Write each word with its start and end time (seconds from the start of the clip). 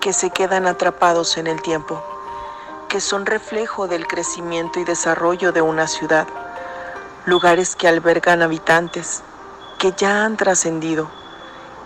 Que 0.00 0.12
se 0.12 0.30
quedan 0.30 0.68
atrapados 0.68 1.36
en 1.36 1.48
el 1.48 1.60
tiempo, 1.62 2.00
que 2.88 3.00
son 3.00 3.26
reflejo 3.26 3.88
del 3.88 4.06
crecimiento 4.06 4.78
y 4.78 4.84
desarrollo 4.84 5.50
de 5.50 5.62
una 5.62 5.88
ciudad, 5.88 6.28
lugares 7.24 7.74
que 7.74 7.88
albergan 7.88 8.42
habitantes 8.42 9.22
que 9.80 9.92
ya 9.96 10.24
han 10.24 10.36
trascendido 10.36 11.10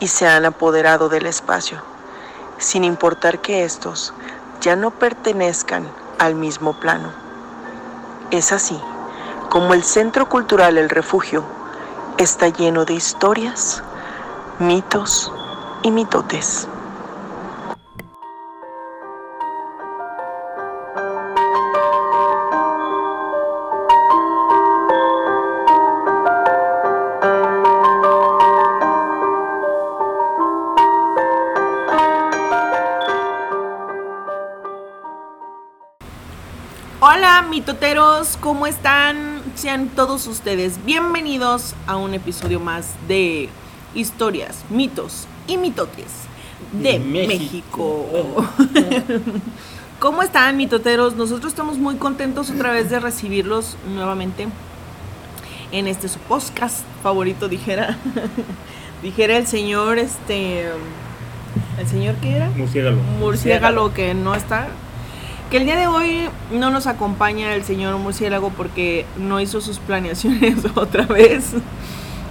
y 0.00 0.08
se 0.08 0.26
han 0.26 0.44
apoderado 0.44 1.08
del 1.08 1.24
espacio, 1.24 1.80
sin 2.58 2.84
importar 2.84 3.38
que 3.38 3.64
estos 3.64 4.12
ya 4.60 4.76
no 4.76 4.90
pertenezcan 4.90 5.88
al 6.18 6.34
mismo 6.34 6.78
plano. 6.78 7.10
Es 8.30 8.52
así 8.52 8.78
como 9.48 9.72
el 9.72 9.82
Centro 9.82 10.28
Cultural 10.28 10.76
El 10.76 10.90
Refugio 10.90 11.42
está 12.18 12.48
lleno 12.48 12.84
de 12.84 12.92
historias, 12.92 13.82
mitos 14.58 15.32
y 15.82 15.90
mitotes. 15.90 16.68
Mitoteros, 37.56 38.36
¿cómo 38.38 38.66
están? 38.66 39.40
Sean 39.54 39.88
todos 39.88 40.26
ustedes 40.26 40.78
bienvenidos 40.84 41.74
a 41.86 41.96
un 41.96 42.12
episodio 42.12 42.60
más 42.60 42.92
de 43.08 43.48
historias, 43.94 44.62
mitos 44.68 45.26
y 45.46 45.56
mitotes 45.56 46.04
de. 46.72 46.98
México. 46.98 48.04
¿Cómo 50.00 50.22
están 50.22 50.58
mitoteros? 50.58 51.16
Nosotros 51.16 51.50
estamos 51.50 51.78
muy 51.78 51.94
contentos 51.94 52.50
otra 52.50 52.72
vez 52.72 52.90
de 52.90 53.00
recibirlos 53.00 53.78
nuevamente 53.94 54.48
en 55.72 55.86
este 55.86 56.08
su 56.08 56.18
podcast 56.18 56.84
favorito, 57.02 57.48
dijera. 57.48 57.96
dijera 59.02 59.38
el 59.38 59.46
señor, 59.46 59.96
este... 59.96 60.66
¿El 61.78 61.86
señor 61.88 62.16
qué 62.16 62.36
era? 62.36 62.50
Murciélago. 62.50 63.00
murciélago 63.18 63.94
que 63.94 64.12
no 64.12 64.34
está. 64.34 64.68
Que 65.50 65.58
el 65.58 65.64
día 65.64 65.76
de 65.76 65.86
hoy 65.86 66.28
no 66.50 66.70
nos 66.70 66.86
acompaña 66.88 67.54
el 67.54 67.62
señor 67.62 67.96
murciélago 67.98 68.50
porque 68.50 69.06
no 69.16 69.40
hizo 69.40 69.60
sus 69.60 69.78
planeaciones 69.78 70.56
otra 70.74 71.06
vez. 71.06 71.52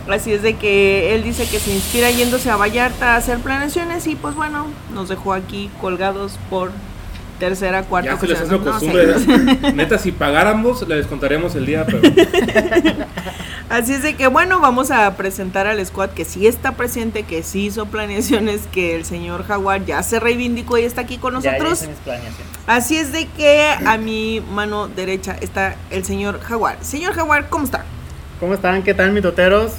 Así 0.09 0.33
es 0.33 0.41
de 0.41 0.55
que 0.55 1.15
él 1.15 1.23
dice 1.23 1.47
que 1.47 1.59
se 1.59 1.73
inspira 1.73 2.11
yéndose 2.11 2.49
a 2.51 2.57
Vallarta 2.57 3.13
a 3.13 3.15
hacer 3.15 3.39
planeaciones 3.39 4.05
y 4.07 4.15
pues 4.15 4.35
bueno, 4.35 4.67
nos 4.93 5.09
dejó 5.09 5.33
aquí 5.33 5.71
colgados 5.81 6.37
por 6.49 6.71
tercera, 7.39 7.83
cuarta 7.83 8.11
Ya 8.11 8.19
se 8.19 8.27
les 8.27 8.41
hace 8.41 8.53
ocasión. 8.55 8.93
No, 8.93 9.03
costumbre. 9.03 9.19
sí. 9.19 9.25
¿verdad? 9.27 9.73
Neta, 9.75 9.97
si 9.97 10.11
pagáramos, 10.11 10.87
le 10.87 10.95
descontaríamos 10.97 11.55
el 11.55 11.65
día, 11.65 11.85
pero 11.85 12.01
Así 13.67 13.93
es 13.93 14.03
de 14.03 14.15
que 14.15 14.27
bueno, 14.27 14.59
vamos 14.59 14.91
a 14.91 15.15
presentar 15.17 15.65
al 15.65 15.83
squad 15.83 16.09
que 16.11 16.23
sí 16.23 16.45
está 16.45 16.73
presente, 16.73 17.23
que 17.23 17.41
sí 17.41 17.65
hizo 17.65 17.87
planeaciones, 17.87 18.61
que 18.71 18.95
el 18.95 19.05
señor 19.05 19.43
Jaguar 19.45 19.83
ya 19.85 20.03
se 20.03 20.19
reivindicó 20.19 20.77
y 20.77 20.83
está 20.83 21.01
aquí 21.01 21.17
con 21.17 21.33
Ya, 21.41 21.57
ya 21.57 21.63
nosotros. 21.63 21.89
Así 22.67 22.97
es 22.97 23.11
de 23.11 23.25
que 23.25 23.63
a 23.85 23.97
mi 23.97 24.39
mano 24.51 24.87
derecha 24.87 25.35
está 25.41 25.75
el 25.89 26.05
señor 26.05 26.39
Jaguar. 26.41 26.77
Señor 26.81 27.13
Jaguar, 27.13 27.49
¿cómo 27.49 27.65
está? 27.65 27.83
¿Cómo 28.39 28.53
están? 28.53 28.83
¿Qué 28.83 28.93
tal, 28.93 29.11
mitoteros? 29.13 29.71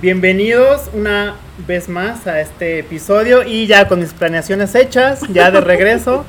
Bienvenidos 0.00 0.82
una 0.94 1.34
vez 1.66 1.88
más 1.88 2.28
a 2.28 2.40
este 2.40 2.78
episodio 2.78 3.42
y 3.42 3.66
ya 3.66 3.88
con 3.88 3.98
mis 3.98 4.12
planeaciones 4.12 4.74
hechas, 4.76 5.20
ya 5.32 5.50
de 5.50 5.60
regreso. 5.60 6.24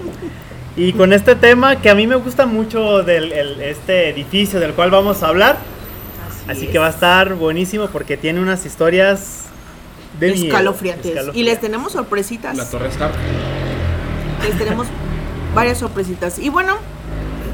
Y 0.76 0.94
con 0.94 1.14
este 1.14 1.36
tema 1.36 1.76
que 1.80 1.90
a 1.92 1.96
mí 1.96 2.08
me 2.08 2.16
gusta 2.16 2.46
mucho 2.48 3.04
del 3.04 3.32
el- 3.34 3.62
este 3.62 4.10
edificio 4.10 4.60
del 4.60 4.74
cual 4.74 4.90
vamos 4.90 5.22
a 5.22 5.28
hablar. 5.28 5.58
Así 6.48 6.68
que 6.68 6.80
va 6.80 6.88
a 6.88 6.90
estar 6.90 7.36
buenísimo 7.36 7.88
porque 7.88 8.18
tiene 8.18 8.40
unas 8.42 8.66
historias 8.66 9.46
de 10.20 10.32
miedo, 10.34 10.46
escalofriantes. 10.48 11.28
Y 11.34 11.44
les 11.44 11.60
tenemos 11.60 11.94
sorpresitas. 11.94 12.58
la 12.58 12.70
Torre 12.70 12.88
Stark. 12.90 13.14
Les 14.44 14.58
tenemos 14.58 14.88
varias 15.54 15.78
sorpresitas. 15.78 16.40
Y 16.40 16.50
bueno, 16.50 16.78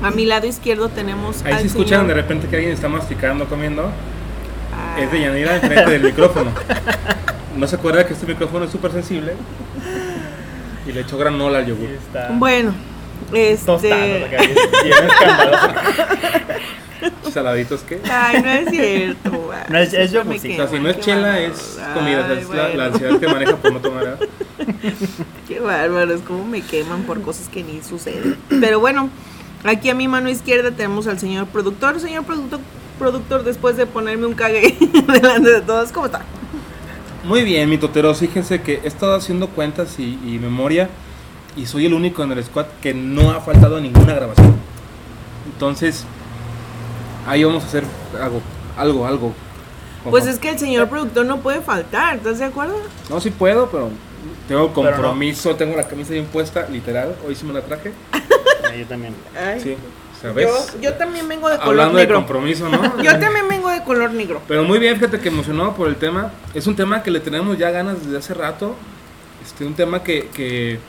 a 0.01 0.09
mi 0.11 0.25
lado 0.25 0.47
izquierdo 0.47 0.89
tenemos 0.89 1.43
Ahí 1.43 1.53
al 1.53 1.59
si 1.61 1.67
escuchan 1.67 2.01
señor- 2.01 2.07
de 2.07 2.13
repente 2.13 2.47
que 2.47 2.55
alguien 2.55 2.73
está 2.73 2.87
masticando, 2.89 3.45
comiendo, 3.45 3.91
Ah, 4.73 4.99
es 5.01 5.11
de 5.11 5.19
Yanira 5.21 5.55
enfrente 5.55 5.89
del 5.91 6.03
micrófono. 6.03 6.51
No 7.57 7.67
se 7.67 7.75
acuerda 7.75 8.05
que 8.05 8.13
este 8.13 8.27
micrófono 8.27 8.65
es 8.65 8.71
súper 8.71 8.91
sensible 8.91 9.33
y 10.87 10.91
le 10.91 11.01
echó 11.01 11.17
granola 11.17 11.57
al 11.59 11.65
yogur. 11.65 11.89
está. 11.89 12.29
Bueno, 12.33 12.73
Tostado, 13.65 13.95
este... 13.95 14.23
escandaloso. 14.89 15.67
Saladitos 17.31 17.81
que. 17.81 18.01
Ay, 18.09 18.41
no 18.41 18.49
es 18.49 18.69
cierto. 18.69 19.51
ay, 19.53 19.63
No, 19.69 19.77
es- 19.79 19.93
es 19.93 20.11
siempre 20.11 20.39
me 20.39 20.39
yogur, 20.39 20.41
sí. 20.41 20.47
O 20.47 20.51
quema, 20.51 20.67
sea, 20.67 20.77
si 20.77 20.83
no 20.83 20.89
es 20.89 20.95
qué 20.97 21.01
chela, 21.01 21.27
bárbaro. 21.27 21.53
es 21.53 21.79
comida. 21.93 22.19
o 22.19 22.27
sea, 22.27 22.65
Ay, 22.65 22.71
es 22.71 22.77
la, 22.77 22.85
ansiedad 22.85 23.19
que 23.19 23.27
maneja 23.27 23.55
por 23.57 23.73
no 23.73 23.79
tomar 23.79 24.07
agua. 24.07 24.27
Qué 25.47 25.59
bárbaros, 25.59 26.21
cómo 26.27 26.45
me 26.45 26.61
queman 26.61 27.03
por 27.03 27.21
cosas 27.21 27.47
que 27.49 27.63
ni 27.63 27.81
suceden. 27.81 28.37
Pero 28.59 28.79
bueno, 28.79 29.09
aquí 29.63 29.89
a 29.89 29.95
mi 29.95 30.07
mano 30.07 30.29
izquierda 30.29 30.71
tenemos 30.71 31.07
al 31.07 31.19
señor 31.19 31.47
productor. 31.47 31.99
Señor 31.99 32.25
productor, 32.25 32.59
productor 32.99 33.43
después 33.43 33.77
de 33.77 33.85
ponerme 33.85 34.25
un 34.25 34.33
cague 34.33 34.75
delante 35.07 35.49
de 35.51 35.61
todos, 35.61 35.91
¿cómo 35.91 36.07
está? 36.07 36.21
Muy 37.23 37.43
bien, 37.43 37.69
mitoteros. 37.69 38.19
Fíjense 38.19 38.61
que 38.61 38.81
he 38.83 38.87
estado 38.87 39.15
haciendo 39.15 39.47
cuentas 39.49 39.99
y, 39.99 40.19
y 40.25 40.39
memoria 40.39 40.89
y 41.55 41.65
soy 41.65 41.85
el 41.85 41.93
único 41.93 42.23
en 42.23 42.31
el 42.31 42.43
squad 42.43 42.65
que 42.81 42.93
no 42.93 43.31
ha 43.31 43.41
faltado 43.41 43.77
a 43.77 43.81
ninguna 43.81 44.13
grabación. 44.13 44.55
Entonces, 45.53 46.05
ahí 47.27 47.43
vamos 47.43 47.63
a 47.63 47.67
hacer 47.67 47.83
algo, 48.21 48.41
algo, 48.77 49.05
algo. 49.07 49.33
Pues 50.09 50.25
es 50.25 50.39
que 50.39 50.49
el 50.49 50.57
señor 50.57 50.87
productor 50.87 51.25
no 51.25 51.39
puede 51.41 51.61
faltar, 51.61 52.15
¿estás 52.17 52.39
de 52.39 52.45
acuerdo? 52.45 52.75
No, 53.09 53.19
sí 53.19 53.29
puedo, 53.29 53.69
pero 53.69 53.89
tengo 54.47 54.67
Pero 54.67 54.67
no. 54.67 54.73
compromiso, 54.73 55.55
tengo 55.55 55.75
la 55.75 55.83
camisa 55.87 56.13
bien 56.13 56.25
puesta, 56.25 56.67
literal. 56.69 57.15
Hoy 57.27 57.35
sí 57.35 57.45
me 57.45 57.53
la 57.53 57.61
traje. 57.61 57.91
Ah, 58.13 58.73
Yo 58.77 58.85
también. 58.85 59.13
Ay, 59.37 59.59
Sí, 59.59 59.75
¿sabes? 60.21 60.47
yo, 60.47 60.79
yo 60.81 60.93
también 60.95 61.27
vengo 61.27 61.49
de 61.49 61.57
color 61.57 61.69
Hablando 61.71 61.97
de 61.97 62.03
negro. 62.03 62.17
compromiso, 62.19 62.69
¿no? 62.69 62.81
Yo 63.03 63.19
también 63.19 63.47
vengo 63.49 63.69
de 63.69 63.83
color 63.83 64.11
negro. 64.11 64.41
Pero 64.47 64.63
muy 64.63 64.79
bien, 64.79 64.95
fíjate 64.95 65.19
que 65.19 65.27
emocionado 65.27 65.73
por 65.75 65.87
el 65.89 65.95
tema. 65.97 66.31
Es 66.53 66.65
un 66.67 66.75
tema 66.75 67.03
que 67.03 67.11
le 67.11 67.19
tenemos 67.19 67.57
ya 67.57 67.69
ganas 67.71 68.01
desde 68.03 68.17
hace 68.17 68.33
rato. 68.33 68.75
Este, 69.43 69.65
un 69.65 69.73
tema 69.73 70.03
que, 70.03 70.27
que, 70.33 70.79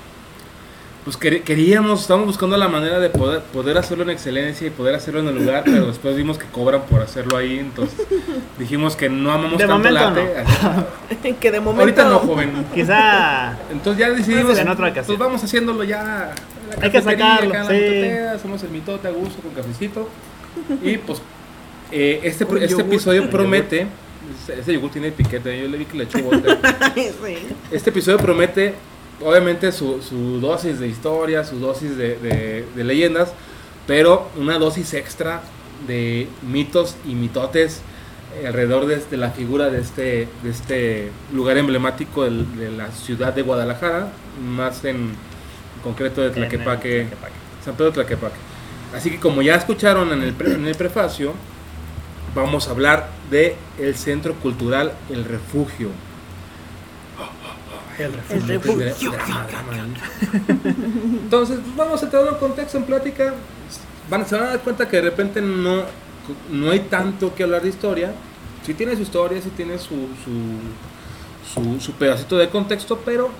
pues 1.08 1.18
quer- 1.18 1.42
queríamos, 1.42 2.02
estábamos 2.02 2.26
buscando 2.26 2.54
la 2.58 2.68
manera 2.68 2.98
de 2.98 3.08
poder, 3.08 3.40
poder 3.40 3.78
hacerlo 3.78 4.04
en 4.04 4.10
excelencia 4.10 4.66
y 4.66 4.70
poder 4.70 4.94
hacerlo 4.94 5.20
en 5.20 5.28
el 5.28 5.36
lugar, 5.36 5.62
pero 5.64 5.86
después 5.86 6.14
vimos 6.14 6.36
que 6.36 6.44
cobran 6.46 6.82
por 6.82 7.00
hacerlo 7.00 7.38
ahí, 7.38 7.58
entonces 7.58 8.06
dijimos 8.58 8.94
que 8.94 9.08
no 9.08 9.32
amamos 9.32 9.56
De 9.58 9.66
tanto 9.66 9.88
el 9.88 9.94
momento 9.94 10.20
arte. 10.20 11.34
que 11.40 11.50
de 11.50 11.60
momento. 11.60 11.80
Ahorita 11.80 12.04
no, 12.10 12.18
joven. 12.18 12.52
Quizá 12.74 13.56
Entonces 13.72 13.98
ya 14.06 14.10
decidimos, 14.10 14.46
Pues 14.48 14.58
en 14.58 14.68
otra 14.68 14.88
ocasión. 14.88 15.06
pues 15.06 15.18
vamos 15.18 15.42
haciéndolo 15.42 15.82
ya. 15.82 16.32
en 16.64 16.68
la 16.78 16.84
Hay 16.84 16.90
que 16.90 16.98
cafetería, 16.98 17.26
sacarlo, 17.36 17.50
acá 17.54 17.60
en 17.60 17.64
la 17.64 17.70
sí. 17.72 17.80
mitotera, 17.80 18.32
hacemos 18.32 18.62
el 18.64 18.68
mitote 18.68 19.08
a 19.08 19.10
gusto 19.10 19.40
con 19.40 19.50
cafecito. 19.52 20.08
Y 20.82 20.98
pues 20.98 21.22
eh, 21.90 22.20
este, 22.22 22.44
este 22.64 22.82
episodio 22.82 23.30
promete, 23.30 23.86
ese 24.60 24.74
yogur 24.74 24.90
tiene 24.90 25.10
piquete, 25.10 25.58
yo 25.58 25.68
le 25.68 25.78
vi 25.78 25.86
que 25.86 25.96
le 25.96 26.04
echó 26.04 26.18
sí. 26.94 27.38
Este 27.70 27.88
episodio 27.88 28.18
promete 28.18 28.74
obviamente 29.24 29.72
su, 29.72 30.00
su 30.02 30.40
dosis 30.40 30.78
de 30.80 30.88
historia, 30.88 31.44
su 31.44 31.58
dosis 31.58 31.96
de, 31.96 32.16
de- 32.18 32.64
de 32.74 32.84
leyendas, 32.84 33.32
pero 33.86 34.28
una 34.36 34.58
dosis 34.58 34.94
extra 34.94 35.42
de 35.86 36.28
mitos 36.42 36.96
y 37.06 37.14
mitotes 37.14 37.80
alrededor 38.46 38.86
de, 38.86 38.96
de 38.96 39.16
la 39.16 39.30
figura 39.30 39.70
de 39.70 39.80
este, 39.80 40.28
de 40.42 40.50
este 40.50 41.10
lugar 41.32 41.56
emblemático 41.58 42.24
de 42.24 42.70
la 42.76 42.90
ciudad 42.92 43.32
de 43.32 43.42
Guadalajara, 43.42 44.12
más 44.44 44.84
en 44.84 45.10
concreto 45.82 46.20
de 46.22 46.30
Tlaquepaque, 46.30 47.00
Tlaquepaque. 47.08 47.32
San 47.64 47.74
Pedro 47.76 47.92
Tlaquepaque. 47.92 48.36
Así 48.94 49.10
que 49.10 49.18
como 49.18 49.42
ya 49.42 49.54
escucharon 49.54 50.12
en 50.12 50.22
el, 50.22 50.32
pre- 50.34 50.54
en 50.54 50.66
el 50.66 50.74
prefacio, 50.74 51.32
vamos 52.34 52.68
a 52.68 52.70
hablar 52.72 53.08
de 53.30 53.56
el 53.78 53.94
Centro 53.96 54.34
Cultural 54.34 54.92
El 55.10 55.24
Refugio. 55.24 55.88
El 57.98 58.12
refugio. 58.12 58.42
El 58.42 58.48
refugio. 58.48 59.12
Entonces, 61.22 61.58
pues, 61.62 61.76
vamos 61.76 62.02
a 62.02 62.04
entrar 62.04 62.26
en 62.28 62.34
contexto, 62.34 62.78
en 62.78 62.84
plática. 62.84 63.34
Van, 64.08 64.26
se 64.26 64.36
van 64.36 64.44
a 64.44 64.48
dar 64.50 64.60
cuenta 64.60 64.88
que 64.88 64.96
de 64.96 65.02
repente 65.02 65.42
no, 65.42 65.82
no 66.50 66.70
hay 66.70 66.80
tanto 66.80 67.34
que 67.34 67.42
hablar 67.42 67.62
de 67.62 67.68
historia. 67.68 68.12
Sí 68.64 68.74
tiene 68.74 68.94
su 68.96 69.02
historia, 69.02 69.40
sí 69.42 69.50
tiene 69.56 69.78
su, 69.78 70.08
su, 70.24 71.54
su, 71.54 71.80
su 71.80 71.92
pedacito 71.92 72.36
de 72.36 72.48
contexto, 72.48 73.00
pero 73.04 73.30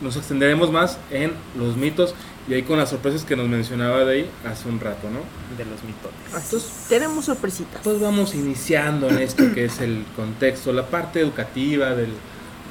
nos 0.00 0.16
extenderemos 0.16 0.70
más 0.70 0.98
en 1.10 1.32
los 1.56 1.76
mitos 1.76 2.14
y 2.48 2.54
ahí 2.54 2.62
con 2.62 2.78
las 2.78 2.90
sorpresas 2.90 3.24
que 3.24 3.34
nos 3.34 3.48
mencionaba 3.48 4.04
de 4.04 4.14
ahí 4.14 4.30
hace 4.44 4.68
un 4.68 4.78
rato, 4.78 5.08
¿no? 5.10 5.20
De 5.56 5.64
los 5.64 5.82
mitotes. 5.82 6.44
Entonces, 6.44 6.86
tenemos 6.88 7.24
sorpresitas. 7.24 7.80
Pues 7.82 8.00
vamos 8.00 8.34
iniciando 8.34 9.08
en 9.08 9.18
esto 9.18 9.52
que 9.52 9.64
es 9.64 9.80
el 9.80 10.04
contexto, 10.14 10.72
la 10.72 10.86
parte 10.86 11.20
educativa 11.20 11.94
del, 11.94 12.10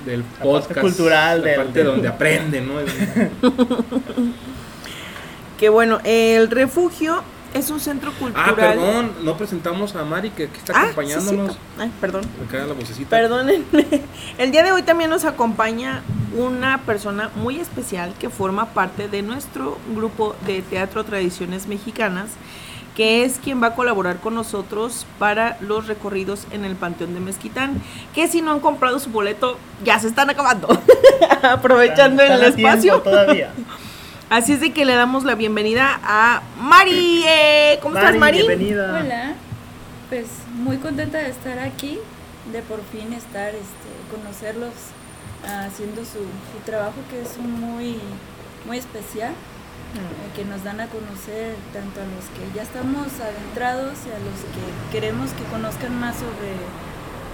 del 0.06 0.24
parte 0.24 0.44
podcast. 0.46 0.80
cultural 0.82 1.42
la 1.42 1.48
del- 1.48 1.56
parte 1.58 1.84
donde 1.84 2.08
aprenden, 2.08 2.68
¿no? 2.68 2.76
Que 5.60 5.70
bueno, 5.70 6.00
el 6.04 6.50
refugio 6.52 7.22
es 7.54 7.70
un 7.70 7.80
centro 7.80 8.12
cultural. 8.14 8.50
Ah, 8.50 8.56
perdón, 8.56 9.12
no 9.24 9.38
presentamos 9.38 9.96
a 9.96 10.04
Mari 10.04 10.32
que, 10.32 10.50
que 10.50 10.58
está 10.58 10.74
Ah, 10.76 10.82
sí, 10.82 10.86
acompañándonos. 10.92 11.52
cierto. 11.54 11.58
Ay, 11.80 11.92
perdón. 12.02 12.24
Me 12.42 12.46
cae 12.48 12.68
la 12.68 12.74
vocecita. 12.74 13.10
Perdónenme. 13.10 13.66
El 14.38 14.52
día 14.52 14.64
de 14.64 14.74
hoy 14.74 14.84
también 14.84 15.10
nos 15.10 15.24
acompaña 15.24 16.02
una 16.36 16.80
persona 16.80 17.30
muy 17.38 17.58
especial 17.62 18.14
que 18.20 18.30
forma 18.30 18.66
parte 18.74 19.08
de 19.08 19.22
nuestro 19.22 19.78
grupo 19.96 20.36
de 20.46 20.62
Teatro 20.64 21.06
Tradiciones 21.06 21.68
Mexicanas, 21.68 22.32
que 22.96 23.26
es 23.26 23.40
quien 23.44 23.62
va 23.62 23.68
a 23.68 23.76
colaborar 23.76 24.18
con 24.18 24.34
nosotros 24.34 25.06
para 25.20 25.58
los 25.60 25.88
recorridos 25.88 26.48
en 26.52 26.64
el 26.64 26.76
Panteón 26.76 27.14
de 27.14 27.20
Mezquitán, 27.20 27.82
que 28.14 28.28
si 28.28 28.42
no 28.42 28.52
han 28.52 28.62
comprado 28.62 29.00
su 29.00 29.10
boleto, 29.10 29.58
ya 29.84 30.00
se 30.00 30.08
están 30.08 30.30
acabando, 30.30 30.68
aprovechando 31.44 32.24
Están 32.24 32.40
el 32.40 32.46
espacio. 32.46 33.02
Todavía. 33.02 33.52
Así 34.30 34.54
es 34.54 34.62
de 34.62 34.72
que 34.72 34.86
le 34.86 34.96
damos 34.96 35.24
la 35.24 35.36
bienvenida 35.36 36.00
a 36.04 36.42
Mari. 36.60 37.24
Eh, 37.28 37.80
¿Cómo 37.82 37.98
estás, 37.98 38.16
Mari? 38.16 38.40
Bienvenida. 38.40 39.00
Hola, 39.00 39.34
pues 40.10 40.26
muy 40.54 40.78
contenta 40.78 41.20
de 41.20 41.30
estar 41.30 41.60
aquí, 41.60 42.00
de 42.52 42.62
por 42.62 42.82
fin 42.86 43.14
estar, 43.14 43.50
este, 43.50 44.16
conocerlos 44.16 44.74
ah, 45.48 45.66
haciendo 45.68 46.02
su, 46.02 46.20
su 46.20 46.66
trabajo 46.66 46.96
que 47.12 47.22
es 47.22 47.38
un 47.38 47.52
muy, 47.60 48.00
muy 48.66 48.78
especial, 48.78 49.34
que 50.36 50.44
nos 50.46 50.64
dan 50.66 50.82
a 50.82 50.88
conocer 50.88 51.56
tanto 51.72 52.02
a 52.02 52.04
los 52.04 52.26
que 52.36 52.44
ya 52.56 52.64
estamos 52.64 53.08
adentrados 53.22 53.94
y 54.06 54.10
a 54.12 54.20
los 54.20 54.38
que 54.54 54.64
queremos 54.92 55.30
que 55.32 55.44
conozcan 55.46 55.98
más 56.00 56.16
sobre, 56.16 56.52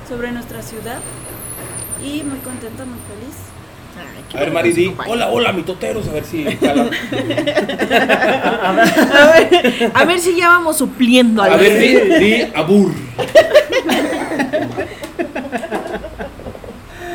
sobre 0.08 0.32
nuestra 0.32 0.62
ciudad. 0.62 1.00
Y 2.04 2.22
muy 2.24 2.40
contenta, 2.40 2.86
muy 2.86 3.00
feliz. 3.10 3.36
Ay, 3.98 4.24
A 4.36 4.40
ver, 4.40 4.50
bueno 4.50 4.54
Mari, 4.54 4.70
que 4.70 4.76
di, 4.76 4.86
nos 4.86 4.94
acompaña. 4.94 5.12
hola, 5.14 5.30
hola, 5.32 5.52
mitoteros, 5.54 6.08
a 6.08 6.12
ver 6.14 6.24
si. 6.26 6.46
A 6.48 6.52
ver, 9.34 9.92
a 9.94 10.06
ver 10.06 10.20
si 10.20 10.36
ya 10.38 10.48
vamos 10.50 10.78
supliendo 10.78 11.42
A 11.42 11.46
algo. 11.46 11.58
ver, 11.58 11.80
di, 11.80 12.26
di, 12.26 12.52
abur. 12.56 12.92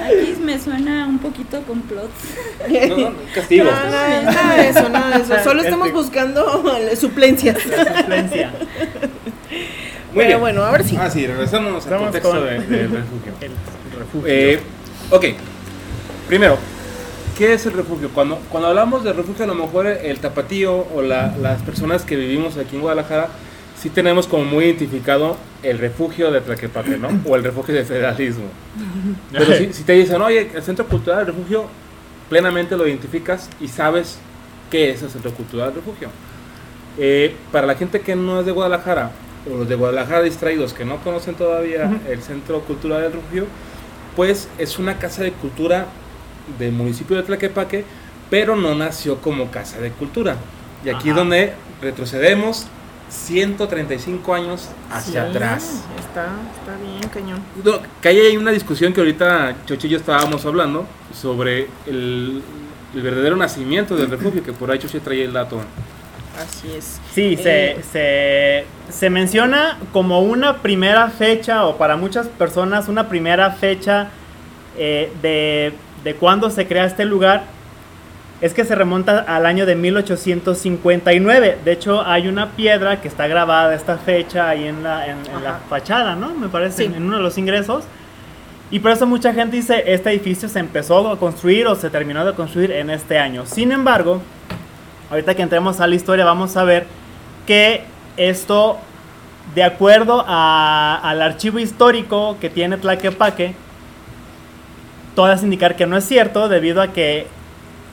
Aquí 0.04 0.34
me 0.56 0.62
suena 0.62 1.06
un 1.06 1.18
poquito 1.18 1.60
complot. 1.62 2.08
No, 2.88 2.96
no, 2.96 3.12
castigo. 3.34 3.64
No, 3.64 3.70
nada, 3.70 4.22
nada 4.22 4.54
de 4.56 4.68
eso, 4.68 4.88
nada 4.88 5.18
de 5.18 5.22
eso. 5.24 5.44
Solo 5.44 5.62
estamos 5.62 5.88
Este- 5.88 5.98
buscando 5.98 6.64
suplencias. 7.00 7.58
Suplencia. 7.60 8.50
Muy 10.12 10.24
Pero 10.24 10.26
bien. 10.28 10.40
bueno, 10.40 10.62
a 10.64 10.70
ver 10.70 10.84
si. 10.84 10.96
Ah, 10.96 11.10
sí, 11.10 11.26
regresamos 11.26 11.86
al 11.86 11.98
contexto 11.98 12.30
con- 12.30 12.44
de- 12.44 12.60
del 12.60 12.90
refugio. 12.90 13.32
El 13.40 13.98
refugio. 13.98 14.26
Eh, 14.26 14.60
ok, 15.10 15.24
primero, 16.26 16.56
¿qué 17.36 17.52
es 17.52 17.66
el 17.66 17.72
refugio? 17.74 18.08
Cuando, 18.14 18.36
cuando 18.48 18.68
hablamos 18.70 19.04
de 19.04 19.12
refugio, 19.12 19.44
a 19.44 19.48
lo 19.48 19.54
mejor 19.54 19.86
el 19.86 20.18
tapatío 20.20 20.86
o 20.94 21.02
la- 21.02 21.34
las 21.40 21.60
personas 21.62 22.02
que 22.04 22.16
vivimos 22.16 22.56
aquí 22.56 22.76
en 22.76 22.82
Guadalajara, 22.82 23.28
sí 23.86 23.90
tenemos 23.90 24.26
como 24.26 24.44
muy 24.44 24.64
identificado 24.64 25.36
el 25.62 25.78
refugio 25.78 26.32
de 26.32 26.40
Tlaquepaque, 26.40 26.98
¿no? 26.98 27.08
O 27.24 27.36
el 27.36 27.44
refugio 27.44 27.72
de 27.72 27.84
federalismo. 27.84 28.46
Pero 29.30 29.44
si, 29.54 29.72
si 29.72 29.84
te 29.84 29.92
dicen, 29.92 30.20
oye, 30.20 30.50
el 30.52 30.62
Centro 30.62 30.86
Cultural 30.86 31.24
del 31.24 31.34
Refugio, 31.34 31.66
plenamente 32.28 32.76
lo 32.76 32.84
identificas 32.86 33.48
y 33.60 33.68
sabes 33.68 34.18
qué 34.72 34.90
es 34.90 35.02
el 35.02 35.10
Centro 35.10 35.30
Cultural 35.30 35.68
del 35.68 35.76
Refugio. 35.76 36.08
Eh, 36.98 37.36
para 37.52 37.64
la 37.68 37.76
gente 37.76 38.00
que 38.00 38.16
no 38.16 38.40
es 38.40 38.46
de 38.46 38.50
Guadalajara, 38.50 39.12
o 39.48 39.58
los 39.58 39.68
de 39.68 39.76
Guadalajara 39.76 40.22
distraídos 40.22 40.74
que 40.74 40.84
no 40.84 40.96
conocen 40.96 41.36
todavía 41.36 41.88
el 42.08 42.20
Centro 42.22 42.62
Cultural 42.62 43.02
del 43.02 43.12
Refugio, 43.12 43.46
pues 44.16 44.48
es 44.58 44.80
una 44.80 44.98
casa 44.98 45.22
de 45.22 45.30
cultura 45.30 45.86
del 46.58 46.72
municipio 46.72 47.16
de 47.16 47.22
Tlaquepaque, 47.22 47.84
pero 48.30 48.56
no 48.56 48.74
nació 48.74 49.20
como 49.20 49.52
casa 49.52 49.78
de 49.78 49.90
cultura. 49.90 50.38
Y 50.84 50.88
aquí 50.88 51.10
es 51.10 51.12
Ajá. 51.12 51.20
donde 51.20 51.52
retrocedemos 51.80 52.66
135 53.08 54.34
años 54.34 54.68
hacia 54.90 55.22
Sí, 55.24 55.28
atrás. 55.30 55.84
Está, 55.98 56.26
está 56.58 56.76
bien, 56.82 57.08
cañón. 57.12 57.42
No, 57.64 57.80
que 58.00 58.08
ahí 58.08 58.18
hay 58.20 58.36
una 58.36 58.50
discusión 58.50 58.92
que 58.92 59.00
ahorita 59.00 59.56
Chochi 59.66 59.86
y 59.86 59.90
yo 59.90 59.98
estábamos 59.98 60.44
hablando 60.44 60.86
sobre 61.14 61.68
el, 61.86 62.42
el 62.94 63.02
verdadero 63.02 63.36
nacimiento 63.36 63.96
del 63.96 64.10
refugio, 64.10 64.42
que 64.42 64.52
por 64.52 64.70
ahí 64.70 64.78
Chochi 64.78 65.00
traía 65.00 65.24
el 65.24 65.32
dato. 65.32 65.60
Así 66.34 66.72
es. 66.72 67.00
Sí, 67.14 67.36
Eh, 67.38 67.78
se, 67.90 68.66
se, 68.90 68.92
se 68.92 69.10
menciona 69.10 69.78
como 69.92 70.20
una 70.20 70.58
primera 70.58 71.08
fecha, 71.10 71.64
o 71.66 71.78
para 71.78 71.96
muchas 71.96 72.28
personas, 72.28 72.88
una 72.88 73.08
primera 73.08 73.52
fecha 73.52 74.08
eh, 74.76 75.12
de, 75.22 75.72
de 76.04 76.14
cuando 76.16 76.50
se 76.50 76.66
crea 76.66 76.84
este 76.84 77.04
lugar. 77.04 77.55
Es 78.40 78.52
que 78.52 78.64
se 78.66 78.74
remonta 78.74 79.20
al 79.20 79.46
año 79.46 79.64
de 79.64 79.74
1859. 79.76 81.58
De 81.64 81.72
hecho, 81.72 82.02
hay 82.06 82.28
una 82.28 82.50
piedra 82.50 83.00
que 83.00 83.08
está 83.08 83.26
grabada 83.26 83.74
esta 83.74 83.96
fecha 83.96 84.48
ahí 84.48 84.66
en 84.66 84.82
la, 84.82 85.06
en, 85.06 85.16
en 85.34 85.42
la 85.42 85.60
fachada, 85.70 86.14
¿no? 86.16 86.34
Me 86.34 86.48
parece, 86.48 86.76
Sí. 86.78 86.84
en, 86.84 86.94
en 86.96 87.02
uno 87.04 87.16
de 87.16 87.22
los 87.22 87.38
ingresos. 87.38 87.84
Y 88.70 88.80
por 88.80 88.90
eso 88.90 89.06
mucha 89.06 89.32
gente 89.32 89.56
dice, 89.56 89.84
este 89.86 90.10
edificio 90.10 90.48
se 90.48 90.58
empezó 90.58 91.08
a 91.10 91.18
construir 91.18 91.66
o 91.66 91.74
se 91.76 91.88
terminó 91.88 92.24
de 92.26 92.34
construir 92.34 92.72
en 92.72 92.90
este 92.90 93.18
año. 93.18 93.46
Sin 93.46 93.72
embargo, 93.72 94.20
ahorita 95.10 95.34
que 95.34 95.42
entremos 95.42 95.80
a 95.80 95.86
la 95.86 95.94
historia 95.94 96.24
vamos 96.24 96.56
a 96.56 96.64
ver 96.64 96.86
que 97.46 97.84
esto, 98.16 98.76
de 99.54 99.62
acuerdo 99.62 100.24
a- 100.26 101.00
al 101.02 101.22
archivo 101.22 101.58
histórico 101.60 102.36
que 102.40 102.50
tiene 102.50 102.76
Tlaquepaque, 102.76 103.54
todas 105.14 105.42
indicar 105.42 105.76
que 105.76 105.86
no 105.86 105.96
es 105.96 106.04
cierto 106.04 106.48
debido 106.48 106.82
a 106.82 106.88
que 106.88 107.28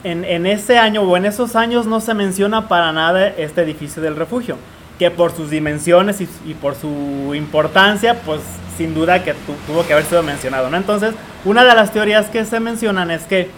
en, 0.04 0.24
en 0.24 0.46
ese 0.46 0.78
año 0.78 1.02
o 1.02 1.16
en 1.16 1.24
esos 1.24 1.56
años 1.56 1.86
no 1.86 2.00
se 2.00 2.14
menciona 2.14 2.68
para 2.68 2.92
nada 2.92 3.28
este 3.28 3.62
edificio 3.62 4.00
del 4.02 4.16
refugio, 4.16 4.56
que 4.98 5.10
por 5.10 5.32
sus 5.32 5.50
dimensiones 5.50 6.20
y, 6.20 6.28
y 6.46 6.54
por 6.54 6.76
su 6.76 7.34
importancia, 7.34 8.20
pues 8.24 8.40
sin 8.76 8.94
duda 8.94 9.24
que 9.24 9.34
tu- 9.34 9.54
tuvo 9.66 9.86
que 9.86 9.92
haber 9.92 10.04
sido 10.04 10.22
mencionado, 10.22 10.70
¿no? 10.70 10.76
Entonces, 10.76 11.14
una 11.44 11.64
de 11.64 11.74
las 11.74 11.92
teorías 11.92 12.26
que 12.26 12.44
se 12.44 12.60
mencionan 12.60 13.10
es 13.10 13.22
que 13.22 13.50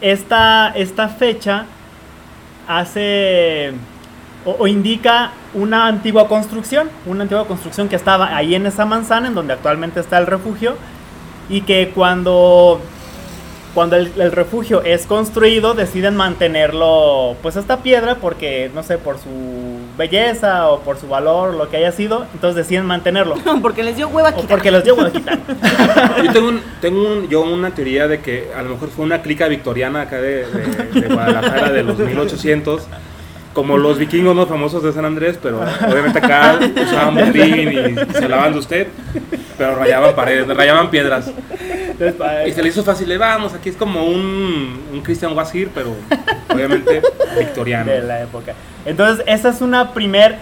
esta, 0.00 0.72
esta 0.74 1.08
fecha 1.08 1.64
hace 2.68 3.72
o, 4.44 4.56
o 4.58 4.66
indica 4.66 5.30
una 5.54 5.86
antigua 5.86 6.28
construcción, 6.28 6.88
una 7.06 7.22
antigua 7.22 7.46
construcción 7.46 7.88
que 7.88 7.96
estaba 7.96 8.36
ahí 8.36 8.54
en 8.54 8.66
esa 8.66 8.84
manzana, 8.84 9.28
en 9.28 9.34
donde 9.34 9.54
actualmente 9.54 10.00
está 10.00 10.18
el 10.18 10.26
refugio, 10.26 10.76
y 11.48 11.62
que 11.62 11.92
cuando, 11.94 12.80
cuando 13.76 13.94
el, 13.96 14.10
el 14.18 14.32
refugio 14.32 14.82
es 14.82 15.04
construido 15.04 15.74
deciden 15.74 16.16
mantenerlo, 16.16 17.36
pues 17.42 17.56
esta 17.56 17.82
piedra, 17.82 18.14
porque 18.16 18.70
no 18.74 18.82
sé, 18.82 18.96
por 18.96 19.18
su 19.18 19.28
belleza 19.98 20.68
o 20.70 20.80
por 20.80 20.96
su 20.98 21.06
valor, 21.08 21.52
lo 21.54 21.68
que 21.68 21.76
haya 21.76 21.92
sido, 21.92 22.26
entonces 22.32 22.56
deciden 22.56 22.86
mantenerlo. 22.86 23.34
Porque 23.62 23.82
les 23.82 23.96
dio 23.96 24.08
hueva 24.08 24.30
O 24.30 24.34
quitar. 24.34 24.48
porque 24.48 24.70
los 24.70 24.82
llevo 24.82 25.02
a 25.02 25.10
quitar. 25.10 25.38
Yo 26.24 26.32
tengo, 26.32 26.48
un- 26.48 26.60
tengo 26.80 27.00
un- 27.06 27.28
yo 27.28 27.42
una 27.42 27.70
teoría 27.74 28.08
de 28.08 28.20
que 28.20 28.50
a 28.56 28.62
lo 28.62 28.70
mejor 28.70 28.88
fue 28.88 29.04
una 29.04 29.20
clica 29.22 29.46
victoriana 29.48 30.02
acá 30.02 30.20
de, 30.20 30.46
de- 30.46 31.00
de 31.00 31.08
Guadalajara 31.14 31.70
de 31.70 31.82
los 31.82 31.98
1800 31.98 32.82
como 33.56 33.78
los 33.78 33.96
vikingos 33.96 34.36
no 34.36 34.46
famosos 34.46 34.82
de 34.82 34.92
San 34.92 35.06
Andrés, 35.06 35.38
pero 35.42 35.62
obviamente 35.62 36.18
acá 36.18 36.58
usaban 36.76 37.14
botín 37.14 37.72
y 37.72 38.14
se 38.14 38.28
lavaban 38.28 38.52
de 38.52 38.58
usted, 38.58 38.88
pero 39.56 39.76
rayaban 39.76 40.14
paredes, 40.14 40.46
rayaban 40.46 40.90
piedras. 40.90 41.32
Y 42.46 42.52
se 42.52 42.62
le 42.62 42.68
hizo 42.68 42.84
fácil, 42.84 43.08
le 43.08 43.16
vamos, 43.16 43.54
aquí 43.54 43.70
es 43.70 43.76
como 43.76 44.04
un, 44.04 44.78
un 44.92 45.00
Christian 45.00 45.34
Wasir, 45.34 45.70
pero 45.74 45.94
obviamente 46.50 47.00
victoriano. 47.38 47.90
de 47.90 48.02
la 48.02 48.20
época. 48.20 48.52
Entonces, 48.84 49.24
esa 49.26 49.48
es 49.48 49.62
una 49.62 49.94
primer 49.94 50.36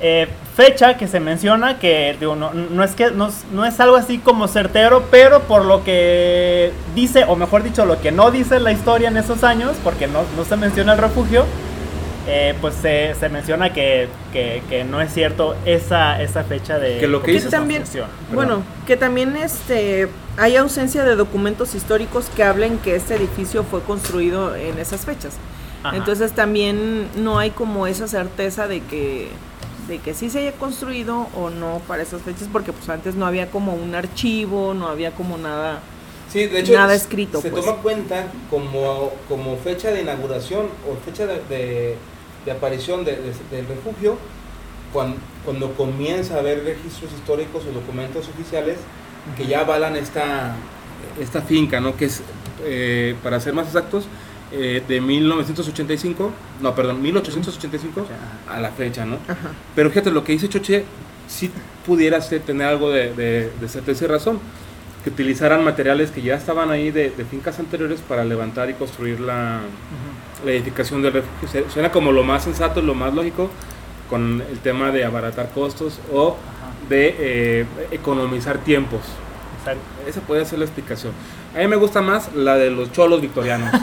eh, 0.00 0.28
fecha 0.54 0.96
que 0.96 1.08
se 1.08 1.18
menciona 1.18 1.80
que 1.80 2.16
digo, 2.20 2.36
no, 2.36 2.52
no 2.54 2.84
es 2.84 2.92
que 2.92 3.10
no, 3.10 3.30
no 3.52 3.64
es 3.64 3.80
algo 3.80 3.96
así 3.96 4.18
como 4.18 4.46
certero, 4.46 5.02
pero 5.10 5.40
por 5.40 5.64
lo 5.64 5.82
que 5.82 6.70
dice, 6.94 7.24
o 7.24 7.34
mejor 7.34 7.64
dicho, 7.64 7.84
lo 7.84 8.00
que 8.00 8.12
no 8.12 8.30
dice 8.30 8.60
la 8.60 8.70
historia 8.70 9.08
en 9.08 9.16
esos 9.16 9.42
años, 9.42 9.76
porque 9.82 10.06
no, 10.06 10.22
no 10.36 10.44
se 10.44 10.56
menciona 10.56 10.92
el 10.92 11.00
refugio, 11.00 11.46
eh, 12.26 12.54
pues 12.60 12.74
se, 12.74 13.14
se 13.18 13.28
menciona 13.28 13.72
que, 13.72 14.08
que- 14.32 14.62
que 14.68 14.84
no 14.84 15.00
es 15.00 15.12
cierto 15.12 15.56
esa, 15.64 16.20
esa 16.22 16.44
fecha 16.44 16.78
de 16.78 16.98
Que 16.98 17.06
lo 17.08 17.22
que 17.22 17.40
también, 17.40 17.82
construcción. 17.82 18.08
bueno, 18.32 18.62
que 18.86 18.96
también 18.96 19.36
este 19.36 20.08
hay 20.36 20.56
ausencia 20.56 21.04
de 21.04 21.16
documentos 21.16 21.74
históricos 21.74 22.26
que 22.34 22.44
hablen 22.44 22.78
que 22.78 22.94
este 22.96 23.14
edificio 23.16 23.64
fue 23.64 23.82
construido 23.82 24.54
en 24.54 24.78
esas 24.78 25.04
fechas. 25.04 25.34
Ajá. 25.82 25.96
Entonces 25.96 26.32
también 26.32 27.08
no 27.16 27.38
hay 27.38 27.50
como 27.50 27.86
esa 27.86 28.06
certeza 28.06 28.68
de 28.68 28.80
que 28.80 29.28
de 29.88 29.98
que 29.98 30.14
sí 30.14 30.30
se 30.30 30.38
haya 30.40 30.52
construido 30.52 31.26
o 31.34 31.50
no 31.50 31.80
para 31.88 32.02
esas 32.02 32.22
fechas 32.22 32.48
porque 32.52 32.72
pues 32.72 32.88
antes 32.90 33.16
no 33.16 33.26
había 33.26 33.50
como 33.50 33.74
un 33.74 33.94
archivo, 33.94 34.72
no 34.74 34.86
había 34.88 35.10
como 35.12 35.36
nada. 35.36 35.80
Sí, 36.30 36.46
de 36.46 36.60
hecho, 36.60 36.72
Nada 36.74 36.94
escrito, 36.94 37.40
se 37.40 37.50
pues. 37.50 37.64
toma 37.64 37.78
cuenta 37.78 38.26
como, 38.48 39.12
como 39.28 39.56
fecha 39.56 39.90
de 39.90 40.02
inauguración 40.02 40.66
o 40.88 40.96
fecha 41.04 41.26
de, 41.26 41.40
de- 41.48 41.96
de 42.44 42.50
aparición 42.52 43.04
de- 43.04 43.16
de- 43.16 43.56
del 43.56 43.66
refugio 43.66 44.16
cuando, 44.92 45.16
cuando 45.44 45.72
comienza 45.74 46.36
a 46.36 46.38
haber 46.38 46.64
registros 46.64 47.12
históricos 47.12 47.64
o 47.68 47.72
documentos 47.72 48.28
oficiales 48.28 48.76
que 49.36 49.46
ya 49.46 49.60
avalan 49.60 49.96
esta, 49.96 50.54
esta 51.20 51.42
finca, 51.42 51.80
¿no? 51.80 51.96
Que 51.96 52.06
es, 52.06 52.22
eh, 52.64 53.14
para 53.22 53.40
ser 53.40 53.52
más 53.52 53.66
exactos, 53.66 54.04
eh, 54.52 54.82
de 54.88 55.00
1985, 55.00 56.30
no, 56.60 56.74
perdón, 56.74 57.02
1885 57.02 58.06
a 58.48 58.58
la 58.60 58.70
fecha, 58.70 59.04
¿no? 59.04 59.16
Ajá. 59.28 59.50
Pero 59.74 59.90
fíjate, 59.90 60.10
lo 60.10 60.24
que 60.24 60.32
dice 60.32 60.48
Choche, 60.48 60.84
sí 61.28 61.50
pudiera 61.86 62.20
ser, 62.20 62.40
tener 62.42 62.66
algo 62.68 62.90
de, 62.90 63.12
de, 63.14 63.50
de 63.60 63.68
certeza 63.68 64.04
y 64.04 64.08
razón, 64.08 64.40
que 65.02 65.10
utilizaran 65.10 65.64
materiales 65.64 66.10
que 66.10 66.22
ya 66.22 66.34
estaban 66.34 66.70
ahí 66.70 66.90
de, 66.90 67.10
de 67.10 67.24
fincas 67.24 67.58
anteriores 67.58 68.00
para 68.00 68.24
levantar 68.24 68.68
y 68.70 68.74
construir 68.74 69.20
la, 69.20 69.60
la 70.44 70.50
edificación 70.50 71.02
del 71.02 71.14
refugio. 71.14 71.70
Suena 71.70 71.90
como 71.90 72.12
lo 72.12 72.22
más 72.22 72.44
sensato, 72.44 72.82
lo 72.82 72.94
más 72.94 73.14
lógico, 73.14 73.50
con 74.08 74.42
el 74.50 74.58
tema 74.58 74.90
de 74.90 75.04
abaratar 75.04 75.50
costos 75.50 76.00
o 76.12 76.36
de 76.88 77.16
eh, 77.18 77.66
economizar 77.90 78.58
tiempos. 78.58 79.00
Exacto. 79.58 79.82
Esa 80.06 80.20
puede 80.20 80.44
ser 80.44 80.58
la 80.58 80.64
explicación. 80.64 81.12
A 81.54 81.58
mí 81.58 81.66
me 81.66 81.76
gusta 81.76 82.00
más 82.02 82.34
la 82.34 82.56
de 82.56 82.70
los 82.70 82.92
cholos 82.92 83.20
victorianos. 83.20 83.70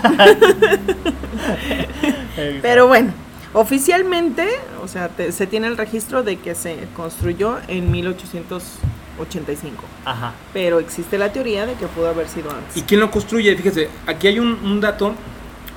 Pero 2.61 2.87
bueno, 2.87 3.13
oficialmente, 3.53 4.47
o 4.83 4.87
sea, 4.87 5.09
te- 5.09 5.31
se 5.31 5.47
tiene 5.47 5.67
el 5.67 5.77
registro 5.77 6.23
de 6.23 6.37
que 6.37 6.55
se 6.55 6.77
construyó 6.95 7.57
en 7.67 7.91
1885, 7.91 9.83
Ajá. 10.05 10.33
pero 10.53 10.79
existe 10.79 11.17
la 11.17 11.31
teoría 11.31 11.65
de 11.65 11.73
que 11.73 11.87
pudo 11.87 12.09
haber 12.09 12.27
sido 12.27 12.51
antes. 12.51 12.75
¿Y 12.77 12.81
quién 12.83 12.99
lo 12.99 13.09
construye? 13.11 13.55
Fíjese, 13.55 13.89
aquí 14.05 14.27
hay 14.27 14.39
un, 14.39 14.47
un 14.63 14.79
dato, 14.81 15.13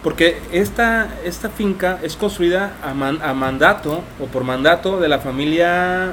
porque 0.02 0.40
esta, 0.52 1.08
esta 1.24 1.48
finca 1.50 1.98
es 2.02 2.16
construida 2.16 2.74
a, 2.82 2.94
man- 2.94 3.20
a 3.22 3.34
mandato 3.34 4.02
o 4.20 4.26
por 4.26 4.44
mandato 4.44 4.98
de 5.00 5.08
la 5.08 5.18
familia 5.18 6.12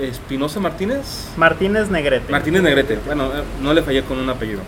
Espinosa 0.00 0.58
Martínez. 0.58 1.28
Martínez 1.36 1.88
Negrete. 1.90 2.32
Martínez 2.32 2.62
Negrete, 2.62 2.98
bueno, 3.06 3.26
eh, 3.26 3.42
no 3.60 3.72
le 3.72 3.82
fallé 3.82 4.02
con 4.02 4.18
un 4.18 4.28
apellido. 4.30 4.60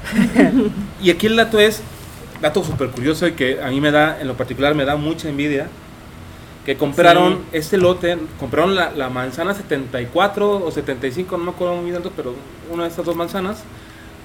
y 1.03 1.11
aquí 1.11 1.27
el 1.27 1.35
dato 1.37 1.59
es, 1.59 1.83
dato 2.41 2.63
súper 2.65 2.89
curioso 2.91 3.27
y 3.27 3.33
que 3.33 3.63
a 3.63 3.69
mí 3.69 3.81
me 3.81 3.91
da, 3.91 4.21
en 4.21 4.29
lo 4.29 4.35
particular, 4.37 4.75
me 4.75 4.85
da 4.85 4.97
mucha 4.97 5.29
envidia, 5.29 5.69
que 6.67 6.77
compraron 6.77 7.35
Sí. 7.35 7.59
este 7.59 7.77
lote, 7.79 8.17
compraron 8.41 8.75
la, 8.75 8.91
la 8.93 9.11
manzana 9.11 9.55
74 9.55 10.65
o 10.65 10.71
75, 10.71 11.37
no 11.37 11.45
me 11.45 11.51
acuerdo 11.51 11.75
muy 11.77 11.85
bien, 11.85 11.95
tanto, 11.97 12.13
pero 12.17 12.35
una 12.71 12.85
de 12.85 12.89
estas 12.91 13.05
dos 13.05 13.15
manzanas, 13.17 13.63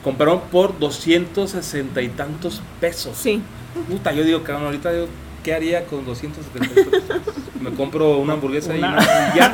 compraron 0.04 0.40
por 0.52 0.78
260 0.80 2.02
y 2.02 2.10
tantos 2.10 2.62
pesos. 2.80 3.18
Sí, 3.18 3.42
Puta, 3.90 4.12
yo 4.14 4.24
digo, 4.24 4.42
cabrón, 4.44 4.66
ahorita 4.66 4.92
yo, 4.94 5.06
¿qué 5.44 5.54
haría 5.54 5.86
con 5.86 6.06
270 6.06 6.74
pesos? 6.74 7.24
Me 7.62 7.70
compro 7.72 8.18
una 8.18 8.34
hamburguesa 8.34 8.74
y- 8.76 8.80
Una. 8.80 8.98
y 9.34 9.38
ya. 9.38 9.52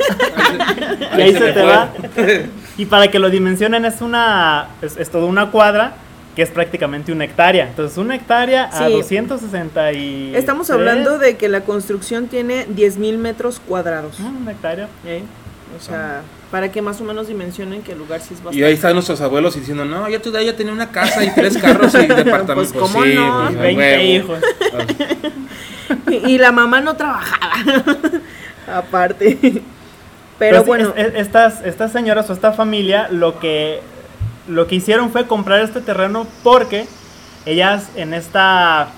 Y 1.18 1.20
ahí 1.20 1.32
se 1.34 1.40
me 1.40 1.52
te 1.52 1.62
va. 1.62 1.92
Y 2.78 2.86
para 2.86 3.10
que 3.10 3.18
lo 3.18 3.28
dimensionen 3.30 3.84
es 3.84 4.00
una 4.00 4.68
es, 4.80 4.96
es 4.96 5.10
toda 5.10 5.24
una 5.26 5.50
cuadra 5.50 5.96
que 6.36 6.42
es 6.42 6.50
prácticamente 6.50 7.10
una 7.12 7.24
hectárea. 7.24 7.66
Entonces 7.66 7.96
una 7.98 8.14
hectárea 8.14 8.64
a 8.66 8.86
Sí. 8.86 8.92
260 8.92 9.92
y 9.94 10.32
estamos 10.36 10.70
hablando 10.70 11.18
de 11.18 11.36
que 11.36 11.48
la 11.48 11.62
construcción 11.62 12.28
tiene 12.28 12.66
10.000 12.68 13.16
metros 13.18 13.58
cuadrados. 13.66 14.20
Mm, 14.20 14.42
una 14.42 14.52
hectárea. 14.52 14.88
¿eh? 15.06 15.22
O 15.76 15.80
sea, 15.82 16.20
para 16.50 16.70
que 16.70 16.80
más 16.82 17.00
o 17.00 17.04
menos 17.04 17.26
dimensionen 17.26 17.82
que 17.82 17.92
el 17.92 17.98
lugar 17.98 18.20
sí 18.20 18.28
es 18.34 18.38
bastante. 18.38 18.58
Y 18.58 18.62
ahí 18.62 18.74
están 18.74 18.92
nuestros 18.94 19.20
abuelos 19.20 19.54
diciendo, 19.56 19.84
no, 19.84 20.08
ya 20.08 20.20
tú 20.22 20.30
ya 20.30 20.54
tenía 20.54 20.72
una 20.72 20.90
casa 20.90 21.24
y 21.24 21.30
tres 21.34 21.58
carros 21.58 21.92
y 21.94 21.98
departamentos. 22.06 22.72
Pues, 22.72 22.92
¿cómo 22.92 23.02
sí, 23.02 23.14
no? 23.14 23.44
pues, 23.46 23.56
a 23.56 23.60
20 23.62 23.82
huevo. 23.98 24.02
hijos. 24.04 24.38
Y, 26.10 26.32
y 26.32 26.38
la 26.38 26.50
mamá 26.52 26.80
no 26.80 26.96
trabajaba. 26.96 27.52
Aparte. 28.74 29.62
Pero 30.38 30.60
sí, 30.60 30.66
bueno, 30.66 30.92
es- 30.96 31.06
es- 31.06 31.14
estas, 31.14 31.64
estas 31.64 31.92
señoras 31.92 32.28
o 32.28 32.32
esta 32.32 32.52
familia 32.52 33.08
lo 33.10 33.38
que, 33.38 33.80
lo 34.48 34.66
que 34.66 34.76
hicieron 34.76 35.10
fue 35.10 35.26
comprar 35.26 35.60
este 35.60 35.80
terreno 35.80 36.26
porque 36.42 36.86
ellas 37.46 37.88
en 37.96 38.14
esta 38.14 38.88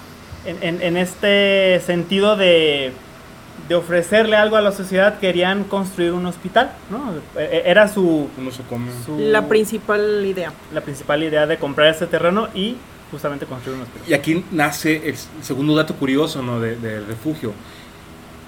en, 0.46 0.56
en- 0.62 0.82
en 0.82 0.96
este 0.96 1.80
sentido 1.84 2.36
de, 2.36 2.92
de 3.68 3.74
ofrecerle 3.74 4.36
algo 4.36 4.56
a 4.56 4.60
la 4.60 4.72
sociedad 4.72 5.18
querían 5.18 5.64
construir 5.64 6.12
un 6.12 6.24
hospital, 6.26 6.70
¿no? 6.90 7.12
E- 7.40 7.44
e- 7.44 7.62
Era 7.70 7.88
su, 7.88 8.28
Uno 8.38 8.50
se 8.50 8.62
come. 8.62 8.90
su- 9.04 9.18
la 9.18 9.46
principal 9.48 10.24
idea. 10.24 10.52
la 10.72 10.80
principal 10.80 11.22
idea 11.22 11.46
de 11.46 11.56
comprar 11.58 11.88
este 11.88 12.06
terreno 12.06 12.48
y 12.54 12.76
justamente 13.10 13.46
construir 13.46 13.76
un 13.78 13.82
hospital. 13.84 14.08
Y 14.08 14.14
aquí 14.14 14.44
nace 14.52 15.08
el 15.08 15.16
segundo 15.42 15.74
dato 15.74 15.94
curioso 15.94 16.42
¿no? 16.42 16.60
de- 16.60 16.76
del 16.76 17.06
refugio. 17.06 17.52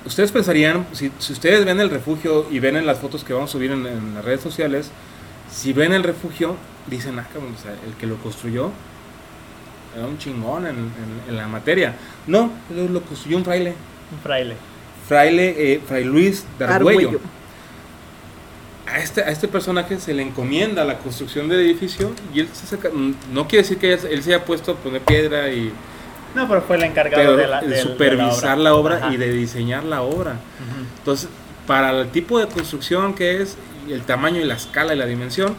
Ustedes 0.06 0.32
pensarían, 0.32 0.86
si, 0.92 1.10
si 1.18 1.32
ustedes 1.34 1.64
ven 1.66 1.78
el 1.80 1.90
refugio 1.90 2.46
y 2.50 2.58
ven 2.58 2.76
en 2.76 2.86
las 2.86 2.98
fotos 2.98 3.22
que 3.22 3.34
vamos 3.34 3.50
a 3.50 3.52
subir 3.52 3.70
en, 3.72 3.86
en 3.86 4.14
las 4.14 4.24
redes 4.24 4.40
sociales, 4.40 4.90
si 5.50 5.72
ven 5.72 5.92
el 5.92 6.02
refugio, 6.02 6.56
dicen, 6.86 7.18
ah, 7.18 7.26
cabrón, 7.32 7.54
o 7.58 7.62
sea, 7.62 7.72
el 7.86 7.94
que 7.98 8.06
lo 8.06 8.16
construyó 8.16 8.70
era 9.96 10.06
un 10.06 10.18
chingón 10.18 10.66
en, 10.66 10.76
en- 10.76 11.22
en 11.28 11.36
la 11.36 11.48
materia. 11.48 11.94
No, 12.26 12.50
lo, 12.74 12.88
lo 12.88 13.02
construyó 13.02 13.36
un 13.36 13.44
fraile. 13.44 13.74
Un 14.12 14.20
fraile. 14.22 14.54
Fraile, 15.08 15.54
eh, 15.74 15.80
Fray 15.86 16.04
Luis 16.04 16.44
de 16.58 16.64
Argüello. 16.64 16.98
Argüello. 17.08 17.20
a 18.86 18.98
este, 18.98 19.22
a 19.22 19.28
este 19.30 19.48
personaje 19.48 19.98
se 20.00 20.12
le 20.14 20.22
encomienda 20.22 20.84
la 20.84 20.98
construcción 20.98 21.48
del 21.48 21.60
edificio 21.60 22.12
y 22.34 22.40
él 22.40 22.48
se 22.52 22.66
saca, 22.66 22.90
no 23.32 23.46
quiere 23.48 23.62
decir 23.62 23.78
que 23.78 23.92
él, 23.94 24.00
él 24.10 24.22
se 24.22 24.34
haya 24.34 24.44
puesto 24.44 24.72
a 24.72 24.74
poner 24.76 25.00
piedra 25.02 25.48
y 25.52 25.72
No, 26.34 26.48
pero 26.48 26.62
fue 26.62 26.76
el 26.76 26.84
encargado 26.84 27.22
pero 27.22 27.36
de, 27.36 27.46
la, 27.46 27.60
de 27.60 27.68
del- 27.68 27.76
de 27.76 27.82
supervisar 27.82 28.58
la 28.58 28.74
obra, 28.74 29.10
y 29.12 29.16
de 29.16 29.32
diseñar 29.32 29.84
la 29.84 30.02
obra. 30.02 30.36
Entonces, 30.98 31.28
para 31.66 31.90
el 32.00 32.08
tipo 32.10 32.38
de 32.38 32.46
construcción 32.48 33.14
que 33.14 33.42
es, 33.42 33.56
y 33.88 33.92
el 33.92 34.02
tamaño 34.02 34.40
y 34.40 34.44
la 34.44 34.54
escala 34.54 34.94
y 34.94 34.96
la 34.96 35.06
dimensión, 35.06 35.54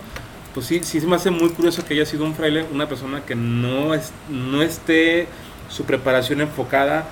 pues 0.54 0.66
sí, 0.66 0.82
sí 0.84 1.00
se 1.00 1.08
me 1.08 1.16
hace 1.16 1.32
muy 1.32 1.50
curioso 1.50 1.86
que 1.86 1.94
haya 1.94 2.06
sido 2.06 2.26
un 2.26 2.36
fraile, 2.36 2.66
una 2.72 2.88
persona 2.88 3.22
que 3.26 3.36
no, 3.36 3.94
es, 3.94 4.12
no 4.30 4.62
esté 4.62 5.28
su 5.70 5.86
preparación 5.86 6.42
enfocada 6.42 7.06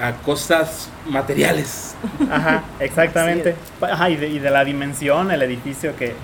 a 0.00 0.12
cosas 0.22 0.88
materiales. 1.06 1.94
Ajá, 2.30 2.64
exactamente. 2.80 3.56
Ajá, 3.80 4.10
y 4.10 4.16
de, 4.16 4.28
y 4.28 4.38
de 4.38 4.50
la 4.50 4.64
dimensión, 4.64 5.30
el 5.30 5.42
edificio 5.42 5.96
que... 5.96 6.14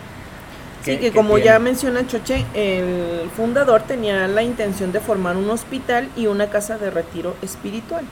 Sí, 0.85 0.97
que, 0.97 1.13
como 1.13 1.35
tiene. 1.35 1.45
ya 1.45 1.59
menciona 1.59 2.07
Choche, 2.07 2.47
el 2.55 3.29
fundador 3.37 3.83
tenía 3.83 4.27
la 4.29 4.43
intención 4.43 4.93
de 4.93 5.01
formar 5.01 5.37
un 5.37 5.51
hospital 5.51 6.09
y 6.17 6.27
una 6.27 6.49
casa 6.49 6.79
de 6.79 6.91
retiro 6.91 7.37
espiritual. 7.43 8.07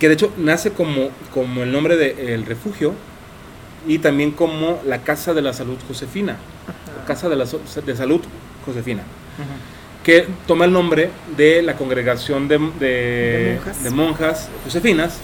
que 0.00 0.08
de 0.08 0.14
hecho 0.14 0.32
nace 0.38 0.72
como, 0.72 1.10
como 1.34 1.62
el 1.62 1.70
nombre 1.70 1.98
del 1.98 2.46
refugio 2.46 2.94
y 3.86 3.98
también 3.98 4.30
como 4.32 4.80
la 4.86 4.98
Casa 5.02 5.34
de 5.34 5.42
la 5.42 5.52
Salud 5.52 5.76
Josefina, 5.88 6.36
Casa 7.06 7.28
de, 7.28 7.36
la 7.36 7.46
So- 7.46 7.60
de 7.84 7.96
Salud 7.96 8.20
Josefina, 8.64 9.02
que 10.04 10.26
toma 10.46 10.64
el 10.66 10.72
nombre 10.72 11.10
de 11.36 11.62
la 11.62 11.74
congregación 11.76 12.48
de, 12.48 12.58
de- 12.78 12.88
De 12.88 13.54
monjas. 13.56 13.82
de 13.84 13.90
monjas 13.90 14.48
josefinas 14.64 15.18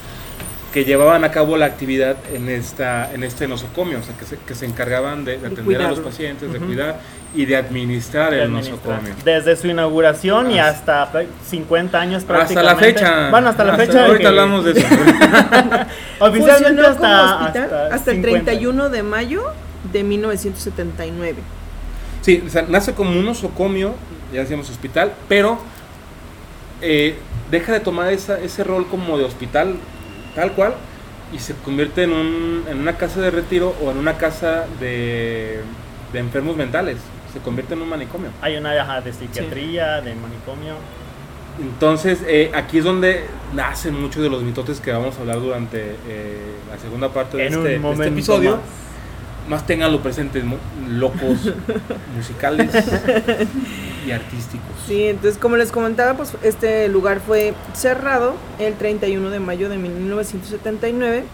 que 0.72 0.84
llevaban 0.84 1.24
a 1.24 1.30
cabo 1.30 1.56
la 1.56 1.64
actividad 1.66 2.16
en 2.32 2.48
esta 2.50 3.10
en 3.12 3.24
este 3.24 3.48
nosocomio, 3.48 4.00
o 4.00 4.02
sea, 4.02 4.14
que 4.16 4.26
se, 4.26 4.36
que 4.38 4.54
se 4.54 4.66
encargaban 4.66 5.24
de, 5.24 5.38
de 5.38 5.46
atender 5.46 5.80
a 5.82 5.88
los 5.88 6.00
pacientes, 6.00 6.52
de 6.52 6.58
cuidar 6.58 7.00
y 7.34 7.46
de 7.46 7.56
administrar 7.56 8.30
de 8.30 8.36
el 8.38 8.42
administrar. 8.44 8.78
nosocomio. 8.78 9.14
Desde 9.24 9.56
su 9.56 9.66
inauguración 9.68 10.50
y 10.50 10.58
Hasta- 10.58 11.02
hasta 11.04 11.22
50 11.48 11.98
años 12.00 12.22
Hasta 12.22 12.34
prácticamente. 12.34 12.74
la 12.74 12.76
fecha. 12.76 13.30
Bueno, 13.30 13.48
hasta 13.48 13.64
la 13.64 13.76
fecha. 13.76 14.00
Ahorita 14.04 14.18
que- 14.18 14.26
hablamos 14.26 14.64
de 14.66 14.70
eso. 14.72 14.86
Oficialmente 16.20 16.82
hasta, 16.86 17.36
hospital 17.36 17.62
hasta, 17.64 17.94
hasta 17.94 18.10
el 18.10 18.16
50. 18.18 18.44
31 18.44 18.88
de 18.90 19.02
mayo 19.02 19.42
de 19.92 20.02
1979. 20.04 21.36
Sí, 22.22 22.42
o 22.46 22.50
sea, 22.50 22.62
nace 22.68 22.92
como 22.94 23.10
un 23.10 23.24
nosocomio, 23.24 23.94
ya 24.32 24.40
decíamos 24.40 24.68
hospital, 24.70 25.12
pero 25.28 25.58
eh, 26.82 27.16
deja 27.50 27.72
de 27.72 27.80
tomar 27.80 28.12
esa- 28.12 28.38
ese 28.38 28.64
rol 28.64 28.86
como 28.86 29.16
de 29.18 29.24
hospital 29.24 29.76
tal 30.34 30.52
cual 30.52 30.74
y 31.32 31.38
se 31.38 31.54
convierte 31.54 32.04
en, 32.04 32.12
un, 32.12 32.64
en 32.68 32.78
una 32.78 32.96
casa 32.96 33.20
de 33.20 33.30
retiro 33.30 33.74
o 33.82 33.90
en 33.90 33.98
una 33.98 34.16
casa 34.16 34.66
de, 34.80 35.60
de 36.12 36.18
enfermos 36.18 36.56
mentales. 36.56 36.98
Se 37.32 37.40
convierte 37.40 37.74
en 37.74 37.82
un 37.82 37.88
manicomio. 37.88 38.30
Hay 38.40 38.56
una 38.56 38.70
ajá, 38.70 39.00
de 39.02 39.12
psiquiatría, 39.12 40.00
de 40.00 40.14
manicomio. 40.14 40.74
Entonces, 41.60 42.20
eh, 42.26 42.50
aquí 42.54 42.78
es 42.78 42.84
donde 42.84 43.24
nacen 43.52 44.00
muchos 44.00 44.22
de 44.22 44.30
los 44.30 44.42
mitotes 44.42 44.80
que 44.80 44.92
vamos 44.92 45.16
a 45.18 45.20
hablar 45.20 45.40
durante 45.40 45.96
eh, 46.08 46.54
la 46.70 46.78
segunda 46.78 47.08
parte 47.10 47.36
de 47.36 47.46
En 47.48 47.54
este, 47.54 47.76
un 47.78 47.82
de 47.82 47.92
este 47.92 48.06
episodio. 48.08 48.50
más. 48.52 48.60
Más 49.48 49.66
tenganlo 49.66 50.02
presentes, 50.02 50.44
locos 50.88 51.52
musicales 52.14 52.70
y 54.08 54.12
artísticos. 54.12 54.66
Sí, 54.86 55.04
entonces 55.04 55.38
como 55.38 55.56
les 55.56 55.70
comentaba, 55.70 56.14
pues 56.14 56.32
este 56.42 56.88
lugar 56.88 57.20
fue 57.20 57.54
cerrado 57.74 58.34
el 58.58 58.74
31 58.74 59.30
de 59.30 59.38
mayo 59.40 59.68
de 59.68 59.78
1979 59.78 61.24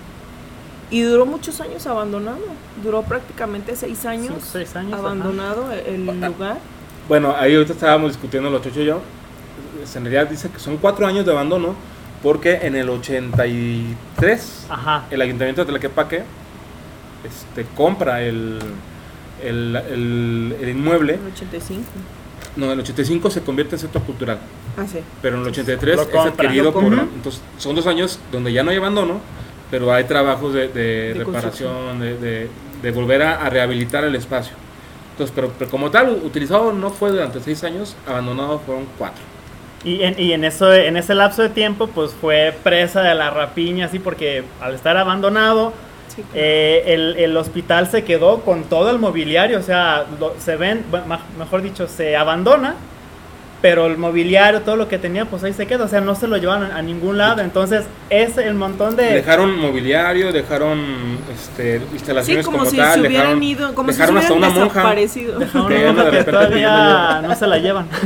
y 0.91 1.01
duró 1.03 1.25
muchos 1.27 1.61
años 1.61 1.87
abandonado. 1.87 2.39
Duró 2.83 3.03
prácticamente 3.03 3.75
seis 3.77 4.05
años, 4.07 4.29
Cinco, 4.29 4.41
seis 4.53 4.75
años, 4.77 4.93
ajá. 4.95 5.03
abandonado 5.03 5.73
el 5.73 6.05
lugar. 6.07 6.59
Bueno, 7.09 7.35
ahí 7.39 7.55
ahorita 7.55 7.73
estábamos 7.75 8.13
discutiendo 8.13 8.51
los 8.51 8.63
Chocho 8.63 8.81
y 8.81 8.87
yo. 8.87 9.01
En 9.95 10.03
realidad 10.05 10.29
dice 10.29 10.49
que 10.51 10.59
son 10.59 10.77
cuatro 10.79 11.07
años 11.07 11.25
de 11.27 11.33
abandono 11.33 11.75
porque 12.23 12.61
en 12.63 12.75
el 12.75 12.89
83 12.89 14.67
Ajá. 14.71 15.05
el 15.11 15.21
ayuntamiento 15.21 15.63
de 15.65 15.71
Tlaquepaque 15.71 16.23
este, 17.25 17.65
compra 17.77 18.23
el, 18.23 18.59
el, 19.43 19.77
el- 19.77 20.57
el 20.61 20.69
inmueble. 20.71 21.15
En 21.15 21.21
el 21.27 21.33
85. 21.33 21.83
No, 22.57 22.67
en 22.67 22.73
el 22.73 22.81
85 22.81 23.31
se 23.31 23.41
convierte 23.43 23.75
en 23.77 23.81
centro 23.81 24.01
cultural, 24.03 24.39
Ah, 24.77 24.85
sí. 24.91 24.99
pero 25.21 25.37
en 25.37 25.43
el 25.43 25.49
83 25.49 25.97
Lo 25.97 26.03
es 26.03 26.09
compra. 26.09 26.31
adquirido 26.31 26.65
Lo 26.67 26.73
por... 26.73 26.85
Entonces 26.85 27.41
son 27.59 27.75
dos 27.75 27.87
años 27.87 28.19
donde 28.31 28.53
ya 28.53 28.63
no 28.63 28.71
hay 28.71 28.77
abandono, 28.77 29.21
pero 29.71 29.93
hay 29.93 30.05
trabajos 30.05 30.55
de, 30.55 30.69
de 30.69 31.15
De 31.15 31.15
reparación, 31.15 31.99
de, 32.01 32.17
de- 32.19 32.49
de 32.83 32.91
volver 32.91 33.23
a, 33.23 33.45
a 33.45 33.51
rehabilitar 33.51 34.05
el 34.05 34.15
espacio. 34.15 34.53
Entonces, 35.13 35.33
pero, 35.35 35.51
pero 35.59 35.71
como 35.71 35.91
tal, 35.91 36.11
utilizado 36.23 36.73
no 36.73 36.91
fue 36.91 37.11
durante 37.11 37.41
seis 37.41 37.65
años, 37.65 37.97
abandonado 38.07 38.59
fueron 38.61 38.85
cuatro. 38.99 39.23
Y 39.85 40.03
en, 40.03 40.19
y 40.21 40.33
en, 40.33 40.45
eso, 40.45 40.73
en 40.73 40.97
ese 40.97 41.15
lapso 41.15 41.43
de 41.43 41.49
tiempo, 41.51 41.87
pues 41.89 42.13
fue 42.13 42.55
presa 42.63 43.01
de 43.03 43.15
la 43.15 43.31
rapiña, 43.31 43.87
así, 43.87 43.99
porque 43.99 44.45
al 44.61 44.75
estar 44.75 44.97
abandonado, 44.97 45.73
Sí, 46.15 46.23
claro. 46.23 46.31
eh, 46.35 46.83
el, 46.87 47.17
el 47.17 47.37
hospital 47.37 47.89
se 47.91 48.05
quedó 48.05 48.41
con 48.43 48.65
todo 48.65 48.91
el 48.91 48.99
mobiliario, 48.99 49.59
o 49.59 49.63
sea, 49.63 50.05
lo- 50.21 50.35
se 50.39 50.57
ven, 50.57 50.85
mejor 51.39 51.63
dicho, 51.63 51.89
se 51.89 52.17
abandona, 52.17 52.77
pero 53.61 53.87
el 53.87 53.97
mobiliario, 53.97 54.61
todo 54.61 54.77
lo 54.77 54.89
que 54.89 54.99
tenía, 54.99 55.25
pues 55.25 55.43
ahí 55.43 55.55
se 55.55 55.67
queda, 55.67 55.85
o 55.85 55.89
sea, 55.89 56.01
no 56.03 56.15
se 56.15 56.29
lo 56.29 56.37
llevan 56.37 56.71
a, 56.71 56.83
ningún 56.83 57.17
lado, 57.17 57.41
entonces 57.41 57.85
es 58.11 58.37
el 58.37 58.55
montón 58.55 58.95
de... 58.95 59.05
Dejaron 59.05 59.59
mobiliario, 59.59 60.33
dejaron 60.33 61.19
este, 61.35 61.79
Sí, 61.79 61.85
instalaciones 61.95 62.45
como, 62.45 62.59
como, 62.59 62.71
si 62.71 62.77
tal, 62.77 62.93
se 62.95 63.01
hubieran 63.01 63.41
dejaron, 63.41 63.43
ido, 63.43 63.75
como 63.75 63.89
si 63.91 63.95
se 63.97 64.03
dejaron 64.03 64.19
hasta 64.19 64.33
hubieran 64.35 64.53
una 64.53 64.61
monja. 64.61 64.95
Dejaron 64.95 65.91
una 65.97 66.05
de 66.05 66.19
que 66.19 66.25
todavía 66.25 67.23
no 67.23 67.35
se 67.35 67.47
la 67.47 67.59
llevan. 67.59 67.89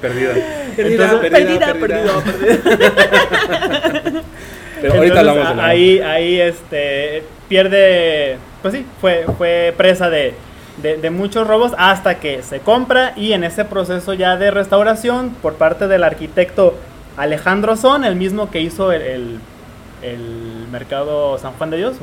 perdida. 0.00 0.34
Perdida, 0.76 1.04
Entonces, 1.04 1.30
perdida, 1.30 1.74
perdida, 1.74 2.20
perdida. 2.24 4.22
Pero 4.80 4.94
ahorita 4.94 5.20
Entonces, 5.20 5.28
hablamos 5.44 5.50
de 5.50 5.62
la 5.62 5.66
ahí, 5.68 6.00
ahí 6.00 6.40
este, 6.40 7.24
pierde, 7.48 8.36
pues 8.62 8.74
sí, 8.74 8.84
fue, 9.00 9.26
fue 9.38 9.74
presa 9.76 10.10
de, 10.10 10.34
de- 10.82 10.96
de 10.96 11.10
muchos 11.10 11.46
robos 11.46 11.72
hasta 11.78 12.16
que 12.20 12.42
se 12.42 12.60
compra 12.60 13.12
y 13.16 13.32
en 13.32 13.44
ese 13.44 13.64
proceso 13.64 14.14
ya 14.14 14.36
de 14.36 14.50
restauración 14.50 15.30
por 15.42 15.54
parte 15.54 15.88
del 15.88 16.04
arquitecto 16.04 16.74
Alejandro 17.16 17.76
Son, 17.76 18.04
el 18.04 18.16
mismo 18.16 18.50
que 18.50 18.60
hizo 18.60 18.92
el, 18.92 19.02
el- 19.02 19.38
el 20.02 20.66
mercado 20.72 21.36
San 21.36 21.52
Juan 21.52 21.68
de 21.70 21.76
Dios, 21.76 21.96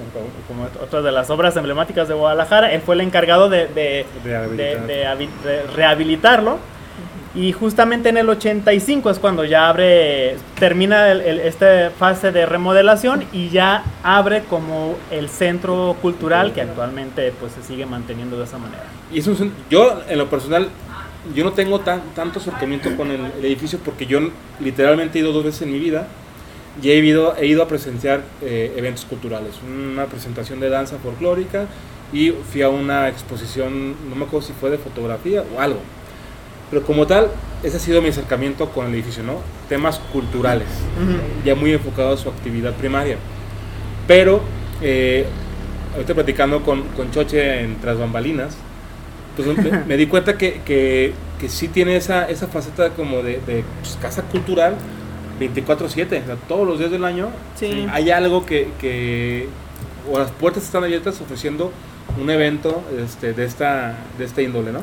como 0.48 0.68
otra 0.84 1.02
de 1.02 1.12
las 1.12 1.32
obras 1.32 1.56
emblemáticas 1.58 2.08
de 2.08 2.14
Guadalajara, 2.14 2.72
él 2.72 2.82
fue 2.82 2.94
el 2.94 3.02
encargado 3.02 3.50
de, 3.50 3.66
de 3.68 4.06
rehabilitarlo. 5.76 6.58
Y 7.38 7.52
justamente 7.52 8.10
en 8.10 8.18
el 8.18 8.28
85 8.30 9.12
es 9.12 9.20
cuando 9.20 9.46
ya 9.46 9.70
abre, 9.70 10.38
termina 10.60 11.12
el- 11.12 11.22
el- 11.22 11.40
esta 11.42 11.92
fase 11.92 12.32
de 12.32 12.48
remodelación 12.48 13.26
y 13.32 13.50
ya 13.50 13.84
abre 14.02 14.42
como 14.50 14.96
el 15.12 15.30
centro 15.30 15.96
cultural 16.02 16.52
que 16.54 16.62
actualmente 16.62 17.32
pues 17.40 17.52
se 17.54 17.62
sigue 17.62 17.86
manteniendo 17.86 18.40
de 18.40 18.46
esa 18.46 18.58
manera. 18.58 18.86
Y 19.14 19.20
es 19.20 19.28
un 19.28 19.54
yo, 19.70 20.02
en 20.10 20.18
lo 20.18 20.28
personal, 20.32 20.70
yo 21.36 21.44
no 21.44 21.52
tengo 21.52 21.80
tan, 21.82 22.02
tanto 22.16 22.40
acercamiento 22.40 22.96
con 22.98 23.12
el, 23.12 23.20
el 23.38 23.46
edificio 23.46 23.78
porque 23.86 24.08
yo 24.08 24.20
literalmente 24.60 25.20
he 25.20 25.22
ido 25.22 25.32
dos 25.32 25.44
veces 25.44 25.62
en 25.62 25.74
mi 25.74 25.78
vida 25.80 26.08
y 26.82 26.90
he 26.90 26.96
ido, 26.96 27.36
he 27.38 27.46
ido 27.46 27.62
a 27.62 27.68
presenciar 27.68 28.22
eh, 28.42 28.74
eventos 28.78 29.06
culturales. 29.06 29.52
Una 29.64 30.06
presentación 30.06 30.60
de 30.60 30.70
danza 30.70 30.98
folclórica 30.98 31.66
y 32.12 32.32
fui 32.32 32.64
a 32.64 32.70
una 32.70 33.10
exposición, 33.10 33.96
no 34.10 34.16
me 34.16 34.26
acuerdo 34.26 34.48
si 34.48 34.54
fue 34.54 34.72
de 34.72 34.80
fotografía 34.80 35.44
o 35.56 35.62
algo. 35.62 35.80
Pero 36.70 36.84
como 36.84 37.08
tal, 37.08 37.30
ese 37.64 37.78
ha 37.78 37.80
sido 37.80 38.02
mi 38.02 38.10
acercamiento 38.10 38.70
con 38.70 38.88
el 38.88 38.94
edificio, 38.94 39.24
¿no? 39.24 39.40
Temas 39.70 40.00
culturales, 40.12 40.68
ya 41.46 41.56
muy 41.56 41.72
enfocado 41.74 42.14
a 42.14 42.18
su 42.18 42.30
actividad 42.30 42.74
primaria. 42.74 43.18
Pero, 44.08 44.42
eh, 44.82 45.26
ahorita 45.94 46.14
platicando 46.14 46.64
con, 46.64 46.84
con 46.90 47.12
Choche 47.12 47.62
en 47.62 47.78
Tras 47.80 47.98
Bambalinas, 47.98 48.56
pues 49.36 49.48
me, 49.48 49.72
me 49.88 49.98
di 49.98 50.08
cuenta 50.08 50.38
que, 50.38 50.62
que, 50.66 51.14
que 51.40 51.50
sí 51.50 51.68
tiene 51.70 51.96
esa, 51.96 52.30
esa 52.30 52.48
faceta 52.48 52.90
como 52.92 53.22
de, 53.22 53.40
de, 53.46 53.64
pues, 53.82 53.98
casa 54.02 54.24
cultural 54.24 54.76
24/7, 55.40 56.24
o 56.24 56.26
sea, 56.26 56.36
todos 56.48 56.68
los 56.68 56.80
días 56.80 56.92
del 56.92 57.06
año 57.06 57.30
Sí. 57.56 57.88
hay 57.92 58.10
algo 58.10 58.46
que, 58.46 58.70
que 58.80 59.48
o 60.12 60.18
las 60.18 60.32
puertas 60.32 60.64
están 60.64 60.84
abiertas 60.84 61.20
ofreciendo 61.22 61.72
un 62.20 62.30
evento 62.30 62.82
este, 63.04 63.34
de, 63.34 63.46
esta, 63.46 63.96
de 64.18 64.26
esta 64.26 64.42
índole, 64.42 64.72
¿no? 64.72 64.82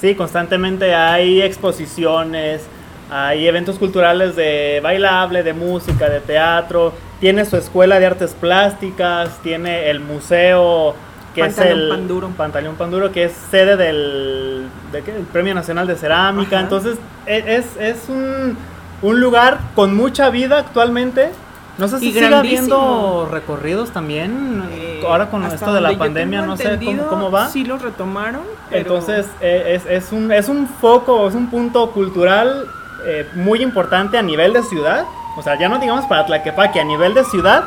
Sí, 0.00 0.14
constantemente 0.14 0.94
hay 0.94 1.42
exposiciones, 1.42 2.62
hay 3.10 3.48
eventos 3.48 3.78
culturales 3.78 4.36
de 4.36 4.80
bailable, 4.82 5.42
de 5.42 5.52
música, 5.52 6.08
de 6.08 6.20
teatro, 6.20 6.92
tiene 7.20 7.44
su 7.44 7.56
escuela 7.56 7.98
de 7.98 8.06
artes 8.06 8.34
plásticas, 8.34 9.38
tiene 9.42 9.90
el 9.90 10.00
museo 10.00 10.94
que 11.34 11.40
Pantaleón 11.42 11.78
es 11.78 11.84
el 11.84 11.88
Panduro. 11.88 12.28
Pantaleón 12.36 12.76
Panduro, 12.76 13.12
que 13.12 13.24
es 13.24 13.32
sede 13.50 13.76
del, 13.76 14.68
¿de 14.92 15.02
qué? 15.02 15.12
del 15.12 15.24
Premio 15.24 15.54
Nacional 15.54 15.86
de 15.86 15.96
Cerámica. 15.96 16.56
Ajá. 16.56 16.64
Entonces, 16.64 16.98
e- 17.26 17.44
es, 17.56 17.76
es 17.80 18.08
un, 18.08 18.56
un 19.02 19.20
lugar 19.20 19.58
con 19.74 19.96
mucha 19.96 20.30
vida 20.30 20.58
actualmente. 20.58 21.30
No 21.78 21.86
sé 21.88 21.98
si 22.00 22.12
sigue 22.12 22.26
habiendo 22.34 23.28
recorridos 23.30 23.90
también. 23.92 24.64
Eh, 24.72 25.02
ahora 25.06 25.30
con 25.30 25.44
esto 25.44 25.72
de 25.72 25.80
la 25.80 25.96
pandemia, 25.96 26.42
no 26.42 26.56
sé 26.56 26.78
cómo, 26.84 27.06
cómo 27.06 27.30
va. 27.30 27.48
Sí 27.48 27.64
lo 27.64 27.78
retomaron. 27.78 28.42
pero- 28.68 28.80
Entonces 28.80 29.26
eh, 29.40 29.74
es, 29.76 29.86
es 29.86 30.12
un, 30.12 30.32
es 30.32 30.48
un 30.48 30.66
foco, 30.66 31.28
es 31.28 31.34
un 31.34 31.48
punto 31.48 31.90
cultural 31.92 32.66
eh, 33.06 33.28
muy 33.34 33.62
importante 33.62 34.18
a 34.18 34.22
nivel 34.22 34.52
de 34.52 34.62
ciudad. 34.64 35.04
O 35.36 35.42
sea, 35.42 35.56
ya 35.56 35.68
no 35.68 35.78
digamos 35.78 36.04
para 36.06 36.26
Tlaquepaque, 36.26 36.80
a 36.80 36.84
nivel 36.84 37.14
de 37.14 37.24
ciudad, 37.24 37.62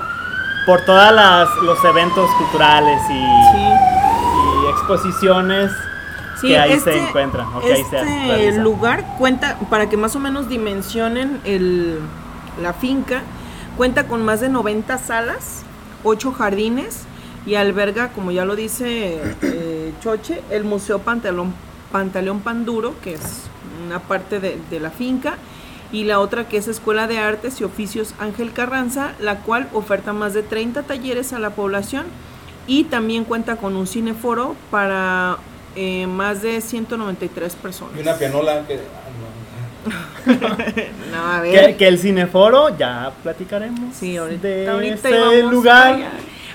por 0.66 0.82
todos 0.86 1.50
los 1.64 1.84
eventos 1.86 2.30
culturales 2.32 3.00
y, 3.10 3.14
sí. 3.14 3.66
y 4.66 4.70
exposiciones 4.72 5.72
Sí, 6.42 6.48
que 6.50 6.60
ahí 6.60 6.74
este- 6.74 6.94
se 6.94 7.08
encuentran. 7.08 7.48
o 7.56 7.62
que 7.62 7.72
ahí 7.74 7.84
se 7.90 8.48
este 8.50 8.60
lugar 8.60 9.06
cuenta, 9.18 9.58
para 9.70 9.88
que 9.88 9.96
más 9.96 10.16
o 10.16 10.20
menos 10.20 10.50
dimensionen 10.50 11.40
el, 11.46 12.00
la 12.62 12.74
finca, 12.74 13.22
cuenta 13.78 14.08
con 14.08 14.24
más 14.24 14.42
de 14.42 14.50
90 14.50 14.98
salas, 14.98 15.64
8 16.04 16.32
jardines 16.32 17.04
y 17.46 17.56
alberga, 17.56 18.10
como 18.10 18.32
ya 18.32 18.46
lo 18.46 18.56
dice 18.56 19.20
eh, 19.42 19.94
Choche, 20.02 20.42
el 20.50 20.64
Museo 20.64 21.00
Pantaleón, 21.00 21.54
Pantaleón 21.92 22.42
Panduro, 22.42 22.96
que 23.02 23.14
es 23.14 23.44
una 23.86 24.00
parte 24.00 24.40
de, 24.40 24.58
de 24.70 24.80
la 24.80 24.92
finca, 24.92 25.36
y 25.92 26.06
la 26.06 26.20
otra 26.20 26.48
que 26.48 26.58
es 26.58 26.68
Escuela 26.68 27.08
de 27.08 27.20
Artes 27.20 27.60
y 27.60 27.64
Oficios 27.64 28.14
Ángel 28.20 28.54
Carranza, 28.54 29.14
la 29.20 29.40
cual 29.40 29.68
oferta 29.74 30.14
más 30.14 30.34
de 30.34 30.44
30 30.44 30.84
talleres 30.84 31.34
a 31.34 31.40
la 31.40 31.50
población 31.50 32.06
y 32.68 32.86
también 32.86 33.26
cuenta 33.26 33.58
con 33.58 33.76
un 33.76 33.88
cineforo 33.88 34.56
para 34.70 35.38
eh, 35.76 36.08
más 36.08 36.42
de 36.42 36.62
193 36.62 37.56
personas. 37.56 37.98
Y 37.98 38.02
una 38.02 38.16
pianola 38.16 38.66
que... 38.68 38.80
no, 41.12 41.28
a 41.34 41.42
Que, 41.50 41.50
ver. 41.52 41.78
que 41.78 41.88
el 41.88 42.00
cineforo, 42.00 42.78
ya 42.78 43.12
platicaremos 43.24 43.96
Sí, 43.96 44.18
ahorita, 44.18 44.48
de 44.48 44.68
ahorita 44.68 45.10
ese 45.10 45.44
lugar. 45.44 45.94
allá. 45.96 46.12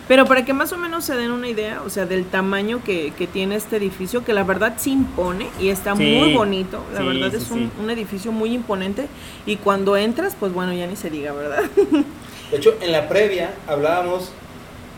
Pero 0.08 0.24
para 0.26 0.44
que 0.44 0.52
más 0.52 0.72
o 0.72 0.76
menos 0.78 1.04
se 1.04 1.16
den 1.16 1.32
una 1.32 1.48
idea, 1.48 1.82
o 1.84 1.90
sea, 1.90 2.06
del 2.06 2.26
tamaño 2.26 2.82
que, 2.84 3.12
que 3.18 3.26
tiene 3.26 3.56
este 3.56 3.76
edificio, 3.76 4.24
que 4.24 4.32
la 4.32 4.44
verdad 4.44 4.76
se 4.76 4.90
impone 4.90 5.48
y 5.58 5.68
está 5.70 5.96
Sí, 5.96 6.04
muy 6.04 6.32
bonito. 6.32 6.84
La 6.92 7.02
sí, 7.02 7.06
verdad 7.06 7.32
sí, 7.32 7.36
es 7.36 7.50
un, 7.50 7.70
sí. 7.70 7.72
un 7.80 7.90
edificio 7.90 8.30
muy 8.32 8.52
imponente. 8.52 9.08
Y 9.46 9.56
cuando 9.56 9.96
entras, 9.96 10.36
pues 10.38 10.52
bueno, 10.52 10.72
ya 10.72 10.86
ni 10.86 10.94
se 10.96 11.10
diga, 11.10 11.32
¿verdad? 11.32 11.64
De 12.50 12.56
hecho, 12.58 12.76
en 12.80 12.92
la 12.92 13.08
previa 13.08 13.50
hablábamos, 13.66 14.30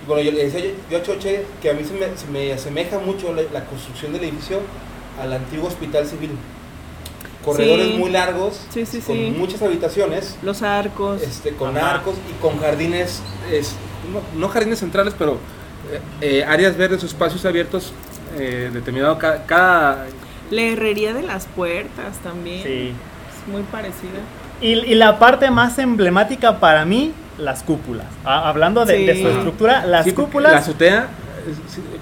bueno, 0.07 0.23
yo 0.23 0.33
le 0.33 0.45
decía 0.45 0.61
yo, 0.61 0.71
yo 0.91 0.99
a 0.99 1.03
Choche 1.03 1.47
que 1.63 1.71
a 1.71 1.75
mí 1.75 1.85
se 1.85 1.95
me, 1.95 2.17
se 2.17 2.27
me 2.31 2.53
asemeja 2.53 2.99
mucho 2.99 3.33
la, 3.35 3.43
la 3.53 3.65
construcción 3.65 4.13
del 4.13 4.25
edificio 4.25 4.61
al 5.21 5.33
antiguo 5.33 5.69
hospital 5.69 6.07
civil. 6.07 6.31
Corredores 7.45 7.87
Sí. 7.87 7.97
muy 7.99 8.11
largos, 8.11 8.61
Sí, 8.73 8.85
sí, 8.85 8.99
con 9.01 9.17
sí. 9.17 9.35
muchas 9.37 9.63
habitaciones, 9.63 10.37
Los 10.43 10.63
arcos. 10.63 11.23
este, 11.23 11.53
con 11.55 11.77
Ajá. 11.77 11.93
arcos 11.97 12.17
y 12.29 12.43
con 12.43 12.59
jardines, 12.61 13.23
es- 13.51 13.75
no, 14.13 14.21
no 14.39 14.49
jardines 14.49 14.81
centrales, 14.81 15.15
pero 15.19 15.39
eh, 15.93 16.01
eh, 16.21 16.45
áreas 16.45 16.77
verdes 16.77 17.03
o 17.03 17.07
espacios 17.07 17.45
abiertos 17.45 17.93
eh, 18.39 18.71
determinado 18.73 19.17
ca- 19.19 19.45
cada... 19.47 20.07
La 20.51 20.63
herrería 20.63 21.15
de 21.15 21.23
las 21.23 21.47
puertas 21.47 22.19
también. 22.23 22.63
Sí. 22.63 22.93
Es 22.93 23.49
muy 23.53 23.63
parecida. 23.63 24.21
Y, 24.61 24.73
y 24.73 24.95
la 24.97 25.19
parte 25.19 25.51
más 25.51 25.79
emblemática 25.79 26.59
para 26.61 26.85
mí, 26.85 27.13
las 27.39 27.63
cúpulas. 27.63 28.07
Ah, 28.25 28.49
hablando 28.49 28.85
de, 28.85 28.97
Sí. 28.99 29.05
de 29.07 29.23
su 29.23 29.29
estructura, 29.29 29.87
las 29.87 30.13
cúpulas. 30.13 30.53
La 30.53 30.59
azotea, 30.59 31.09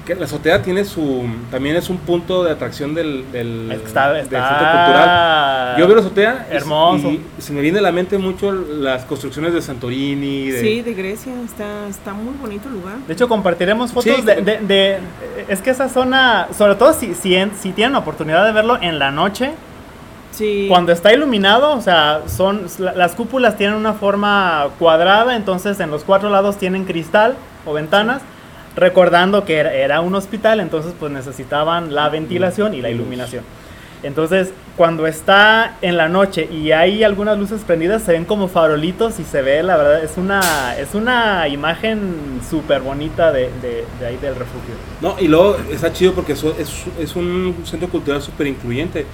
que 0.04 0.14
la 0.14 0.24
azotea 0.24 0.62
tiene 0.62 0.84
su, 0.84 1.24
también 1.50 1.76
es 1.76 1.88
un 1.90 1.98
punto 1.98 2.44
de 2.44 2.52
atracción 2.52 2.94
del, 2.94 3.24
del, 3.32 3.70
está, 3.72 4.14
centro 4.14 4.38
cultural. 4.38 5.76
Yo 5.78 5.86
veo 5.86 5.96
la 5.96 6.00
azotea 6.02 6.46
Hermoso. 6.50 7.08
y 7.10 7.20
se 7.38 7.52
me 7.52 7.60
viene 7.60 7.78
a 7.78 7.82
la 7.82 7.92
mente 7.92 8.18
mucho 8.18 8.52
las 8.52 9.04
construcciones 9.04 9.52
de 9.52 9.62
Santorini. 9.62 10.50
De, 10.50 10.60
Sí, 10.60 10.82
de 10.82 10.94
Grecia. 10.94 11.32
Está, 11.44 11.86
está 11.88 12.12
muy 12.14 12.34
bonito 12.40 12.68
el 12.68 12.74
lugar. 12.74 12.96
De 13.06 13.12
hecho, 13.12 13.28
compartiremos 13.28 13.92
fotos 13.92 14.14
Sí. 14.16 14.22
de, 14.22 14.36
de- 14.42 14.58
de- 14.58 14.98
Es 15.48 15.60
que 15.60 15.70
esa 15.70 15.88
zona, 15.88 16.48
sobre 16.56 16.74
todo 16.76 16.92
si, 16.92 17.14
si, 17.14 17.34
en- 17.34 17.52
si 17.60 17.72
tienen 17.72 17.96
oportunidad 17.96 18.44
de 18.44 18.52
verlo 18.52 18.78
en 18.80 18.98
la 18.98 19.10
noche, 19.10 19.52
Sí. 20.32 20.66
cuando 20.68 20.92
está 20.92 21.14
iluminado, 21.14 21.72
o 21.74 21.80
sea, 21.80 22.22
son 22.26 22.66
la- 22.78 22.92
las 22.92 23.14
cúpulas 23.14 23.56
tienen 23.56 23.74
una 23.76 23.94
forma 23.94 24.66
cuadrada, 24.78 25.34
entonces 25.34 25.80
en 25.80 25.90
los 25.90 26.04
cuatro 26.04 26.28
lados 26.28 26.58
tienen 26.58 26.84
cristal 26.84 27.36
o 27.64 27.72
ventanas, 27.72 28.20
recordando 28.76 29.44
que 29.44 29.56
era, 29.56 30.00
un 30.00 30.14
hospital, 30.14 30.60
entonces 30.60 30.92
pues 30.98 31.10
necesitaban 31.10 31.94
la 31.94 32.08
ventilación 32.08 32.74
y 32.74 32.82
la 32.82 32.90
iluminación. 32.90 33.42
Entonces, 34.02 34.52
cuando 34.76 35.06
está 35.06 35.78
en 35.80 35.96
la 35.96 36.08
noche 36.08 36.46
y 36.52 36.70
hay 36.72 37.02
algunas 37.02 37.38
luces 37.38 37.62
prendidas, 37.66 38.02
se 38.02 38.12
ven 38.12 38.26
como 38.26 38.46
farolitos 38.46 39.18
y 39.18 39.24
se 39.24 39.40
ve, 39.40 39.62
la 39.62 39.76
verdad, 39.78 40.04
es 40.04 40.18
una, 40.18 40.76
es 40.78 40.94
una 40.94 41.48
imagen 41.48 42.40
súper 42.48 42.82
bonita 42.82 43.32
de, 43.32 43.50
de- 43.62 43.84
de 43.98 44.06
ahí 44.06 44.16
del 44.18 44.34
refugio. 44.36 44.74
No, 45.00 45.16
y 45.18 45.26
luego 45.28 45.56
está 45.72 45.92
chido 45.92 46.12
porque 46.12 46.34
eso 46.34 46.54
es, 46.58 46.84
es 47.00 47.16
un 47.16 47.56
centro 47.64 47.88
cultural 47.88 48.20
súper 48.20 48.46
incluyente. 48.48 49.06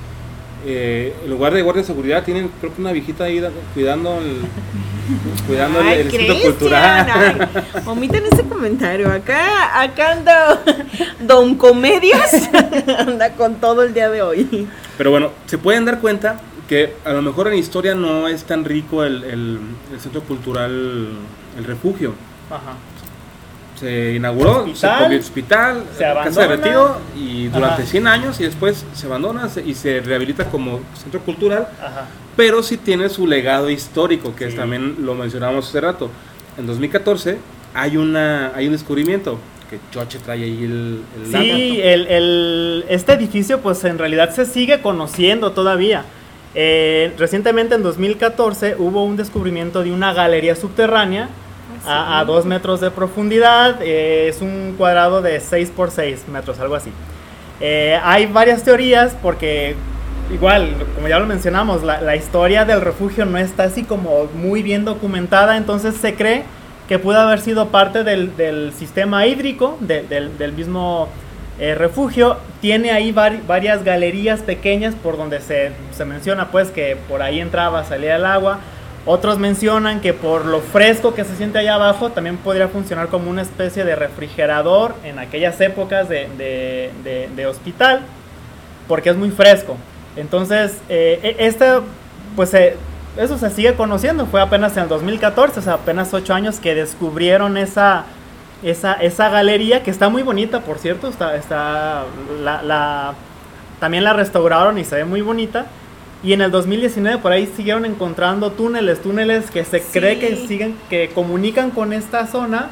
Eh, 0.64 1.12
en 1.24 1.30
lugar 1.30 1.52
de 1.54 1.62
guardia 1.62 1.82
de 1.82 1.86
seguridad 1.86 2.22
tienen 2.24 2.50
creo 2.60 2.72
que 2.74 2.80
una 2.80 2.92
viejita 2.92 3.24
ahí 3.24 3.40
da- 3.40 3.50
cuidando 3.74 4.18
el, 4.20 4.36
cuidando 5.46 5.80
el- 5.80 5.86
Ay, 5.88 5.98
el, 6.00 6.10
centro 6.10 6.26
Cristian, 6.26 6.52
cultural. 6.52 7.50
ay, 7.74 7.82
omiten 7.86 8.24
ese 8.30 8.42
comentario. 8.44 9.10
Acá, 9.10 9.80
acá 9.82 10.12
anda 10.12 10.62
Don 11.20 11.56
Comedias. 11.56 12.48
anda 12.98 13.32
con 13.32 13.56
todo 13.56 13.82
el 13.82 13.92
día 13.92 14.08
de 14.08 14.22
hoy. 14.22 14.68
Pero 14.96 15.10
bueno, 15.10 15.30
se 15.46 15.58
pueden 15.58 15.84
dar 15.84 16.00
cuenta 16.00 16.40
que 16.68 16.94
a 17.04 17.12
lo 17.12 17.22
mejor 17.22 17.48
en 17.48 17.54
historia 17.54 17.94
no 17.94 18.28
es 18.28 18.44
tan 18.44 18.64
rico 18.64 19.02
el, 19.04 19.24
el- 19.24 19.58
el 19.92 20.00
centro 20.00 20.22
cultural, 20.22 21.08
el 21.58 21.64
refugio. 21.64 22.14
Ajá. 22.50 22.74
Se 23.82 24.14
inauguró, 24.14 24.58
Hospital, 24.64 24.74
se 24.76 24.86
convirtió 24.88 25.16
en 25.16 25.20
hospital, 25.20 25.84
se 25.98 26.04
casa 26.04 26.40
de 26.42 26.46
retiro 26.48 26.96
y 27.18 27.48
durante 27.48 27.82
Ajá. 27.82 27.90
100 27.90 28.06
años 28.06 28.40
y 28.40 28.44
después 28.44 28.86
se 28.94 29.06
abandona 29.06 29.50
y 29.66 29.74
se 29.74 30.00
rehabilita 30.00 30.44
como 30.44 30.80
centro 30.94 31.20
cultural, 31.20 31.66
Ajá. 31.84 32.06
pero 32.36 32.62
sí 32.62 32.76
tiene 32.76 33.08
su 33.08 33.26
legado 33.26 33.68
histórico, 33.70 34.34
que 34.36 34.50
Sí. 34.52 34.56
también 34.56 34.96
lo 35.00 35.14
mencionábamos 35.16 35.68
hace 35.68 35.80
rato. 35.80 36.10
En 36.56 36.66
2014 36.66 37.38
hay, 37.74 37.96
una, 37.96 38.52
hay 38.54 38.66
un 38.66 38.72
descubrimiento 38.72 39.38
que 39.68 39.78
Choche 39.90 40.18
trae 40.20 40.44
ahí 40.44 40.62
el, 40.64 41.02
el 41.24 41.30
Sí, 41.32 41.80
el, 41.82 42.06
el- 42.06 42.84
este 42.88 43.14
edificio 43.14 43.60
pues 43.60 43.82
en 43.84 43.98
realidad 43.98 44.30
se 44.32 44.46
sigue 44.46 44.80
conociendo 44.80 45.50
todavía. 45.52 46.04
Eh, 46.54 47.12
recientemente 47.18 47.74
en 47.74 47.82
2014 47.82 48.76
hubo 48.78 49.02
un 49.04 49.16
descubrimiento 49.16 49.82
de 49.82 49.90
una 49.90 50.12
galería 50.12 50.54
subterránea 50.54 51.30
a, 51.86 52.20
a 52.20 52.24
dos 52.24 52.44
metros 52.44 52.80
de 52.80 52.90
profundidad. 52.90 53.76
eh, 53.82 54.28
es 54.28 54.40
un 54.40 54.74
cuadrado 54.78 55.22
de 55.22 55.40
6 55.40 55.70
por 55.70 55.90
6 55.90 56.28
metros, 56.28 56.58
algo 56.60 56.74
así. 56.74 56.90
Eh, 57.60 57.98
hay 58.02 58.26
varias 58.26 58.62
teorías 58.64 59.16
porque 59.22 59.74
igual, 60.32 60.74
como 60.94 61.08
ya 61.08 61.18
lo 61.18 61.26
mencionamos, 61.26 61.82
la, 61.82 62.00
la 62.00 62.16
historia 62.16 62.64
del 62.64 62.80
refugio 62.80 63.24
no 63.24 63.38
está 63.38 63.64
así 63.64 63.84
como 63.84 64.24
muy 64.34 64.62
bien 64.62 64.84
documentada, 64.84 65.56
entonces 65.56 65.94
se 65.96 66.14
cree 66.14 66.44
que 66.88 66.98
pudo 66.98 67.20
haber 67.20 67.40
sido 67.40 67.68
parte 67.68 68.02
del, 68.04 68.36
del 68.36 68.72
sistema 68.72 69.26
hídrico 69.26 69.76
de- 69.80 70.02
del, 70.02 70.36
del 70.38 70.52
mismo 70.52 71.08
eh, 71.60 71.74
refugio. 71.74 72.36
Tiene 72.60 72.90
ahí 72.90 73.12
vari- 73.12 73.40
varias 73.46 73.84
galerías 73.84 74.40
pequeñas 74.40 74.94
por 74.94 75.16
donde 75.16 75.40
se, 75.40 75.72
se 75.96 76.04
menciona 76.04 76.50
pues 76.50 76.70
que 76.70 76.96
por 77.08 77.22
ahí 77.22 77.40
entraba, 77.40 77.84
salía 77.84 78.16
el 78.16 78.24
agua. 78.26 78.58
Otros 79.04 79.38
mencionan 79.38 80.00
que 80.00 80.12
por 80.14 80.44
lo 80.44 80.60
fresco 80.60 81.12
que 81.12 81.24
se 81.24 81.34
siente 81.36 81.58
allá 81.58 81.74
abajo 81.74 82.10
también 82.10 82.36
podría 82.36 82.68
funcionar 82.68 83.08
como 83.08 83.28
una 83.30 83.42
especie 83.42 83.84
de 83.84 83.96
refrigerador 83.96 84.94
en 85.02 85.18
aquellas 85.18 85.60
épocas 85.60 86.08
de, 86.08 86.28
de- 86.38 86.90
de- 87.02 87.28
de 87.34 87.46
hospital, 87.46 88.02
porque 88.86 89.10
es 89.10 89.16
muy 89.16 89.30
fresco. 89.30 89.76
Entonces, 90.16 90.78
eh, 90.88 91.18
e- 91.22 91.46
esta, 91.46 91.80
pues 92.36 92.54
eh, 92.54 92.76
eso 93.16 93.38
se 93.38 93.50
sigue 93.50 93.74
conociendo, 93.74 94.26
fue 94.26 94.40
apenas 94.40 94.76
en 94.76 94.84
el 94.84 94.88
2014, 94.88 95.58
o 95.58 95.62
sea, 95.62 95.74
apenas 95.74 96.14
ocho 96.14 96.32
años 96.32 96.60
que 96.60 96.74
descubrieron 96.76 97.56
esa, 97.56 98.04
esa, 98.62 98.92
esa 98.94 99.28
galería, 99.30 99.82
que 99.82 99.90
está 99.90 100.10
muy 100.10 100.22
bonita, 100.22 100.60
por 100.60 100.78
cierto, 100.78 101.08
está, 101.08 101.34
está 101.34 102.04
la, 102.40 102.62
la- 102.62 103.14
también 103.80 104.04
la 104.04 104.12
restauraron 104.12 104.78
y 104.78 104.84
se 104.84 104.94
ve 104.94 105.04
muy 105.04 105.22
bonita. 105.22 105.66
Y 106.24 106.32
en 106.32 106.40
el 106.40 106.50
2019 106.50 107.18
por 107.18 107.32
ahí 107.32 107.50
siguieron 107.56 107.84
encontrando 107.84 108.52
túneles, 108.52 109.02
túneles 109.02 109.50
que 109.50 109.64
se 109.64 109.80
Sí. 109.80 109.86
cree 109.92 110.18
que 110.18 110.36
siguen, 110.46 110.76
que 110.88 111.10
comunican 111.14 111.70
con 111.70 111.92
esta 111.92 112.26
zona. 112.26 112.70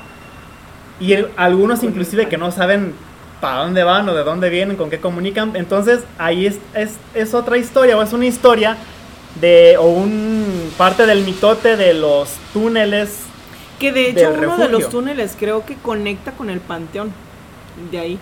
Y 1.01 1.15
el- 1.15 1.29
algunos 1.37 1.83
inclusive 1.83 2.29
que 2.29 2.37
no 2.37 2.53
saben 2.53 2.95
para 3.41 3.63
dónde 3.65 3.83
van 3.85 4.09
o 4.09 4.15
de 4.15 4.23
dónde 4.23 4.51
vienen, 4.51 4.77
con 4.77 4.89
qué 4.91 5.01
comunican. 5.01 5.57
Entonces 5.57 6.01
ahí 6.19 6.47
es, 6.47 6.59
es, 6.75 6.91
es 7.15 7.35
otra 7.35 7.57
historia 7.57 7.97
o 7.97 8.03
es 8.03 8.13
una 8.13 8.27
historia 8.27 8.77
de 9.41 9.77
o 9.79 9.87
un 9.87 10.71
parte 10.77 11.07
del 11.07 11.25
mitote 11.25 11.77
de 11.77 11.95
los 11.95 12.31
túneles. 12.53 13.21
Que 13.81 13.93
de 13.93 14.13
Del 14.13 14.19
hecho 14.19 14.35
uno 14.37 14.59
de 14.59 14.69
los 14.69 14.91
túneles 14.91 15.37
creo 15.39 15.65
que 15.65 15.75
conecta 15.75 16.33
con 16.33 16.51
el 16.51 16.61
panteón. 16.61 17.11
De 17.91 17.99
ahí. 17.99 18.19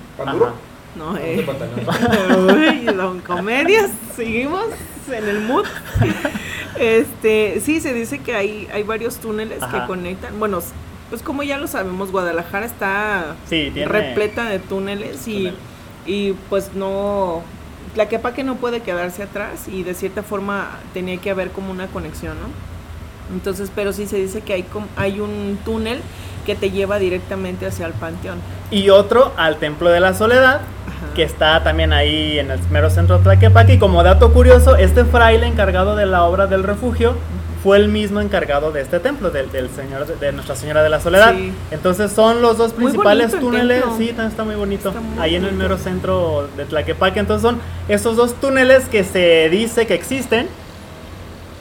No, 0.97 1.17
eh. 1.19 1.45
Uy, 2.39 2.85
don 2.95 3.21
comedias, 3.21 3.91
seguimos 4.17 4.65
en 5.17 5.29
el 5.29 5.41
mood. 5.41 5.65
Este, 6.79 7.61
sí, 7.61 7.81
se 7.81 7.93
dice 7.93 8.21
que 8.21 8.35
hay, 8.35 8.69
hay 8.73 8.83
varios 8.85 9.17
túneles 9.17 9.63
Ajá. 9.63 9.81
que 9.81 9.87
conectan. 9.87 10.39
Bueno, 10.39 10.61
pues 11.11 11.23
como 11.23 11.43
ya 11.43 11.59
lo 11.59 11.67
sabemos, 11.67 12.13
Guadalajara 12.13 12.67
está 12.67 13.37
Sí, 13.49 13.71
tiene 13.73 13.89
repleta 13.89 14.45
de 14.45 14.59
túneles 14.59 15.27
y, 15.27 15.33
túneles. 15.35 15.55
y 16.07 16.33
pues 16.49 16.75
no, 16.75 17.43
que 18.35 18.45
no 18.45 18.57
puede 18.57 18.81
quedarse 18.81 19.23
atrás 19.23 19.67
y 19.69 19.83
de 19.83 19.95
cierta 19.95 20.23
forma 20.23 20.79
tenía 20.95 21.17
que 21.17 21.31
haber 21.31 21.51
como 21.51 21.71
una 21.73 21.87
conexión, 21.89 22.37
¿no? 22.41 23.35
Entonces, 23.35 23.71
pero 23.75 23.93
sí 23.93 24.07
se 24.07 24.17
dice 24.17 24.41
que 24.43 24.53
hay, 24.53 24.65
hay 24.97 25.21
un 25.21 25.59
túnel 25.65 26.01
que 26.47 26.55
te 26.55 26.71
lleva 26.71 26.99
directamente 26.99 27.67
hacia 27.67 27.87
el 27.87 27.93
panteón. 27.93 28.39
y 28.71 28.91
otro 28.91 29.33
al 29.37 29.59
Templo 29.59 29.91
de 29.91 30.01
la 30.01 30.15
Soledad, 30.15 30.61
Ajá. 31.03 31.15
que 31.15 31.23
está 31.23 31.63
también 31.63 31.93
ahí 31.93 32.39
en 32.39 32.51
el 32.51 32.61
mero 32.71 32.91
centro 32.91 33.19
de 33.19 33.25
Tlaquepaque. 33.25 33.75
Y 33.75 33.79
como 33.79 34.03
dato 34.03 34.33
curioso, 34.33 34.77
este 34.77 35.05
fraile 35.05 35.47
encargado 35.47 35.97
de 35.97 36.07
la 36.07 36.25
obra 36.25 36.47
del 36.47 36.63
refugio 36.63 37.15
fue 37.63 37.77
el 37.77 37.89
mismo 37.89 38.21
encargado 38.21 38.71
de 38.71 38.81
este 38.81 39.01
templo, 39.01 39.31
del, 39.31 39.51
del 39.51 39.69
señor 39.71 40.07
de, 40.07 40.33
Nuestra 40.33 40.55
Señora 40.55 40.83
de 40.83 40.89
la 40.89 41.01
Soledad. 41.01 41.35
Sí. 41.35 41.53
Entonces 41.71 42.13
son 42.13 42.41
los 42.41 42.57
dos 42.57 42.73
principales 42.73 43.33
túneles. 43.39 43.85
Sí, 43.97 44.09
también 44.09 44.29
está 44.29 44.45
muy 44.45 44.55
bonito. 44.55 44.91
Está 44.91 45.01
muy 45.01 45.19
ahí 45.19 45.35
en 45.35 45.45
el 45.45 45.55
mero 45.55 45.77
centro 45.77 46.49
de 46.57 46.65
Tlaquepaque. 46.65 47.21
Entonces 47.21 47.43
son 47.43 47.61
esos 47.89 48.17
dos 48.17 48.35
túneles 48.35 48.85
que 48.89 49.05
se 49.05 49.49
dice 49.51 49.87
que 49.87 49.95
existen. 49.95 50.49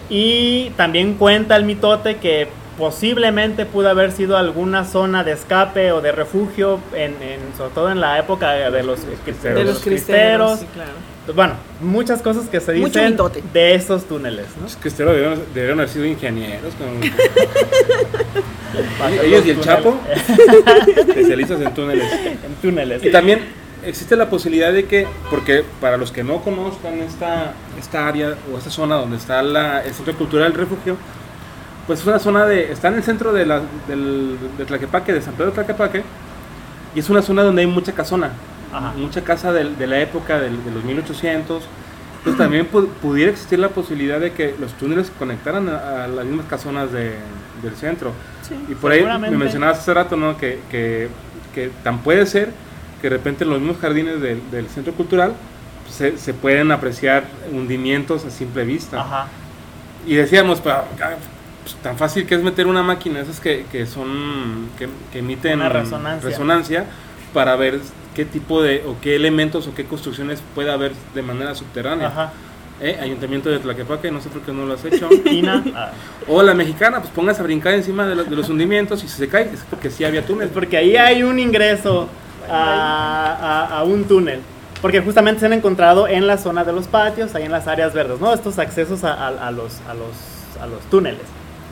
Y 0.09 0.69
también 0.77 1.15
cuenta 1.15 1.55
el 1.55 1.65
mitote 1.65 2.17
que 2.17 2.47
posiblemente 2.77 3.65
pudo 3.65 3.89
haber 3.89 4.11
sido 4.11 4.37
alguna 4.37 4.85
zona 4.85 5.23
de 5.23 5.33
escape 5.33 5.91
o 5.91 6.01
de 6.01 6.11
refugio, 6.11 6.79
en, 6.93 7.15
en- 7.21 7.57
sobre 7.57 7.71
todo 7.73 7.91
en 7.91 7.99
la 7.99 8.19
época 8.19 8.51
de 8.51 8.83
los, 8.83 8.99
cristeros. 9.23 9.57
de 9.59 9.65
los 9.65 9.79
cristeros, 9.79 10.59
sí, 10.59 10.65
claro. 10.73 10.91
bueno, 11.35 11.53
muchas 11.81 12.21
cosas 12.21 12.47
que 12.49 12.59
se 12.59 12.73
dicen 12.73 13.17
de 13.53 13.75
esos 13.75 14.05
túneles, 14.05 14.45
¿no? 14.61 14.67
Que 14.81 14.87
ustedes 14.89 15.09
debieron, 15.09 15.41
debieron 15.53 15.79
haber 15.79 15.89
sido 15.89 16.05
ingenieros. 16.05 16.73
con- 16.75 17.03
Ellos 19.23 19.39
los 19.39 19.45
y 19.45 19.49
el 19.49 19.57
túneles- 19.59 19.65
Chapo, 19.65 19.97
especialistas 20.97 21.61
en 21.61 21.73
túneles. 21.73 22.11
en 22.13 22.55
túneles. 22.61 23.03
Y 23.03 23.11
también 23.11 23.39
existe 23.83 24.15
la 24.15 24.29
posibilidad 24.29 24.71
de 24.71 24.85
que, 24.85 25.07
porque 25.29 25.63
para 25.81 25.97
los 25.97 26.11
que 26.11 26.23
no 26.23 26.41
conozcan 26.41 26.99
esta, 26.99 27.53
esta 27.79 28.07
área 28.07 28.35
o 28.53 28.57
esta 28.57 28.69
zona 28.69 28.95
donde 28.97 29.17
está 29.17 29.41
la, 29.41 29.83
el 29.83 29.93
Centro 29.93 30.13
Cultural 30.15 30.51
del 30.51 30.59
Refugio, 30.61 30.97
pues 31.87 32.01
es 32.01 32.05
una 32.05 32.19
zona 32.19 32.45
de, 32.45 32.71
está 32.71 32.89
en 32.89 32.95
el 32.95 33.03
centro 33.03 33.31
de, 33.33 33.45
la, 33.45 33.61
del, 33.87 34.37
de 34.57 34.65
Tlaquepaque, 34.65 35.13
de 35.13 35.21
San 35.21 35.33
Pedro 35.33 35.47
de 35.47 35.51
Tlaquepaque, 35.53 36.03
y 36.93 36.99
es 36.99 37.09
una 37.09 37.21
zona 37.21 37.43
donde 37.43 37.61
hay 37.61 37.67
mucha 37.67 37.93
casona, 37.93 38.31
Ajá. 38.73 38.91
mucha 38.97 39.23
casa 39.23 39.53
del- 39.53 39.77
de, 39.77 39.87
la 39.87 39.99
época 40.01 40.39
del- 40.39 40.63
de 40.65 40.71
los 40.71 40.83
1800. 40.83 41.63
Entonces 42.17 42.37
también 42.37 42.69
pu- 42.69 42.87
pudiera 43.01 43.31
existir 43.31 43.57
la 43.59 43.69
posibilidad 43.69 44.19
de 44.19 44.31
que 44.33 44.53
los 44.59 44.73
túneles 44.73 45.09
conectaran 45.17 45.69
a, 45.69 46.03
a 46.03 46.07
las 46.07 46.25
mismas 46.25 46.45
casonas 46.47 46.91
de- 46.91 47.15
del 47.63 47.75
centro. 47.75 48.11
Y 48.69 48.75
por 48.75 48.91
ahí 48.91 49.03
me 49.19 49.31
mencionabas 49.31 49.79
hace 49.79 49.93
rato, 49.93 50.15
¿no? 50.17 50.37
Que, 50.37 50.59
que, 50.69 51.07
que 51.55 51.71
tan 51.83 51.99
puede 51.99 52.25
ser 52.25 52.51
que 53.01 53.09
de 53.09 53.15
repente 53.17 53.43
en 53.45 53.51
los 53.51 53.59
mismos 53.59 53.77
jardines 53.79 54.19
del, 54.21 54.41
del 54.51 54.67
centro 54.67 54.91
cultural 54.93 55.33
pues, 55.83 55.95
se, 55.95 56.17
se 56.17 56.33
pueden 56.33 56.71
apreciar 56.71 57.23
hundimientos 57.53 58.25
a 58.25 58.29
simple 58.31 58.63
vista. 58.65 58.99
Ajá. 59.01 59.27
Y 60.05 60.15
decíamos, 60.15 60.61
ah, 60.65 60.83
pues, 61.71 61.81
tan 61.83 61.97
fácil 61.97 62.25
que 62.25 62.35
es 62.35 62.41
meter 62.43 62.67
una 62.67 62.83
máquina, 62.83 63.19
esas 63.19 63.39
que, 63.39 63.65
que 63.71 63.85
son, 63.85 64.69
que, 64.77 64.87
que 65.11 65.19
emiten 65.19 65.59
Una 65.59 65.69
resonancia. 65.69 66.29
resonancia 66.29 66.85
para 67.33 67.55
ver 67.55 67.79
qué 68.15 68.25
tipo 68.25 68.61
de, 68.63 68.83
o 68.87 68.95
qué 69.01 69.15
elementos 69.15 69.67
o 69.67 69.75
qué 69.75 69.85
construcciones 69.85 70.41
puede 70.55 70.71
haber 70.71 70.93
de 71.13 71.21
manera 71.21 71.53
subterránea. 71.55 72.07
Ajá. 72.07 72.31
¿Eh? 72.79 72.97
Ayuntamiento 73.01 73.49
de 73.49 73.57
Tlaquepaque, 73.59 74.11
no 74.11 74.21
sé 74.21 74.29
por 74.29 74.41
qué 74.41 74.51
no 74.51 74.65
lo 74.65 74.73
has 74.75 74.85
hecho. 74.85 75.09
Ah, 75.75 75.91
O 76.27 76.41
la 76.43 76.53
mexicana, 76.53 76.99
pues 76.99 77.11
póngase 77.11 77.41
a 77.41 77.43
brincar 77.43 77.73
encima 77.73 78.05
de, 78.05 78.15
los- 78.15 78.29
de 78.29 78.35
los 78.35 78.49
hundimientos 78.49 79.03
y 79.03 79.07
si 79.07 79.17
se 79.17 79.27
cae 79.27 79.49
es 79.53 79.61
porque 79.69 79.89
sí 79.89 80.03
había 80.05 80.25
túnel. 80.25 80.49
Porque 80.49 80.77
ahí 80.77 80.95
hay 80.95 81.23
un 81.23 81.39
ingreso 81.39 82.07
a, 82.49 83.67
a- 83.71 83.79
a 83.79 83.83
un 83.83 84.03
túnel. 84.05 84.39
Porque 84.81 85.01
justamente 85.01 85.39
se 85.39 85.47
han 85.47 85.53
encontrado 85.53 86.07
en 86.07 86.27
la 86.27 86.37
zona 86.37 86.63
de 86.63 86.71
los 86.71 86.87
patios, 86.87 87.33
ahí 87.33 87.43
en 87.43 87.51
las 87.51 87.67
áreas 87.67 87.93
verdes, 87.93 88.19
¿no? 88.21 88.31
Estos 88.33 88.59
accesos 88.59 89.03
a- 89.03 89.27
a 89.27 89.51
los, 89.51 89.79
a, 89.89 89.93
los, 89.95 90.61
a 90.61 90.67
los 90.67 90.81
túneles. 90.91 91.21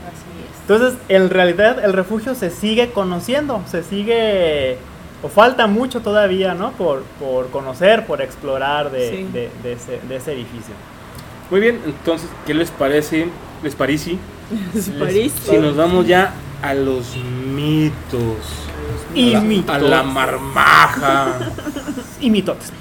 Así 0.07 0.25
es. 0.43 0.61
Entonces, 0.61 0.99
en 1.09 1.29
realidad, 1.29 1.83
el 1.83 1.93
refugio 1.93 2.35
se 2.35 2.49
sigue 2.49 2.91
conociendo, 2.91 3.61
se 3.69 3.83
sigue. 3.83 4.77
O 5.23 5.29
falta 5.29 5.65
mucho 5.67 6.01
todavía, 6.01 6.53
¿no? 6.53 6.71
Por, 6.73 7.03
por 7.19 7.49
conocer, 7.49 8.05
por 8.05 8.21
explorar 8.21 8.91
de, 8.91 9.09
Sí. 9.09 9.23
de- 9.31 9.49
de 9.63 9.73
ese, 9.73 9.99
de 10.07 10.15
ese 10.17 10.33
edificio. 10.33 10.73
Muy 11.49 11.59
bien, 11.61 11.79
entonces, 11.85 12.29
¿qué 12.45 12.53
les 12.53 12.69
parece? 12.71 13.27
¿Les 13.63 13.73
parece? 13.75 14.17
Si 15.45 15.57
nos 15.57 15.75
vamos 15.75 16.05
ya 16.07 16.33
a 16.61 16.73
los 16.73 17.15
mitos. 17.17 18.37
Y 19.15 19.29
a 19.33 19.39
la, 19.39 19.41
mitos. 19.41 19.75
A 19.75 19.79
la 19.79 20.03
marmaja. 20.03 21.33
Y 22.21 22.29
mitotes. 22.29 22.71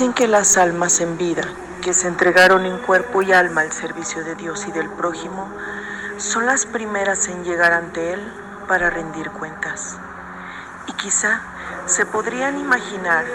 Dicen 0.00 0.14
que 0.14 0.28
las 0.28 0.56
almas 0.56 0.98
en 1.02 1.18
vida, 1.18 1.42
que 1.82 1.92
se 1.92 2.08
entregaron 2.08 2.64
en 2.64 2.78
cuerpo 2.78 3.20
y 3.20 3.34
alma 3.34 3.60
al 3.60 3.70
servicio 3.70 4.24
de 4.24 4.34
Dios 4.34 4.66
y 4.66 4.72
del 4.72 4.88
prójimo, 4.88 5.46
son 6.16 6.46
las 6.46 6.64
primeras 6.64 7.28
en 7.28 7.44
llegar 7.44 7.74
ante 7.74 8.14
Él 8.14 8.32
para 8.66 8.88
rendir 8.88 9.30
cuentas. 9.30 9.98
Y 10.86 10.94
quizá 10.94 11.42
se 11.84 12.06
podrían 12.06 12.58
imaginar 12.58 13.26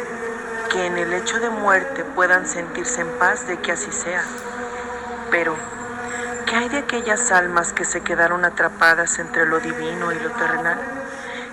que 0.71 0.88
en 0.88 0.97
el 0.97 1.13
hecho 1.13 1.39
de 1.39 1.51
muerte 1.51 2.04
puedan 2.04 2.47
sentirse 2.47 3.01
en 3.01 3.12
paz 3.19 3.45
de 3.45 3.60
que 3.60 3.71
así 3.71 3.91
sea. 3.91 4.23
Pero, 5.30 5.56
¿qué 6.47 6.56
hay 6.56 6.69
de 6.69 6.80
aquellas 6.80 7.32
almas 7.32 7.73
que 7.73 7.86
se 7.86 8.01
quedaron 8.01 8.43
atrapadas 8.43 9.19
entre 9.19 9.45
lo 9.45 9.60
divino 9.60 10.12
y 10.12 10.19
lo 10.19 10.32
terrenal? 10.32 10.80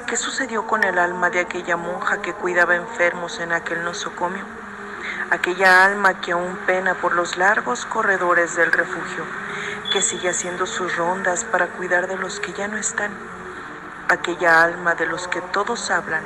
¿Qué 0.07 0.17
sucedió 0.17 0.67
con 0.67 0.85
el 0.85 0.99
alma 0.99 1.29
de 1.29 1.41
aquella 1.41 1.77
monja 1.77 2.23
que 2.23 2.33
cuidaba 2.33 2.77
enfermos 2.77 3.41
en 3.41 3.53
aquel 3.53 3.85
nosocomio? 3.85 4.62
Aquella 5.33 5.87
alma 5.87 6.21
que 6.21 6.33
aún 6.33 6.59
pena 6.67 6.93
por 6.93 7.15
los 7.15 7.39
largos 7.39 7.87
corredores 7.87 8.55
del 8.55 8.71
refugio, 8.71 9.25
que 9.91 10.03
sigue 10.03 10.29
haciendo 10.29 10.67
sus 10.67 10.95
rondas 10.95 11.45
para 11.45 11.69
cuidar 11.69 12.07
de 12.07 12.19
los 12.19 12.39
que 12.39 12.53
ya 12.53 12.69
no 12.69 12.77
están. 12.77 13.11
Aquella 14.11 14.63
alma 14.63 14.95
de 14.95 15.07
los 15.07 15.29
que 15.29 15.41
todos 15.41 15.91
hablan 15.91 16.23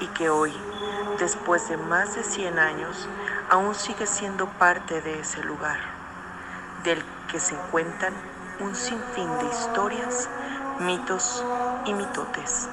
y 0.00 0.08
que 0.08 0.28
hoy, 0.28 0.54
después 1.18 1.70
de 1.70 1.78
más 1.78 2.16
de 2.16 2.22
100 2.22 2.58
años, 2.58 3.08
aún 3.48 3.74
sigue 3.74 4.06
siendo 4.06 4.46
parte 4.46 5.00
de 5.00 5.20
ese 5.20 5.42
lugar, 5.42 5.78
del 6.84 7.02
que 7.32 7.40
se 7.40 7.54
cuentan 7.70 8.12
un 8.60 8.76
sinfín 8.76 9.38
de 9.38 9.46
historias, 9.46 10.28
mitos 10.80 11.42
y 11.86 11.94
mitotes. 11.94 12.68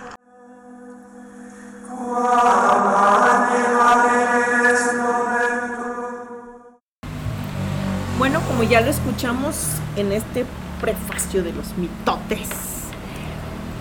Bueno, 8.18 8.40
como 8.48 8.64
ya 8.64 8.80
lo 8.80 8.90
escuchamos 8.92 9.58
en 9.98 10.14
este 10.14 10.46
prefacio 10.80 11.44
de 11.44 11.52
los 11.52 11.76
mitotes, 11.78 12.48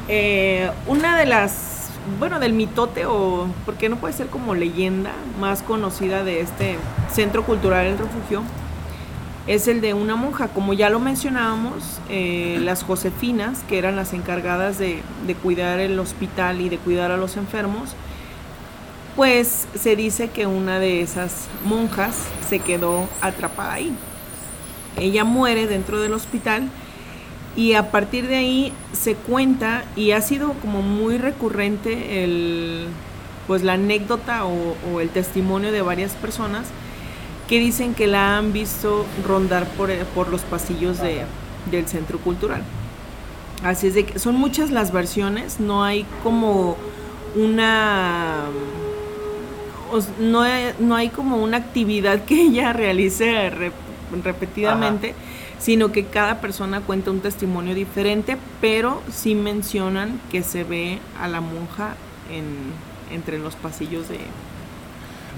eh, 0.09 0.73
una 0.89 1.17
de 1.17 1.25
las, 1.25 1.91
bueno, 2.19 2.41
del 2.41 2.53
mitote 2.53 3.07
o, 3.07 3.47
porque 3.65 3.89
no 3.89 3.95
puede 3.95 4.13
ser 4.13 4.27
como 4.27 4.57
leyenda 4.57 5.13
más 5.39 5.63
conocida 5.63 6.25
de 6.25 6.41
este 6.41 6.79
centro 7.13 7.45
cultural 7.45 7.87
El 7.87 7.97
Refugio, 7.97 8.43
es 9.47 9.69
el 9.69 9.81
de 9.81 9.95
una 9.95 10.17
monja. 10.17 10.49
Como 10.49 10.73
ya 10.73 10.91
lo 10.91 10.99
mencionábamos, 10.99 12.01
eh, 12.09 12.59
las 12.61 12.83
Josefinas, 12.83 13.61
que 13.69 13.79
eran 13.79 13.95
las 13.95 14.15
encargadas 14.15 14.79
de, 14.79 15.01
de 15.29 15.35
cuidar 15.37 15.79
el 15.79 15.97
hospital 16.01 16.61
y 16.61 16.69
de 16.69 16.79
cuidar 16.79 17.13
a 17.13 17.17
los 17.17 17.37
enfermos, 17.37 17.91
pues 19.15 19.69
se 19.81 19.95
dice 19.95 20.31
que 20.31 20.49
una 20.49 20.81
de 20.81 21.03
esas 21.03 21.47
monjas 21.65 22.17
se 22.49 22.59
quedó 22.59 23.09
atrapada 23.21 23.75
ahí. 23.75 23.97
Ella 24.99 25.25
muere 25.25 25.67
dentro 25.67 26.01
del 26.01 26.15
hospital 26.15 26.69
y 27.57 27.75
a 27.75 27.91
partir 27.91 28.27
de 28.27 28.37
ahí 28.37 28.73
se 28.93 29.15
cuenta 29.15 29.85
y 29.97 30.13
ha 30.13 30.21
sido 30.21 30.53
como 30.55 30.83
muy 30.83 31.19
recurrente 31.19 32.25
el 32.25 32.87
pues 33.47 33.63
la 33.63 33.75
anécdota 33.75 34.47
o, 34.47 35.01
el 35.01 35.11
testimonio 35.11 35.71
de 35.71 35.83
varias 35.83 36.13
personas 36.13 36.67
que 37.47 37.59
dicen 37.59 37.95
que 37.95 38.07
la 38.07 38.39
han 38.39 38.55
visto 38.55 39.05
rondar 39.27 39.67
por, 39.73 39.95
por 40.15 40.31
los 40.31 40.41
pasillos 40.43 40.99
de, 40.99 41.25
del 41.71 41.87
centro 41.87 42.19
cultural. 42.19 42.63
Así 43.63 43.89
es 43.89 43.95
de 43.95 44.07
que 44.07 44.19
son 44.19 44.37
muchas 44.37 44.71
las 44.71 44.93
versiones, 44.93 45.61
no 45.61 45.85
hay 45.85 46.07
como 46.23 46.77
una 47.37 48.45
no, 50.19 50.45
no 50.81 50.97
hay 50.97 51.09
como 51.09 51.37
una 51.37 51.59
actividad 51.59 52.25
que 52.25 52.43
ella 52.43 52.73
realice 52.75 53.51
re- 54.23 54.33
repetidamente, 54.33 55.15
sino 55.59 55.93
que 55.93 56.05
cada 56.05 56.41
persona 56.41 56.81
cuenta 56.81 57.11
un 57.11 57.21
testimonio 57.21 57.75
diferente, 57.75 58.37
pero 58.61 59.03
sí 59.13 59.35
mencionan 59.35 60.21
que 60.31 60.43
se 60.43 60.65
ve 60.65 60.99
a 61.21 61.29
la 61.29 61.41
monja 61.41 61.95
en, 62.31 62.45
entre 63.15 63.39
los 63.39 63.55
pasillos 63.57 64.09
de... 64.09 64.19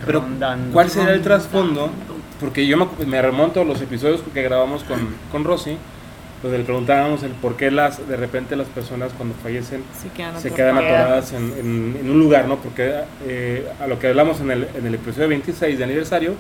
Pero, 0.04 0.20
Rondando. 0.20 0.72
¿cuál 0.72 0.90
será 0.90 1.12
el 1.14 1.22
trasfondo? 1.22 1.90
Porque 2.40 2.66
yo 2.66 2.76
me, 2.76 2.86
me 3.06 3.22
remonto 3.22 3.62
a 3.62 3.64
los 3.64 3.80
episodios 3.80 4.20
que 4.34 4.42
grabamos 4.42 4.84
con, 4.84 4.98
con 5.32 5.42
Rosy, 5.44 5.76
donde 6.42 6.58
le 6.58 6.64
preguntábamos 6.64 7.22
el 7.22 7.30
por 7.30 7.56
qué 7.56 7.70
las, 7.70 8.06
de 8.06 8.14
repente 8.16 8.56
las 8.56 8.68
personas 8.68 9.10
cuando 9.16 9.34
fallecen 9.42 9.82
Se 9.98 10.08
quedan 10.10 10.38
se 10.38 10.50
quedan 10.52 10.76
atrapadas. 10.76 11.32
atoradas 11.32 11.32
en, 11.32 11.44
en- 11.58 11.96
en 11.98 12.10
un 12.10 12.18
lugar, 12.18 12.46
¿no? 12.46 12.56
Porque 12.56 12.92
eh, 13.24 13.66
a 13.80 13.86
lo 13.86 13.98
que 13.98 14.08
hablamos 14.08 14.38
en 14.40 14.50
el, 14.50 14.68
en 14.76 14.84
el 14.86 14.94
episodio 14.96 15.28
26 15.28 15.78
de 15.78 15.84
aniversario, 15.84 16.34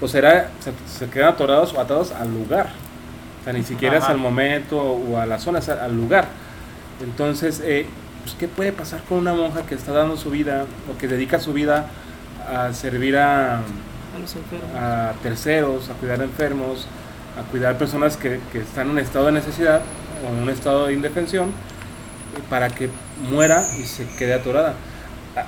pues 0.00 0.14
era, 0.14 0.50
se, 0.60 0.72
se 0.98 1.10
quedan 1.10 1.28
atorados 1.28 1.72
o 1.74 1.80
atados 1.80 2.12
al 2.12 2.32
lugar. 2.32 2.70
O 3.40 3.44
sea, 3.44 3.52
ni 3.52 3.62
siquiera 3.62 3.96
es 3.96 4.04
Ajá. 4.04 4.12
al 4.12 4.18
momento 4.18 4.80
o 4.80 5.18
a 5.18 5.26
la 5.26 5.38
zona, 5.38 5.60
es 5.60 5.68
al 5.68 5.94
lugar. 5.96 6.26
Entonces, 7.02 7.62
eh, 7.64 7.86
pues, 8.22 8.34
¿qué 8.34 8.48
puede 8.48 8.72
pasar 8.72 9.02
con 9.08 9.18
una 9.18 9.32
monja 9.32 9.62
que 9.62 9.74
está 9.74 9.92
dando 9.92 10.16
su 10.16 10.30
vida 10.30 10.66
o 10.92 10.98
que 10.98 11.08
dedica 11.08 11.38
su 11.38 11.52
vida 11.52 11.86
a 12.48 12.72
servir 12.72 13.16
a, 13.16 13.58
a 13.58 14.18
los 14.20 14.34
enfermos. 14.34 14.70
a 14.76 15.12
terceros, 15.22 15.88
a 15.88 15.94
cuidar 15.94 16.20
enfermos, 16.20 16.86
a 17.38 17.50
cuidar 17.50 17.78
personas 17.78 18.16
que, 18.16 18.40
que 18.52 18.58
están 18.58 18.86
en 18.86 18.92
un 18.92 18.98
estado 18.98 19.26
de 19.26 19.32
necesidad 19.32 19.80
o 20.24 20.34
en 20.34 20.42
un 20.42 20.50
estado 20.50 20.86
de 20.86 20.94
indefensión 20.94 21.52
para 22.48 22.68
que 22.70 22.90
muera 23.30 23.62
y 23.78 23.84
se 23.84 24.06
quede 24.18 24.34
atorada. 24.34 24.74
Ah, 25.36 25.44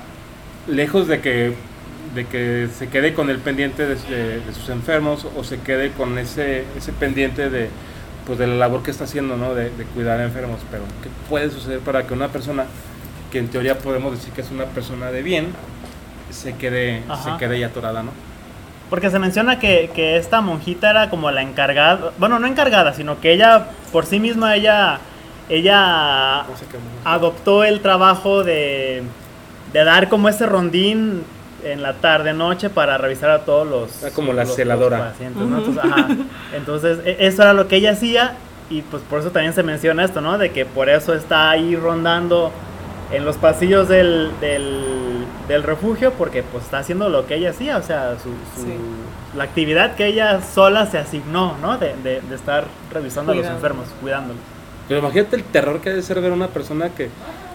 Lejos 0.67 1.07
de 1.07 1.19
que, 1.21 1.55
de 2.15 2.25
que 2.25 2.67
se 2.77 2.89
quede 2.89 3.13
con 3.13 3.29
el 3.29 3.39
pendiente 3.39 3.85
de, 3.87 3.95
de- 3.95 4.39
de 4.41 4.53
sus 4.53 4.69
enfermos 4.69 5.25
o 5.35 5.43
se 5.43 5.59
quede 5.59 5.91
con 5.91 6.17
ese, 6.17 6.63
ese 6.77 6.91
pendiente 6.93 7.49
de, 7.49 7.69
pues, 8.27 8.37
de 8.39 8.47
la 8.47 8.55
labor 8.55 8.83
que 8.83 8.91
está 8.91 9.05
haciendo, 9.05 9.35
¿no? 9.37 9.53
de, 9.55 9.69
de 9.71 9.83
cuidar 9.85 10.19
a 10.19 10.23
enfermos. 10.25 10.59
Pero, 10.69 10.83
¿qué 11.01 11.09
puede 11.29 11.49
suceder 11.49 11.79
para 11.79 12.05
que 12.05 12.13
una 12.13 12.27
persona, 12.27 12.65
que 13.31 13.39
en 13.39 13.47
teoría 13.47 13.77
podemos 13.79 14.11
decir 14.11 14.31
que 14.33 14.41
es 14.41 14.51
una 14.51 14.65
persona 14.65 15.11
de 15.11 15.23
bien, 15.23 15.47
se 16.29 16.55
quede, 16.55 17.01
Ajá. 17.09 17.33
se 17.33 17.37
quede 17.39 17.55
ahí 17.55 17.63
atorada, 17.63 18.03
¿no? 18.03 18.11
Porque 18.89 19.09
se 19.09 19.17
menciona 19.17 19.57
que, 19.57 19.89
que 19.95 20.17
esta 20.17 20.41
monjita 20.41 20.91
era 20.91 21.09
como 21.09 21.31
la 21.31 21.41
encargada, 21.41 22.11
bueno, 22.19 22.37
no 22.37 22.45
encargada, 22.45 22.93
sino 22.93 23.19
que 23.19 23.31
ella, 23.33 23.67
por 23.91 24.05
sí 24.05 24.19
misma, 24.19 24.55
ella, 24.55 24.99
ella 25.49 26.41
adoptó 27.05 27.63
el 27.63 27.81
trabajo 27.81 28.43
de, 28.43 29.01
de 29.73 29.83
dar 29.83 30.09
como 30.09 30.29
ese 30.29 30.45
rondín 30.45 31.23
en 31.65 31.81
la 31.81 31.93
tarde 31.93 32.33
noche 32.33 32.69
para 32.69 32.97
revisar 32.97 33.29
a 33.29 33.39
todos 33.45 33.67
los 33.67 34.03
Ah, 34.03 34.09
como 34.13 34.33
la 34.33 34.41
los- 34.41 34.49
los 34.49 34.55
celadora. 34.57 35.09
pacientes, 35.11 35.41
¿no? 35.43 35.57
Entonces, 35.59 35.83
ajá. 35.83 36.07
Entonces, 36.55 36.99
e- 37.05 37.17
eso 37.19 37.41
era 37.43 37.53
lo 37.53 37.67
que 37.67 37.77
ella 37.77 37.91
hacía 37.91 38.33
y 38.69 38.81
pues 38.81 39.03
por 39.09 39.19
eso 39.19 39.31
también 39.31 39.53
se 39.53 39.63
menciona 39.63 40.03
esto, 40.05 40.21
¿no? 40.21 40.37
De 40.37 40.51
que 40.51 40.65
por 40.65 40.89
eso 40.89 41.13
está 41.13 41.49
ahí 41.49 41.75
rondando 41.75 42.51
en 43.11 43.25
los 43.25 43.37
pasillos 43.37 43.87
del, 43.89 44.31
del, 44.41 45.25
del 45.47 45.63
refugio 45.63 46.11
porque 46.13 46.41
pues 46.43 46.63
está 46.63 46.79
haciendo 46.79 47.09
lo 47.09 47.27
que 47.27 47.35
ella 47.35 47.51
hacía, 47.51 47.77
o 47.77 47.83
sea, 47.83 48.15
su, 48.21 48.29
su- 48.59 48.65
Sí. 48.67 48.73
la 49.37 49.43
actividad 49.43 49.95
que 49.95 50.07
ella 50.07 50.41
sola 50.41 50.85
se 50.87 50.97
asignó, 50.97 51.55
¿no? 51.61 51.77
De, 51.77 51.93
de- 52.03 52.21
de 52.21 52.35
estar 52.35 52.65
revisando 52.91 53.31
a 53.31 53.35
los 53.35 53.45
enfermos, 53.45 53.85
cuidándolos. 54.01 54.41
Pero 54.87 54.99
imagínate 54.99 55.35
el 55.37 55.43
terror 55.43 55.79
que 55.79 55.89
ha 55.91 55.93
de 55.93 56.01
ser 56.01 56.19
ver 56.21 56.31
a 56.31 56.35
una 56.35 56.47
persona 56.47 56.89
que, 56.89 57.09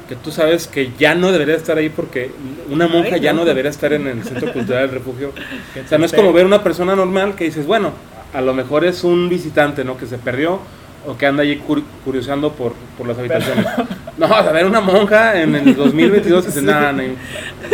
que 0.09 0.16
tú 0.16 0.31
sabes 0.31 0.66
que 0.66 0.90
ya 0.99 1.14
no 1.14 1.31
debería 1.31 1.55
estar 1.55 1.77
ahí 1.77 1.90
porque 1.90 2.31
una 2.71 2.88
monja 2.88 3.16
Ay, 3.16 3.21
ya 3.21 3.33
no. 3.33 3.44
debería 3.44 3.71
estar 3.71 3.92
en 3.92 4.07
el 4.07 4.25
centro 4.25 4.53
cultural 4.53 4.87
del 4.87 4.99
refugio. 4.99 5.33
O 5.85 5.88
sea, 5.88 5.99
no 5.99 6.07
es 6.07 6.12
como 6.12 6.33
ver 6.33 6.47
una 6.47 6.62
persona 6.62 6.97
normal 6.97 7.35
que 7.35 7.44
dices, 7.44 7.66
bueno, 7.66 7.92
a 8.33 8.40
lo 8.40 8.53
mejor 8.55 8.85
es 8.85 9.05
un 9.05 9.29
visitante, 9.29 9.85
¿no? 9.85 9.97
Que 9.97 10.07
se 10.07 10.18
perdió 10.18 10.61
o 11.07 11.17
que 11.17 11.27
anda 11.27 11.43
allí 11.43 11.61
cur- 11.67 11.83
curioseando 12.05 12.53
por, 12.53 12.73
por 12.99 13.07
las 13.07 13.19
habitaciones. 13.19 13.65
No, 14.19 14.27
a 14.27 14.43
ver, 14.53 14.67
una 14.67 14.81
monja 14.81 15.41
en 15.41 15.55
el 15.55 15.75
2022 15.77 16.47
dices, 16.47 16.63
nada, 16.65 16.93
ni, 16.93 17.15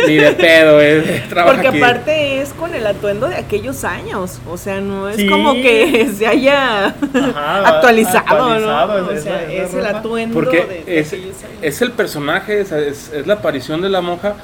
ni 0.07 0.15
de 0.15 0.31
pedo, 0.33 0.79
eh, 0.81 1.23
Porque 1.45 1.67
aquí". 1.67 1.77
aparte 1.81 2.41
es 2.41 2.53
con 2.53 2.73
el 2.75 2.85
atuendo 2.85 3.27
de 3.27 3.35
aquellos 3.35 3.83
años, 3.83 4.39
o 4.49 4.57
sea, 4.57 4.79
no 4.79 5.09
es 5.09 5.17
Sí. 5.17 5.27
como 5.27 5.53
que 5.53 6.07
se 6.15 6.27
haya 6.27 6.85
Ajá, 6.87 7.67
actualizado, 7.67 8.25
actualizado, 8.27 9.01
¿no? 9.01 9.07
O 9.07 9.11
es- 9.11 9.23
sea, 9.23 9.43
es- 9.43 9.49
es, 9.49 9.69
es 9.69 9.73
el 9.75 9.85
atuendo 9.87 10.39
de, 10.39 10.45
Porque 10.45 10.83
de 10.85 10.99
es, 10.99 11.07
aquellos 11.07 11.35
años. 11.43 11.57
es 11.61 11.81
el 11.81 11.91
personaje, 11.93 12.61
es, 12.61 12.71
es- 12.71 13.11
es 13.11 13.25
la 13.27 13.33
aparición 13.35 13.81
de 13.81 13.89
la 13.89 14.01
monja, 14.01 14.35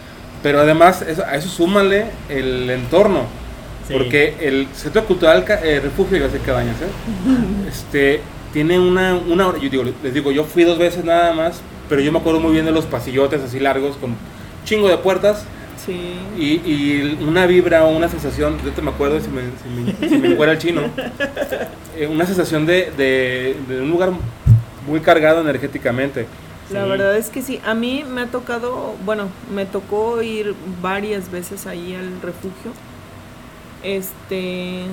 pero 0.41 0.59
además 0.59 1.03
es- 1.03 1.19
a 1.19 1.35
eso 1.35 1.49
súmale 1.49 2.05
el 2.29 2.69
entorno. 2.69 3.25
Sí. 3.87 3.93
Porque 3.93 4.35
el 4.41 4.67
Centro 4.73 5.03
Cultural 5.05 5.43
eh, 5.63 5.79
Refugio 5.83 6.13
de 6.13 6.19
García 6.21 6.39
Cabañas, 6.45 6.75
¿eh? 6.81 7.67
este, 7.67 8.21
tiene 8.53 8.79
una, 8.79 9.15
una 9.15 9.47
hora- 9.47 9.57
yo 9.59 9.69
digo, 9.69 9.83
les 10.03 10.13
digo, 10.13 10.31
yo 10.31 10.43
fui 10.43 10.63
dos 10.63 10.77
veces 10.77 11.03
nada 11.05 11.33
más, 11.33 11.61
pero 11.89 12.01
yo 12.01 12.11
me 12.11 12.19
acuerdo 12.19 12.39
muy 12.39 12.51
bien 12.53 12.65
de 12.65 12.71
los 12.71 12.85
pasillotes 12.85 13.41
así 13.41 13.59
largos 13.59 13.95
con 13.97 14.15
chingo 14.65 14.87
de 14.89 14.97
puertas 14.97 15.45
Sí. 15.85 16.13
y, 16.37 16.45
y 16.69 17.17
una 17.27 17.47
vibra 17.47 17.85
o 17.85 17.89
una 17.89 18.07
sensación, 18.07 18.57
yo 18.63 18.71
te 18.71 18.83
me 18.83 18.91
acuerdo 18.91 19.19
si 19.19 19.29
me, 19.29 19.41
si 19.41 20.03
me, 20.03 20.09
si 20.09 20.17
me 20.19 20.27
encuera 20.27 20.51
el 20.51 20.59
chino, 20.59 20.81
eh, 21.97 22.05
una 22.07 22.25
sensación 22.27 22.67
de, 22.67 22.91
de- 22.95 23.55
de 23.67 23.81
un 23.81 23.89
lugar 23.89 24.11
muy 24.87 24.99
cargado 24.99 25.41
energéticamente. 25.41 26.27
La 26.71 26.83
Sí. 26.83 26.89
verdad 26.89 27.17
es 27.17 27.29
que 27.29 27.41
sí, 27.41 27.59
a 27.65 27.73
mí 27.73 28.05
me 28.07 28.21
ha 28.21 28.25
tocado, 28.27 28.93
bueno, 29.05 29.29
me 29.53 29.65
tocó 29.65 30.21
ir 30.21 30.53
varias 30.83 31.31
veces 31.31 31.65
ahí 31.65 31.95
al 31.95 32.21
refugio. 32.21 32.71
Este, 33.83 34.83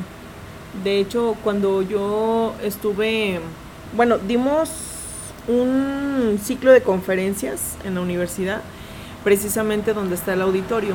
de 0.84 0.98
hecho, 0.98 1.36
cuando 1.42 1.82
yo 1.82 2.54
estuve, 2.62 3.40
bueno, 3.96 4.18
dimos 4.18 4.70
un 5.48 6.38
ciclo 6.42 6.72
de 6.72 6.82
conferencias 6.82 7.76
en 7.84 7.94
la 7.94 8.02
universidad, 8.02 8.60
precisamente 9.24 9.94
donde 9.94 10.14
está 10.14 10.34
el 10.34 10.42
auditorio. 10.42 10.94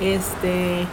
Este, 0.00 0.86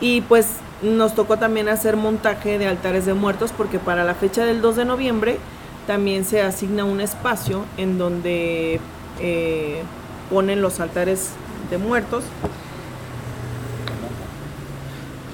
y 0.00 0.22
pues 0.22 0.48
nos 0.82 1.14
tocó 1.14 1.38
también 1.38 1.68
hacer 1.68 1.96
montaje 1.96 2.58
de 2.58 2.66
altares 2.66 3.06
de 3.06 3.14
muertos 3.14 3.52
porque 3.56 3.78
para 3.78 4.04
la 4.04 4.14
fecha 4.14 4.44
del 4.44 4.60
2 4.60 4.76
de 4.76 4.84
noviembre 4.84 5.38
también 5.86 6.24
se 6.24 6.42
asigna 6.42 6.84
un 6.84 7.00
espacio 7.00 7.64
en 7.76 7.96
donde 7.96 8.80
eh, 9.20 9.82
ponen 10.30 10.60
los 10.60 10.80
altares 10.80 11.30
de 11.70 11.78
muertos. 11.78 12.24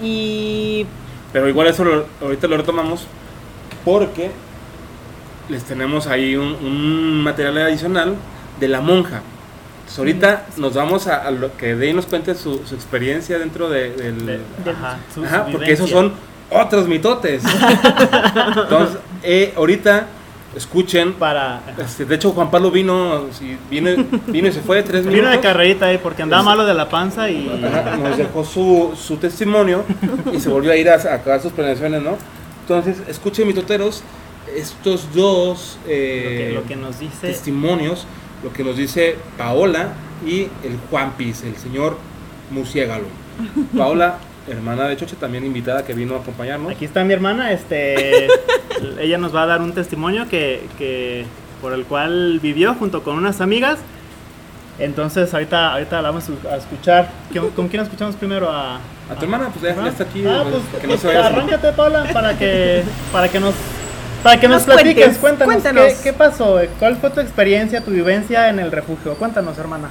Y 0.03 0.87
Pero 1.33 1.49
igual 1.49 1.67
eso 1.69 1.85
lo- 1.85 2.07
ahorita 2.21 2.47
lo 2.49 2.57
retomamos 2.57 3.07
porque 3.85 4.31
les 5.49 5.65
tenemos 5.65 6.07
ahí 6.07 6.37
un, 6.37 6.55
un 6.63 7.23
material 7.23 7.59
adicional 7.59 8.15
de 8.61 8.69
la 8.69 8.81
monja. 8.81 9.23
Entonces 9.81 9.99
ahorita 9.99 10.47
nos 10.57 10.75
vamos 10.75 11.07
a, 11.07 11.17
a 11.27 11.31
lo 11.31 11.57
que 11.57 11.75
Dey 11.75 11.93
nos 11.93 12.07
cuente 12.07 12.35
su, 12.35 12.61
su 12.67 12.75
experiencia 12.75 13.39
dentro 13.39 13.69
de- 13.69 13.91
del... 13.93 14.27
De- 14.27 14.41
ajá, 14.71 14.99
su- 15.15 15.25
Ajá, 15.25 15.47
su 15.47 15.53
porque 15.53 15.73
esos 15.73 15.91
son 15.91 16.13
otros 16.51 16.87
mitotes. 16.89 17.43
Entonces, 18.57 18.99
eh, 19.23 19.53
ahorita 19.57 20.07
escuchen. 20.57 21.15
para 21.15 21.63
este, 21.79 22.05
de 22.05 22.15
hecho, 22.15 22.33
Juan 22.33 22.51
Pablo 22.51 22.71
vino, 22.71 23.27
vino, 23.71 23.91
vino 24.27 24.49
y 24.49 24.53
se 24.53 24.61
fue 24.61 24.83
tres 24.83 25.03
vino 25.07 25.17
de 25.17 25.23
minutos. 25.23 25.41
carrerita 25.43 25.87
ahí 25.87 25.99
porque 25.99 26.23
andaba 26.23 26.43
malo 26.43 26.65
de 26.65 26.75
la 26.75 26.89
panza 26.89 27.29
y 27.31 27.49
Ajá, 27.65 27.97
nos 27.97 28.17
dejó 28.17 28.45
su, 28.45 28.93
su 28.97 29.17
testimonio 29.17 29.85
y 30.33 30.41
se 30.41 30.49
volvió 30.49 30.73
a 30.73 30.77
ir 30.77 30.89
a, 30.89 30.95
a 30.95 31.15
acabar 31.15 31.41
sus 31.41 31.53
planeaciones, 31.53 32.03
¿no? 32.03 32.17
Entonces, 32.63 33.03
escuchen, 33.09 33.47
mitoteros, 33.49 34.03
estos 34.57 35.13
dos 35.15 35.79
lo, 35.85 35.91
eh, 35.91 36.47
que, 36.49 36.55
lo 36.55 36.65
que 36.65 36.77
nos 36.77 36.99
dice 36.99 37.29
testimonios, 37.29 38.07
lo 38.43 38.53
que 38.53 38.65
nos 38.65 38.77
dice 38.77 39.17
Paola 39.39 39.95
y 40.27 40.43
el 40.65 40.79
Juan 40.91 41.13
Piz, 41.17 41.43
el 41.45 41.57
señor 41.57 41.97
Musiégalo. 42.51 43.07
Paola, 43.77 44.19
hermana 44.49 44.89
de 44.89 44.97
Choche, 44.97 45.17
también 45.17 45.45
invitada 45.45 45.85
que 45.85 45.95
vino 45.95 46.15
a 46.17 46.19
acompañarnos. 46.19 46.73
Aquí 46.73 46.85
está 46.85 47.05
mi 47.05 47.13
hermana, 47.13 47.53
este, 47.53 48.27
ella 49.01 49.19
nos 49.19 49.35
va 49.35 49.45
a 49.45 49.47
dar 49.47 49.61
un 49.61 49.73
testimonio 49.73 50.29
que, 50.29 50.67
que 50.79 51.25
por 51.61 51.73
el 51.73 51.85
cual 51.85 52.41
vivió 52.41 52.75
junto 52.75 53.03
con 53.03 53.17
unas 53.17 53.41
amigas. 53.41 53.79
Entonces 54.79 55.33
ahorita, 55.33 55.73
ahorita 55.75 56.01
la 56.03 56.11
vamos 56.11 56.25
a 56.51 56.57
escuchar. 56.57 57.11
¿Con, 57.55 57.69
quién 57.69 57.83
escuchamos 57.83 58.17
primero? 58.17 58.51
A, 58.51 58.77
A 58.77 59.15
tu 59.19 59.25
hermana, 59.27 59.51
pues 59.51 59.63
ya, 59.63 59.81
ya 59.81 59.89
está 59.91 60.05
aquí, 60.05 60.25
Ah, 60.27 60.45
pues, 60.51 60.63
pues, 60.71 60.81
que 60.83 60.89
no 60.89 60.97
se 60.97 61.07
vaya 61.07 61.29
sin- 61.29 61.37
arráncate, 61.37 61.73
Paula, 61.73 62.05
para 62.13 62.37
que, 62.39 62.83
para 63.13 63.29
que 63.29 63.39
nos, 63.39 63.55
para 64.23 64.41
que 64.41 64.49
nos, 64.49 64.67
Nos 64.67 64.75
platiques. 64.75 65.19
cuentes, 65.19 65.45
Cuéntanos, 65.45 65.63
cuéntanos. 65.63 65.95
¿qué, 65.99 66.03
qué 66.03 66.13
pasó? 66.15 66.59
¿Cuál 66.79 66.97
fue 66.97 67.11
tu 67.11 67.21
experiencia, 67.21 67.83
tu 67.83 67.91
vivencia 67.91 68.49
en 68.49 68.59
el 68.61 68.73
refugio? 68.73 69.15
Cuéntanos, 69.15 69.57
hermana. 69.59 69.89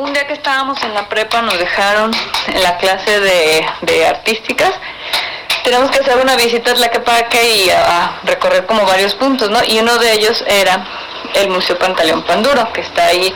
Un 0.00 0.14
día 0.14 0.26
que 0.26 0.32
estábamos 0.32 0.82
en 0.82 0.94
la 0.94 1.10
prepa 1.10 1.42
nos 1.42 1.58
dejaron 1.58 2.10
en 2.46 2.62
la 2.62 2.78
clase 2.78 3.20
de, 3.20 4.06
artísticas. 4.06 4.72
Tenemos 5.62 5.90
que 5.90 5.98
hacer 5.98 6.16
una 6.16 6.36
visita 6.36 6.70
a 6.70 6.74
Tlaquepaque 6.74 7.56
y 7.56 7.68
a, 7.68 8.04
a 8.04 8.20
recorrer 8.24 8.64
como 8.64 8.86
varios 8.86 9.14
puntos, 9.14 9.50
¿no? 9.50 9.62
Y 9.62 9.78
uno 9.78 9.98
de 9.98 10.14
ellos 10.14 10.42
era 10.48 10.86
el 11.34 11.50
Museo 11.50 11.78
Pantaleón 11.78 12.22
Panduro, 12.22 12.72
que 12.72 12.80
está 12.80 13.08
ahí 13.08 13.30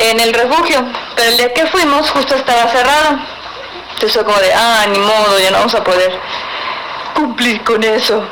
en 0.00 0.18
el 0.18 0.34
refugio. 0.34 0.84
Pero 1.14 1.30
el 1.30 1.36
día 1.36 1.54
que 1.54 1.66
fuimos 1.66 2.10
justo 2.10 2.34
estaba 2.34 2.68
cerrado. 2.68 3.20
Entonces 3.92 4.12
fue 4.12 4.24
como 4.24 4.40
de, 4.40 4.52
ah, 4.54 4.86
ni 4.88 4.98
modo, 4.98 5.38
ya 5.38 5.52
no 5.52 5.58
vamos 5.58 5.74
a 5.76 5.84
poder 5.84 6.18
cumplir 7.14 7.62
con 7.62 7.84
eso. 7.84 8.26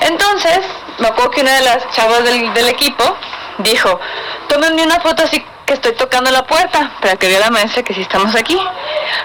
Entonces, 0.00 0.62
me 0.98 1.06
acuerdo 1.06 1.30
que 1.30 1.42
una 1.42 1.54
de 1.54 1.60
las 1.60 1.90
chavas 1.92 2.24
del, 2.24 2.52
del 2.54 2.68
equipo 2.70 3.16
dijo, 3.58 4.00
tómenme 4.48 4.82
una 4.82 4.98
foto 4.98 5.22
así 5.22 5.44
que 5.68 5.74
estoy 5.74 5.92
tocando 5.92 6.30
la 6.30 6.46
puerta, 6.46 6.92
para 6.98 7.16
que 7.16 7.28
vea 7.28 7.40
la 7.40 7.50
maestra 7.50 7.82
que 7.82 7.92
sí 7.92 8.00
estamos 8.00 8.34
aquí. 8.34 8.58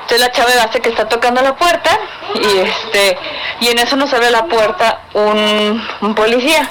Entonces 0.01 0.19
la 0.19 0.29
chava 0.29 0.51
hace 0.61 0.81
que 0.81 0.89
está 0.89 1.07
tocando 1.07 1.41
la 1.41 1.55
puerta 1.55 1.97
y 2.35 2.57
este 2.59 3.17
y 3.61 3.69
en 3.69 3.79
eso 3.79 3.95
nos 3.95 4.13
abre 4.13 4.29
la 4.29 4.45
puerta 4.45 4.99
un, 5.13 6.13
policía. 6.15 6.69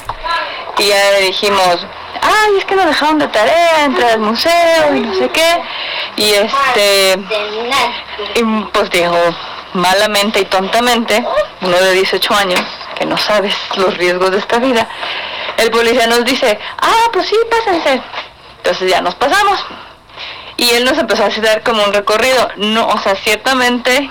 Y 0.77 0.89
ya 0.89 1.11
le 1.13 1.27
dijimos, 1.27 1.87
ay, 2.21 2.59
es 2.59 2.65
que 2.67 2.75
nos 2.77 2.85
dejaron 2.85 3.19
de 3.19 3.29
tarea, 3.29 3.85
entrar 3.85 4.11
al 4.11 4.21
museo 4.21 4.95
y 4.95 5.01
no 5.01 5.15
sé 5.15 5.31
qué. 5.31 5.63
Y 6.17 6.31
este, 6.35 7.19
y 8.35 8.43
pues 8.73 8.91
dijo, 8.91 9.17
malamente 9.73 10.41
y 10.41 10.45
tontamente, 10.45 11.25
uno 11.63 11.77
de 11.79 11.93
18 11.93 12.35
años, 12.35 12.61
que 12.95 13.07
no 13.07 13.17
sabes 13.17 13.55
los 13.77 13.97
riesgos 13.97 14.33
de 14.33 14.39
esta 14.39 14.59
vida, 14.59 14.87
el 15.57 15.71
policía 15.71 16.07
nos 16.09 16.25
dice, 16.27 16.59
ah, 16.79 17.09
pues 17.11 17.27
sí, 17.27 17.37
pásense. 17.51 18.03
Entonces 18.63 18.91
ya 18.91 19.01
nos 19.01 19.15
pasamos. 19.17 19.59
Y 20.57 20.71
él 20.71 20.85
nos 20.85 20.97
empezó 20.99 21.25
a 21.25 21.27
hacer 21.27 21.63
como 21.63 21.83
un 21.83 21.93
recorrido. 21.93 22.49
No, 22.57 22.87
o 22.87 22.99
sea, 22.99 23.17
ciertamente 23.17 24.09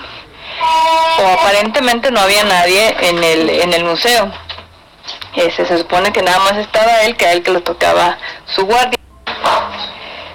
o 1.18 1.26
aparentemente 1.26 2.10
no 2.10 2.20
había 2.20 2.44
nadie 2.44 2.94
en 3.00 3.24
el, 3.24 3.48
en 3.48 3.72
el 3.72 3.84
museo. 3.84 4.30
Ese, 5.34 5.64
se 5.64 5.78
supone 5.78 6.12
que 6.12 6.22
nada 6.22 6.38
más 6.40 6.56
estaba 6.56 7.02
él, 7.02 7.16
que 7.16 7.26
a 7.26 7.32
él 7.32 7.42
que 7.42 7.50
lo 7.50 7.62
tocaba 7.62 8.18
su 8.46 8.66
guardia. 8.66 8.98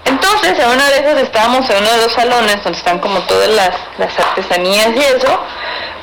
Entonces, 0.05 0.57
en 0.57 0.69
una 0.69 0.89
de 0.89 0.99
esas 0.99 1.17
estábamos 1.19 1.69
en 1.69 1.77
uno 1.77 1.91
de 1.91 1.97
los 1.97 2.13
salones 2.13 2.63
donde 2.63 2.77
están 2.77 2.99
como 2.99 3.19
todas 3.21 3.49
las, 3.49 3.71
las 3.97 4.17
artesanías 4.19 4.89
y 4.95 4.99
eso, 4.99 5.39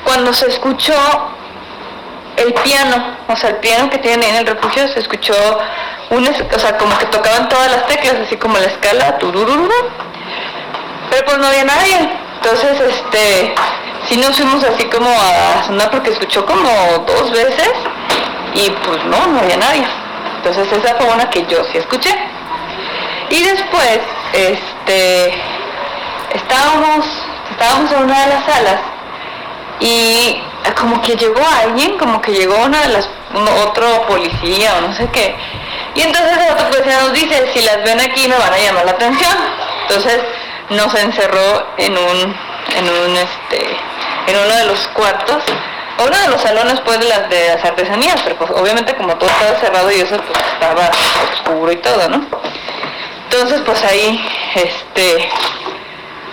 cuando 0.05 0.31
se 0.33 0.47
escuchó 0.47 0.93
el 2.37 2.53
piano, 2.53 3.17
o 3.27 3.35
sea, 3.35 3.49
el 3.49 3.57
piano 3.57 3.89
que 3.89 3.97
tienen 3.97 4.29
en 4.29 4.35
el 4.37 4.47
refugio, 4.47 4.87
se 4.87 4.99
escuchó, 4.99 5.33
un, 6.09 6.25
es- 6.25 6.43
o 6.55 6.59
sea, 6.59 6.77
como 6.77 6.97
que 6.97 7.05
tocaban 7.07 7.49
todas 7.49 7.71
las 7.71 7.87
teclas, 7.87 8.15
así 8.25 8.37
como 8.37 8.57
la 8.57 8.65
escala, 8.65 9.17
turururu, 9.17 9.69
pero 11.09 11.25
pues 11.25 11.37
no 11.37 11.47
había 11.47 11.63
nadie. 11.65 12.09
Entonces, 12.41 12.79
este, 12.79 13.55
sí 14.07 14.17
nos 14.17 14.35
fuimos 14.37 14.63
así 14.63 14.83
como 14.85 15.09
a 15.09 15.63
sonar 15.65 15.89
porque 15.89 16.11
escuchó 16.11 16.45
como 16.45 16.69
dos 17.07 17.31
veces 17.31 17.71
y 18.53 18.69
pues 18.69 19.03
no, 19.05 19.27
no 19.27 19.39
había 19.39 19.57
nadie. 19.57 19.85
Entonces 20.37 20.71
esa 20.71 20.95
fue 20.95 21.07
una 21.11 21.29
que 21.29 21.45
yo 21.47 21.63
sí 21.71 21.77
escuché. 21.79 22.13
Y 23.29 23.41
después, 23.43 23.99
este, 24.33 25.33
estábamos, 26.33 27.05
estábamos 27.51 27.91
en 27.91 28.03
una 28.03 28.21
de 28.21 28.27
las 28.35 28.45
salas 28.45 28.79
y 29.79 30.41
como 30.77 31.01
que 31.01 31.15
llegó 31.15 31.41
alguien, 31.63 31.97
como 31.97 32.21
que 32.21 32.31
llegó 32.31 32.55
una 32.63 32.81
de 32.81 32.89
las, 32.89 33.09
otro 33.65 34.07
policía 34.07 34.75
o 34.77 34.81
no 34.81 34.93
sé 34.93 35.07
qué. 35.11 35.35
Y 35.95 36.01
entonces 36.01 36.37
el 36.37 36.53
otro 36.53 36.69
policía 36.69 36.99
nos 37.01 37.13
dice, 37.13 37.49
si 37.53 37.61
las 37.61 37.83
ven 37.83 37.99
aquí 37.99 38.27
me 38.27 38.37
van 38.37 38.53
a 38.53 38.57
llamar 38.57 38.85
la 38.85 38.91
atención. 38.91 39.35
Entonces 39.87 40.19
nos 40.69 40.93
encerró 40.95 41.67
en 41.77 41.93
un, 41.97 42.35
en 42.75 42.89
un 42.89 43.17
este, 43.17 43.77
en 44.27 44.37
uno 44.37 44.55
de 44.55 44.65
los 44.65 44.87
cuartos, 44.89 45.43
o 45.97 46.03
uno 46.03 46.17
de 46.17 46.27
los 46.29 46.41
salones 46.41 46.81
pues 46.81 46.99
de 46.99 47.05
las 47.05 47.29
de 47.29 47.47
las 47.47 47.63
artesanías, 47.63 48.21
pero 48.23 48.35
pues 48.37 48.51
obviamente 48.51 48.95
como 48.95 49.15
todo 49.15 49.29
estaba 49.29 49.59
cerrado 49.59 49.91
y 49.91 50.01
eso 50.01 50.17
pues 50.17 50.39
estaba 50.53 50.89
oscuro 51.31 51.71
y 51.71 51.77
todo, 51.77 52.09
¿no? 52.09 52.25
Entonces 53.29 53.61
pues 53.65 53.83
ahí, 53.83 54.19
este, 54.55 55.29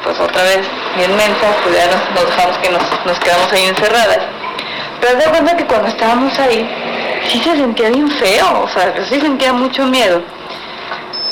pues 0.02 0.18
otra 0.18 0.42
vez 0.42 0.66
bien 0.96 1.16
mensas, 1.16 1.56
pues 1.62 1.76
ya 1.76 1.86
nos, 1.86 2.26
dejamos 2.26 2.58
que 2.58 2.70
nos, 2.70 2.82
nos 3.06 3.18
quedamos 3.20 3.52
ahí 3.52 3.64
encerradas. 3.64 4.18
Pero 5.00 5.18
de 5.18 5.24
cuenta 5.24 5.56
que 5.56 5.66
cuando 5.66 5.88
estábamos 5.88 6.38
ahí, 6.38 6.68
sí 7.28 7.40
se 7.40 7.56
sentía 7.56 7.88
bien 7.88 8.10
feo, 8.10 8.62
o 8.62 8.68
sea, 8.68 8.94
sí 9.08 9.20
sentía 9.20 9.52
mucho 9.52 9.84
miedo. 9.84 10.22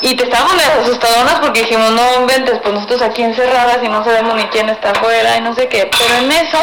Y 0.01 0.15
te 0.15 0.23
estábamos 0.23 0.55
asustadonas 0.81 1.35
porque 1.35 1.61
dijimos, 1.61 1.91
no 1.91 2.21
inventes, 2.21 2.59
pues 2.59 2.73
nosotros 2.73 3.01
aquí 3.03 3.21
encerradas 3.21 3.77
y 3.83 3.87
no 3.87 4.03
sabemos 4.03 4.35
ni 4.35 4.43
quién 4.45 4.67
está 4.69 4.91
afuera 4.91 5.37
y 5.37 5.41
no 5.41 5.53
sé 5.53 5.67
qué. 5.67 5.89
Pero 5.95 6.15
en 6.15 6.31
eso, 6.31 6.57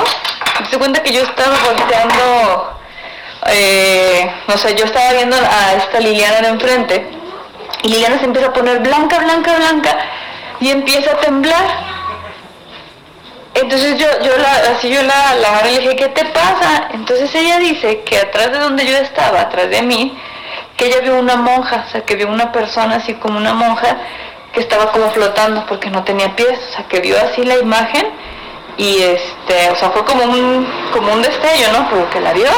te 0.70 0.76
cuenta 0.76 1.02
que 1.02 1.12
yo 1.12 1.22
estaba 1.22 1.54
volteando, 1.64 2.78
eh, 3.46 4.28
no 4.48 4.58
sé, 4.58 4.74
yo 4.74 4.84
estaba 4.86 5.12
viendo 5.12 5.36
a 5.36 5.74
esta 5.74 6.00
Liliana 6.00 6.40
de 6.40 6.48
enfrente 6.48 7.10
y 7.84 7.88
Liliana 7.90 8.18
se 8.18 8.24
empieza 8.24 8.48
a 8.48 8.52
poner 8.52 8.80
blanca, 8.80 9.18
blanca, 9.20 9.56
blanca 9.56 9.96
y 10.60 10.70
empieza 10.70 11.12
a 11.12 11.16
temblar. 11.18 11.97
Entonces 13.60 13.98
yo, 13.98 14.06
yo 14.22 14.36
la, 14.38 14.52
así 14.72 14.88
yo 14.88 15.02
la, 15.02 15.34
la 15.34 15.62
le 15.64 15.78
dije, 15.78 15.96
¿qué 15.96 16.08
te 16.08 16.24
pasa? 16.26 16.88
Entonces 16.92 17.34
ella 17.34 17.58
dice 17.58 18.02
que 18.02 18.18
atrás 18.18 18.52
de 18.52 18.58
donde 18.58 18.86
yo 18.86 18.96
estaba, 18.96 19.40
atrás 19.40 19.68
de 19.70 19.82
mí, 19.82 20.16
que 20.76 20.86
ella 20.86 21.00
vio 21.00 21.18
una 21.18 21.36
monja, 21.36 21.84
o 21.86 21.90
sea, 21.90 22.02
que 22.02 22.14
vio 22.14 22.28
una 22.28 22.52
persona 22.52 22.96
así 22.96 23.14
como 23.14 23.36
una 23.36 23.54
monja 23.54 23.96
que 24.52 24.60
estaba 24.60 24.92
como 24.92 25.10
flotando 25.10 25.66
porque 25.66 25.90
no 25.90 26.04
tenía 26.04 26.34
pies, 26.36 26.58
o 26.70 26.76
sea, 26.76 26.88
que 26.88 27.00
vio 27.00 27.16
así 27.20 27.44
la 27.44 27.56
imagen 27.56 28.06
y 28.76 29.02
este, 29.02 29.70
o 29.70 29.76
sea, 29.76 29.90
fue 29.90 30.04
como 30.04 30.22
un, 30.22 30.66
como 30.92 31.12
un 31.12 31.22
destello, 31.22 31.72
¿no? 31.72 31.90
Porque 31.90 32.20
la 32.20 32.32
vio 32.32 32.50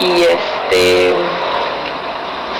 y 0.00 0.22
este, 0.22 1.14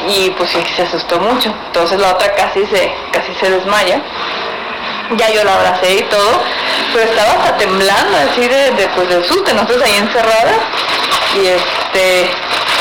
y 0.08 0.30
pues 0.30 0.50
sí, 0.50 0.58
se 0.74 0.82
asustó 0.82 1.20
mucho. 1.20 1.54
Entonces 1.66 2.00
la 2.00 2.12
otra 2.14 2.34
casi 2.34 2.64
se, 2.66 2.90
casi 3.12 3.34
se 3.34 3.50
desmaya. 3.50 4.00
Ya 5.16 5.30
yo 5.30 5.42
la 5.44 5.54
abracé 5.54 5.94
y 5.94 6.02
todo, 6.04 6.40
pero 6.94 7.11
estaba 7.11 7.32
hasta 7.32 7.56
temblando 7.56 8.16
así 8.30 8.42
de, 8.46 8.70
de, 8.72 8.86
pues, 8.94 9.08
del 9.08 9.24
susto, 9.24 9.52
nosotros 9.54 9.82
ahí 9.84 9.96
encerradas. 9.96 10.56
Y 11.36 11.46
este, 11.46 12.30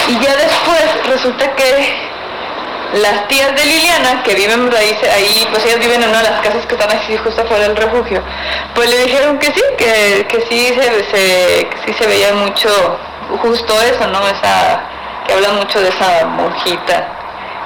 y 0.09 0.19
ya 0.19 0.35
después 0.35 0.83
resulta 1.07 1.55
que 1.55 2.09
las 2.93 3.27
tías 3.27 3.55
de 3.55 3.65
Liliana, 3.65 4.23
que 4.23 4.33
viven 4.33 4.69
ahí, 4.75 4.97
ahí, 5.15 5.47
pues 5.51 5.63
ellas 5.65 5.79
viven 5.79 6.01
en 6.03 6.09
una 6.09 6.21
de 6.23 6.29
las 6.31 6.41
casas 6.41 6.65
que 6.65 6.75
están 6.75 6.89
así 6.97 7.15
justo 7.17 7.41
afuera 7.41 7.67
del 7.67 7.75
refugio, 7.75 8.21
pues 8.73 8.89
le 8.89 8.97
dijeron 9.05 9.37
que 9.37 9.47
sí, 9.47 9.61
que, 9.77 10.25
que 10.27 10.41
sí 10.49 10.67
se, 10.73 11.03
se- 11.11 11.69
sí 11.85 11.93
se 11.93 12.07
veía 12.07 12.33
mucho 12.33 12.69
justo 13.43 13.79
eso, 13.81 14.07
¿no? 14.07 14.27
Esa, 14.27 14.81
que 15.27 15.33
hablan 15.33 15.55
mucho 15.57 15.79
de 15.79 15.89
esa 15.89 16.25
monjita 16.25 17.07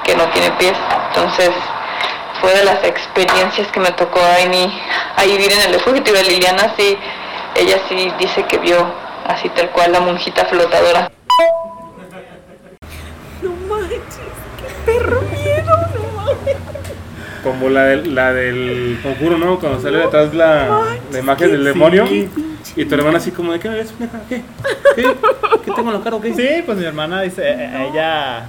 que 0.04 0.14
no 0.14 0.24
tiene 0.28 0.50
pies. 0.52 0.74
Entonces, 1.08 1.50
fue 2.44 2.54
de 2.54 2.64
las 2.64 2.84
experiencias 2.84 3.68
que 3.68 3.80
me 3.80 3.90
tocó 3.92 4.20
ahí, 4.20 4.46
vivir 5.26 5.50
en 5.50 5.62
el 5.62 5.72
refugio. 5.72 6.02
Y 6.04 6.30
Liliana 6.30 6.74
sí, 6.76 6.98
ella 7.56 7.78
sí 7.88 8.12
dice 8.18 8.44
que 8.44 8.58
vio 8.58 8.92
así 9.26 9.48
tal 9.48 9.70
cual 9.70 9.92
la 9.92 10.00
monjita 10.00 10.44
flotadora. 10.44 11.10
No 13.40 13.50
manches, 13.66 14.10
qué 14.58 14.68
perro 14.84 15.22
miedo, 15.22 15.74
no 15.94 16.22
mames. 16.22 16.56
Como 17.42 17.70
la 17.70 17.84
del, 17.84 18.14
la 18.14 18.34
del 18.34 19.00
conjuro, 19.02 19.38
¿no? 19.38 19.58
Cuando 19.58 19.80
sale 19.80 19.98
detrás 19.98 20.34
la, 20.34 20.82
la 21.10 21.18
imagen 21.18 21.50
del 21.50 21.64
demonio. 21.64 22.06
Sí. 22.06 22.28
Y 22.76 22.84
tu 22.84 22.94
hermana 22.94 23.16
así 23.18 23.30
como 23.30 23.52
de, 23.52 23.60
¿qué 23.60 23.68
ves? 23.70 23.94
¿Qué? 24.28 24.42
¿Qué? 24.96 25.14
¿Qué 25.64 25.70
tengo 25.70 25.90
en 25.90 25.98
la 25.98 26.04
cara 26.04 26.16
o 26.16 26.20
qué? 26.20 26.34
Sí, 26.34 26.62
pues 26.66 26.76
mi 26.76 26.84
hermana 26.84 27.22
dice, 27.22 27.42
eh, 27.42 27.88
ella 27.90 28.44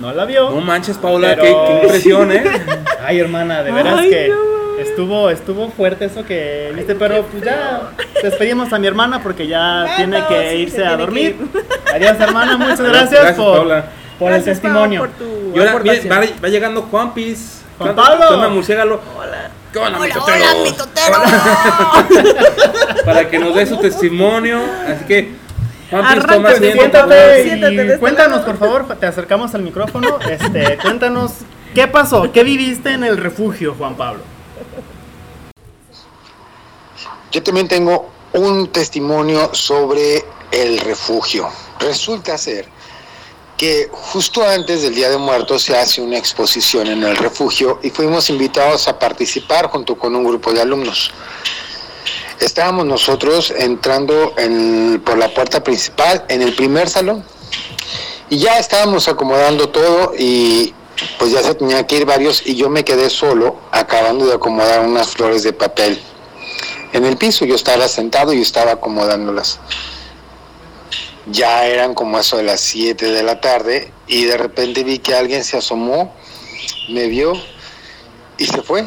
no 0.00 0.12
la 0.12 0.24
vio. 0.24 0.50
No 0.50 0.60
manches, 0.60 0.96
Paula, 0.98 1.28
Pero- 1.36 1.42
qué, 1.42 1.56
qué 1.66 1.82
impresión, 1.84 2.32
¿eh? 2.32 2.44
Ay, 3.04 3.18
hermana, 3.20 3.62
de 3.62 3.72
veras 3.72 3.98
Ay, 3.98 4.10
que 4.10 4.28
no. 4.28 4.78
estuvo 4.82 5.30
estuvo 5.30 5.70
fuerte 5.70 6.04
eso 6.04 6.24
que 6.24 6.72
viste, 6.74 6.94
pero 6.94 7.24
pues 7.24 7.42
ya 7.44 7.90
despedimos 8.22 8.72
a 8.72 8.78
mi 8.78 8.86
hermana 8.86 9.22
porque 9.22 9.46
ya 9.46 9.82
Ah, 9.84 9.96
tiene 9.96 10.22
que 10.28 10.50
sí, 10.50 10.56
irse 10.56 10.76
se 10.76 10.84
a 10.86 10.96
dormir. 10.96 11.36
que 11.52 11.64
Adiós, 11.94 12.16
hermana, 12.20 12.56
muchas 12.56 12.80
Gracias, 12.80 13.34
por, 13.34 13.56
Paula. 13.56 13.84
por 14.18 14.28
Gracias, 14.30 14.56
el 14.58 14.62
testimonio. 14.62 15.00
Por 15.00 15.10
tu 15.10 15.52
Y 15.54 15.58
ahora 15.58 15.72
va, 15.74 16.20
va 16.44 16.48
llegando 16.48 16.82
Juanpis. 16.82 17.62
Juan 17.78 17.94
¿Qué 17.94 18.00
onda- 18.00 18.08
Pablo. 18.10 18.26
¿Qué 18.28 18.34
onda, 18.34 18.48
murciélago? 18.48 19.00
Hola. 19.16 19.50
¿Qué 19.72 19.78
onda, 19.78 19.98
mi 19.98 20.08
totero? 20.10 20.44
mi 20.64 20.72
totero. 20.72 21.16
Para 23.04 23.28
que 23.28 23.38
nos 23.38 23.54
dé 23.54 23.66
su 23.66 23.76
testimonio. 23.78 24.60
Así 24.86 25.04
que, 25.04 25.32
Asiento. 25.90 26.56
Siéntate 26.56 27.46
y 27.46 27.64
este 27.64 27.98
cuéntanos, 27.98 28.42
por 28.42 28.58
favor, 28.58 28.86
te 28.98 29.06
acercamos 29.06 29.54
al 29.54 29.62
micrófono. 29.62 30.18
Este, 30.28 30.78
cuéntanos, 30.82 31.32
¿qué 31.74 31.86
pasó? 31.86 32.30
¿Qué 32.30 32.44
viviste 32.44 32.92
en 32.92 33.04
el 33.04 33.16
refugio, 33.16 33.74
Juan 33.76 33.96
Pablo? 33.96 34.22
Yo 37.30 37.42
también 37.42 37.68
tengo 37.68 38.10
un 38.32 38.68
testimonio 38.68 39.54
sobre 39.54 40.24
el 40.50 40.78
refugio. 40.80 41.48
Resulta 41.78 42.36
ser 42.36 42.66
que 43.56 43.88
justo 43.90 44.46
antes 44.46 44.82
del 44.82 44.94
Día 44.94 45.10
de 45.10 45.18
Muertos 45.18 45.62
se 45.62 45.76
hace 45.76 46.00
una 46.00 46.16
exposición 46.16 46.86
en 46.86 47.02
el 47.02 47.16
refugio 47.16 47.80
y 47.82 47.90
fuimos 47.90 48.30
invitados 48.30 48.86
a 48.86 48.98
participar 48.98 49.66
junto 49.66 49.98
con 49.98 50.14
un 50.14 50.24
grupo 50.24 50.52
de 50.52 50.60
alumnos. 50.60 51.12
Estábamos 52.40 52.86
nosotros 52.86 53.52
entrando 53.56 54.34
en- 54.38 55.02
por 55.04 55.18
la 55.18 55.28
puerta 55.34 55.62
principal 55.62 56.24
en 56.28 56.42
el 56.42 56.54
primer 56.54 56.88
salón 56.88 57.24
y 58.30 58.38
ya 58.38 58.58
estábamos 58.58 59.08
acomodando 59.08 59.70
todo 59.70 60.12
y 60.16 60.72
pues 61.18 61.32
ya 61.32 61.42
se 61.42 61.54
tenían 61.54 61.84
que 61.86 61.96
ir 61.96 62.04
varios 62.04 62.46
y 62.46 62.54
yo 62.56 62.68
me 62.68 62.84
quedé 62.84 63.10
solo 63.10 63.58
acabando 63.72 64.26
de 64.26 64.34
acomodar 64.34 64.80
unas 64.86 65.08
flores 65.08 65.42
de 65.42 65.52
papel 65.52 66.00
en 66.92 67.04
el 67.04 67.16
piso. 67.16 67.44
Yo 67.44 67.54
estaba 67.56 67.88
sentado 67.88 68.32
y 68.32 68.42
estaba 68.42 68.72
acomodándolas. 68.72 69.58
Ya 71.26 71.66
eran 71.66 71.94
como 71.94 72.18
eso 72.18 72.36
de 72.36 72.44
las 72.44 72.60
7 72.60 73.06
de 73.06 73.22
la 73.22 73.40
tarde 73.40 73.92
y 74.06 74.24
de 74.24 74.36
repente 74.36 74.82
vi 74.84 74.98
que 74.98 75.14
alguien 75.14 75.44
se 75.44 75.56
asomó, 75.58 76.14
me 76.88 77.06
vio 77.08 77.32
y 78.38 78.46
se 78.46 78.62
fue. 78.62 78.86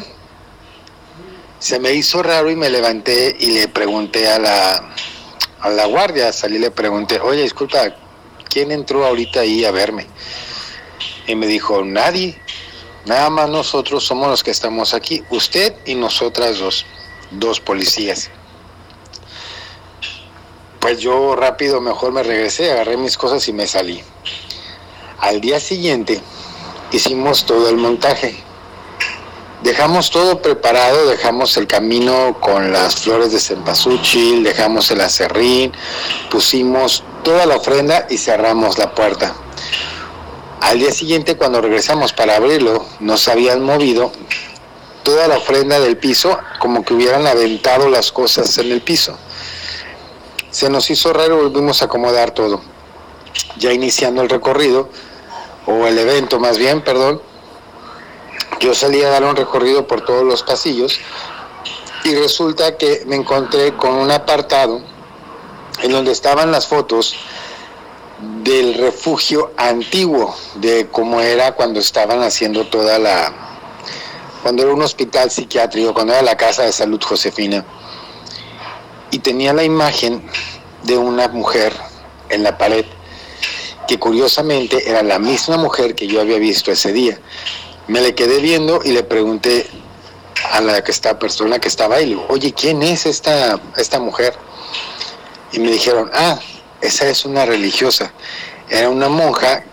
Se 1.62 1.78
me 1.78 1.92
hizo 1.92 2.24
raro 2.24 2.50
y 2.50 2.56
me 2.56 2.68
levanté 2.68 3.36
y 3.38 3.52
le 3.52 3.68
pregunté 3.68 4.26
a 4.26 4.40
la, 4.40 5.86
guardia, 5.86 6.32
salí 6.32 6.56
y 6.56 6.58
le 6.58 6.72
pregunté, 6.72 7.20
oye, 7.20 7.42
disculpa, 7.42 7.94
¿quién 8.50 8.72
entró 8.72 9.06
ahorita 9.06 9.42
ahí 9.42 9.64
a 9.64 9.70
verme? 9.70 10.08
Y 11.28 11.36
me 11.36 11.46
dijo, 11.46 11.84
nadie, 11.84 12.36
nada 13.06 13.30
más 13.30 13.48
nosotros 13.48 14.02
somos 14.02 14.26
los 14.26 14.42
que 14.42 14.50
estamos 14.50 14.92
aquí, 14.92 15.22
usted 15.30 15.72
y 15.86 15.94
nosotras 15.94 16.58
dos 16.58 16.84
dos 17.30 17.60
policías. 17.60 18.28
Pues 20.80 20.98
yo 20.98 21.36
rápido 21.36 21.80
mejor 21.80 22.10
me 22.10 22.24
regresé, 22.24 22.72
agarré 22.72 22.96
mis 22.96 23.16
cosas 23.16 23.46
y 23.46 23.52
me 23.52 23.68
salí. 23.68 24.02
Al 25.20 25.40
día 25.40 25.60
siguiente 25.60 26.20
hicimos 26.90 27.46
todo 27.46 27.68
el 27.68 27.76
montaje. 27.76 28.42
Dejamos 29.62 30.10
todo 30.10 30.42
preparado, 30.42 31.06
dejamos 31.06 31.56
el 31.56 31.68
camino 31.68 32.36
con 32.40 32.72
las 32.72 32.96
flores 32.96 33.30
de 33.30 33.38
cempasúchil, 33.38 34.42
dejamos 34.42 34.90
el 34.90 35.00
acerrín, 35.00 35.72
pusimos 36.32 37.04
toda 37.22 37.46
la 37.46 37.56
ofrenda 37.56 38.06
y 38.10 38.18
cerramos 38.18 38.76
la 38.78 38.92
puerta. 38.92 39.34
Al 40.60 40.80
día 40.80 40.90
siguiente, 40.90 41.36
cuando 41.36 41.60
regresamos 41.60 42.12
para 42.12 42.36
abrirlo, 42.36 42.84
nos 42.98 43.28
habían 43.28 43.62
movido 43.62 44.10
toda 45.04 45.28
la 45.28 45.36
ofrenda 45.36 45.78
del 45.78 45.96
piso, 45.96 46.40
como 46.58 46.84
que 46.84 46.94
hubieran 46.94 47.28
aventado 47.28 47.88
las 47.88 48.10
cosas 48.10 48.58
en 48.58 48.72
el 48.72 48.82
piso. 48.82 49.16
Se 50.50 50.70
nos 50.70 50.90
hizo 50.90 51.12
raro, 51.12 51.36
volvimos 51.36 51.82
a 51.82 51.84
acomodar 51.84 52.32
todo. 52.32 52.60
Ya 53.58 53.72
iniciando 53.72 54.22
el 54.22 54.28
recorrido, 54.28 54.88
o 55.66 55.86
el 55.86 55.96
evento 55.98 56.40
más 56.40 56.58
bien, 56.58 56.82
perdón, 56.82 57.22
yo 58.60 58.74
salí 58.74 59.02
a 59.02 59.08
dar 59.08 59.24
un 59.24 59.36
recorrido 59.36 59.86
por 59.86 60.04
todos 60.04 60.24
los 60.24 60.42
pasillos 60.42 61.00
y 62.04 62.14
resulta 62.14 62.76
que 62.76 63.02
me 63.06 63.16
encontré 63.16 63.74
con 63.76 63.94
un 63.94 64.10
apartado 64.10 64.82
en 65.82 65.92
donde 65.92 66.12
estaban 66.12 66.50
las 66.50 66.66
fotos 66.66 67.16
del 68.42 68.74
refugio 68.74 69.52
antiguo, 69.56 70.34
de 70.56 70.88
cómo 70.90 71.20
era 71.20 71.52
cuando 71.52 71.80
estaban 71.80 72.22
haciendo 72.22 72.66
toda 72.66 72.98
la, 72.98 73.32
cuando 74.42 74.62
era 74.62 74.72
un 74.72 74.82
hospital 74.82 75.30
psiquiátrico, 75.30 75.94
cuando 75.94 76.12
era 76.12 76.22
la 76.22 76.36
casa 76.36 76.62
de 76.62 76.72
salud 76.72 77.00
Josefina. 77.02 77.64
Y 79.10 79.18
tenía 79.18 79.52
la 79.52 79.64
imagen 79.64 80.28
de 80.82 80.96
una 80.96 81.28
mujer 81.28 81.72
en 82.28 82.42
la 82.42 82.56
pared, 82.58 82.84
que 83.86 83.98
curiosamente 83.98 84.88
era 84.88 85.02
la 85.02 85.18
misma 85.18 85.56
mujer 85.56 85.94
que 85.94 86.06
yo 86.06 86.20
había 86.20 86.38
visto 86.38 86.70
ese 86.72 86.92
día. 86.92 87.18
Me 87.88 88.00
le 88.00 88.14
quedé 88.14 88.40
viendo 88.40 88.80
y 88.84 88.92
le 88.92 89.02
pregunté 89.02 89.68
a 90.52 90.60
la 90.60 90.82
que 90.82 90.90
esta 90.90 91.18
persona 91.18 91.58
que 91.58 91.68
estaba 91.68 91.96
ahí, 91.96 92.06
le 92.06 92.16
oye, 92.28 92.52
¿quién 92.52 92.82
es 92.82 93.06
esta, 93.06 93.60
esta 93.76 93.98
mujer? 93.98 94.34
Y 95.52 95.58
me 95.58 95.70
dijeron, 95.70 96.10
ah, 96.14 96.38
esa 96.80 97.08
es 97.08 97.24
una 97.24 97.44
religiosa. 97.44 98.12
Era 98.68 98.88
una 98.88 99.08
monja 99.08 99.64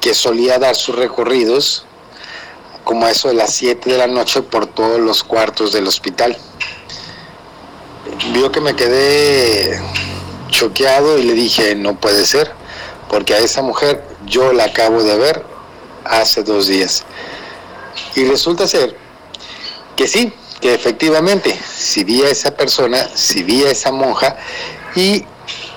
que 0.00 0.14
solía 0.14 0.58
dar 0.58 0.74
sus 0.76 0.96
recorridos 0.96 1.84
como 2.84 3.06
a 3.06 3.10
eso 3.10 3.28
de 3.28 3.34
las 3.34 3.54
7 3.54 3.90
de 3.90 3.98
la 3.98 4.06
noche 4.06 4.42
por 4.42 4.66
todos 4.66 4.98
los 4.98 5.22
cuartos 5.22 5.72
del 5.72 5.86
hospital. 5.86 6.36
Vio 8.32 8.50
que 8.50 8.60
me 8.60 8.74
quedé 8.74 9.80
choqueado 10.48 11.18
y 11.18 11.22
le 11.22 11.34
dije, 11.34 11.74
no 11.74 11.98
puede 11.98 12.26
ser, 12.26 12.52
porque 13.08 13.34
a 13.34 13.38
esa 13.38 13.62
mujer 13.62 14.04
yo 14.26 14.52
la 14.52 14.64
acabo 14.64 15.02
de 15.02 15.16
ver 15.16 15.49
hace 16.04 16.42
dos 16.42 16.66
días. 16.66 17.04
Y 18.14 18.24
resulta 18.24 18.66
ser 18.66 18.96
que 19.96 20.06
sí, 20.06 20.32
que 20.60 20.74
efectivamente, 20.74 21.58
si 21.66 22.04
vi 22.04 22.22
a 22.22 22.30
esa 22.30 22.50
persona, 22.50 23.08
si 23.14 23.42
vi 23.42 23.64
a 23.64 23.70
esa 23.70 23.92
monja 23.92 24.36
y 24.94 25.24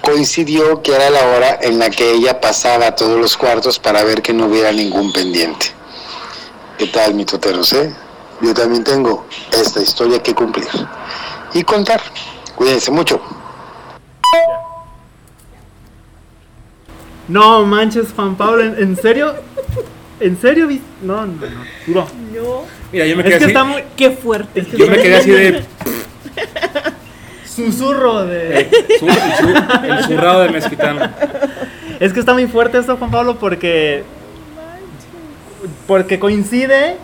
coincidió 0.02 0.82
que 0.82 0.94
era 0.94 1.10
la 1.10 1.28
hora 1.28 1.60
en 1.62 1.80
la 1.80 1.90
que 1.90 2.12
ella 2.12 2.42
pasaba 2.42 2.88
a 2.88 2.96
todos 2.96 3.20
los 3.20 3.38
cuartos 3.38 3.80
para 3.80 4.04
ver 4.04 4.22
que 4.22 4.34
no 4.34 4.48
hubiera 4.48 4.72
ningún 4.72 5.14
pendiente. 5.14 5.68
¿Qué 6.78 6.88
tal, 6.88 7.14
mi 7.14 7.26
toteros, 7.26 7.72
eh? 7.74 7.94
Yo 8.42 8.54
también 8.54 8.84
tengo 8.84 9.26
esta 9.52 9.82
historia 9.82 10.22
que 10.22 10.34
cumplir 10.34 10.68
y 11.54 11.64
contar. 11.64 12.02
Cuídense 12.56 12.92
mucho. 12.92 13.22
No 17.28 17.66
manches, 17.66 18.08
Juan 18.14 18.36
Pablo, 18.36 18.64
¿en, 18.64 18.78
en 18.78 18.98
serio? 18.98 19.34
¿En 20.20 20.40
serio? 20.40 20.68
No, 21.02 21.26
no, 21.26 21.34
no, 21.34 21.48
duro. 21.88 22.08
No. 22.34 22.62
Mira, 22.92 23.06
yo 23.08 23.16
me 23.18 23.24
Es 23.24 23.28
quedé 23.30 23.38
que 23.40 23.44
así. 23.46 23.46
está 23.46 23.64
muy... 23.64 23.84
Qué 23.98 24.12
fuerte. 24.12 24.60
es 24.62 24.68
que 24.68 24.78
Yo 24.78 24.88
me 24.88 24.98
quedé 24.98 25.16
así 25.16 25.32
de. 25.32 25.64
Susurro 27.46 28.26
de... 28.26 28.70
su- 29.00 29.08
su- 29.08 29.86
el 29.86 30.04
zurrado 30.06 30.42
de 30.42 30.50
mezquitano. 30.50 31.08
Es 32.00 32.12
que 32.14 32.20
está 32.20 32.34
muy 32.34 32.48
fuerte 32.48 32.78
esto, 32.80 32.98
Juan 32.98 33.12
Pablo, 33.12 33.38
porque... 33.38 34.04
Porque 35.88 36.20
coincide 36.20 36.98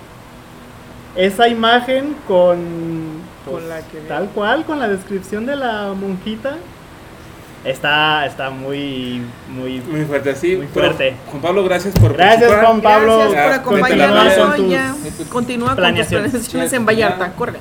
esa 1.15 1.47
imagen 1.47 2.15
con... 2.27 3.19
Con 3.45 3.67
la 3.69 3.79
que- 3.81 3.99
Tal 4.07 4.29
cual, 4.29 4.65
con 4.65 4.79
la 4.79 4.87
descripción 4.87 5.45
de 5.45 5.55
la 5.55 5.93
monjita. 5.99 6.57
Está, 7.69 8.25
está 8.25 8.49
muy, 8.49 9.21
muy... 9.47 9.79
Muy 9.81 10.03
fuerte, 10.05 10.31
así. 10.31 10.55
Muy 10.55 10.67
pero, 10.73 10.87
fuerte. 10.87 11.15
Juan 11.27 11.41
Pablo, 11.41 11.63
gracias 11.63 11.93
por 11.93 12.13
Gracias, 12.13 12.49
participar. 12.49 12.65
Juan 12.65 12.81
Pablo. 12.81 13.17
Gracias 13.19 13.43
por 13.43 13.53
acompañarnos 13.53 14.23
cuéntala, 14.23 14.47
con 14.47 14.55
tus 14.55 14.71
ya. 14.71 14.95
Continúa 15.29 15.67
con 15.67 15.75
tus 15.75 15.81
planeaciones. 16.07 16.73
en 16.73 16.85
Vallarta. 16.85 17.31
Corre. 17.33 17.59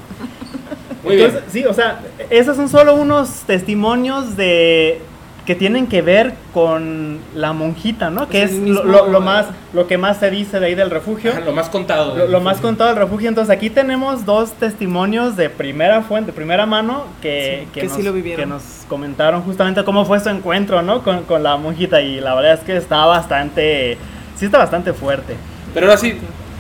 Muy 1.05 1.17
bien. 1.17 1.41
Sí, 1.51 1.65
o 1.67 1.75
sea, 1.75 2.01
esos 2.31 2.57
son 2.57 2.71
solo 2.71 2.95
unos 2.95 3.29
testimonios 3.47 4.35
de 4.37 5.03
que 5.49 5.55
tienen 5.55 5.87
que 5.87 6.03
ver 6.03 6.35
con 6.53 7.21
la 7.35 7.55
monjita, 7.55 8.11
¿no? 8.11 8.29
que 8.29 8.41
Pues 8.41 8.51
es 8.53 8.59
el 8.59 8.75
lo, 8.75 8.83
mismo- 8.85 8.93
lo- 8.93 9.09
lo 9.09 9.21
más 9.23 9.47
lo 9.73 9.87
que 9.87 9.97
más 9.97 10.19
se 10.19 10.31
dice 10.31 10.61
de 10.61 10.67
ahí 10.67 10.75
del 10.75 10.91
refugio. 10.91 11.31
Ajá, 11.31 11.41
lo 11.41 11.53
más 11.55 11.71
contado. 11.71 12.15
Lo, 12.15 12.29
lo 12.29 12.41
más 12.43 12.59
contado 12.59 12.91
del 12.91 12.99
refugio. 12.99 13.31
Entonces 13.31 13.51
aquí 13.57 13.71
tenemos 13.71 14.27
dos 14.27 14.53
testimonios 14.53 15.37
de 15.39 15.49
primera 15.49 16.03
fuente, 16.03 16.33
de 16.33 16.37
primera 16.37 16.67
mano, 16.67 17.05
que, 17.23 17.63
Sí, 17.65 17.69
que 17.73 17.83
nos, 17.87 17.93
sí 17.97 18.03
lo 18.03 18.13
vivieron. 18.13 18.41
que 18.45 18.47
nos 18.47 18.63
comentaron 18.91 19.41
justamente 19.41 19.83
cómo 19.85 20.05
fue 20.05 20.21
su 20.21 20.29
encuentro, 20.29 20.83
¿no? 20.83 21.03
Con, 21.03 21.23
con 21.23 21.43
la 21.43 21.57
monjita. 21.57 22.03
Y 22.03 22.21
la 22.21 22.35
verdad 22.35 22.53
es 22.53 22.61
que 22.61 22.77
está 22.77 23.07
bastante, 23.07 23.97
sí 24.37 24.45
está 24.45 24.59
bastante 24.59 24.93
fuerte. 24.93 25.35
Pero 25.73 25.87
ahora 25.87 25.97
sí, 25.99 26.19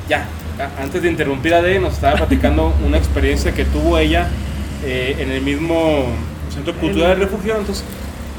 ya. 0.08 0.26
Antes 0.80 1.02
de 1.02 1.10
interrumpir 1.10 1.52
a 1.52 1.60
D, 1.60 1.78
nos 1.78 1.92
estaba 1.92 2.16
platicando 2.16 2.72
una 2.86 2.96
experiencia 2.96 3.52
que 3.52 3.66
tuvo 3.66 3.98
ella 3.98 4.28
eh, 4.82 5.14
en 5.18 5.30
el 5.30 5.42
mismo 5.42 6.06
Centro 6.54 6.72
Cultural 6.72 7.10
del 7.10 7.28
Refugio. 7.28 7.54
Entonces, 7.58 7.84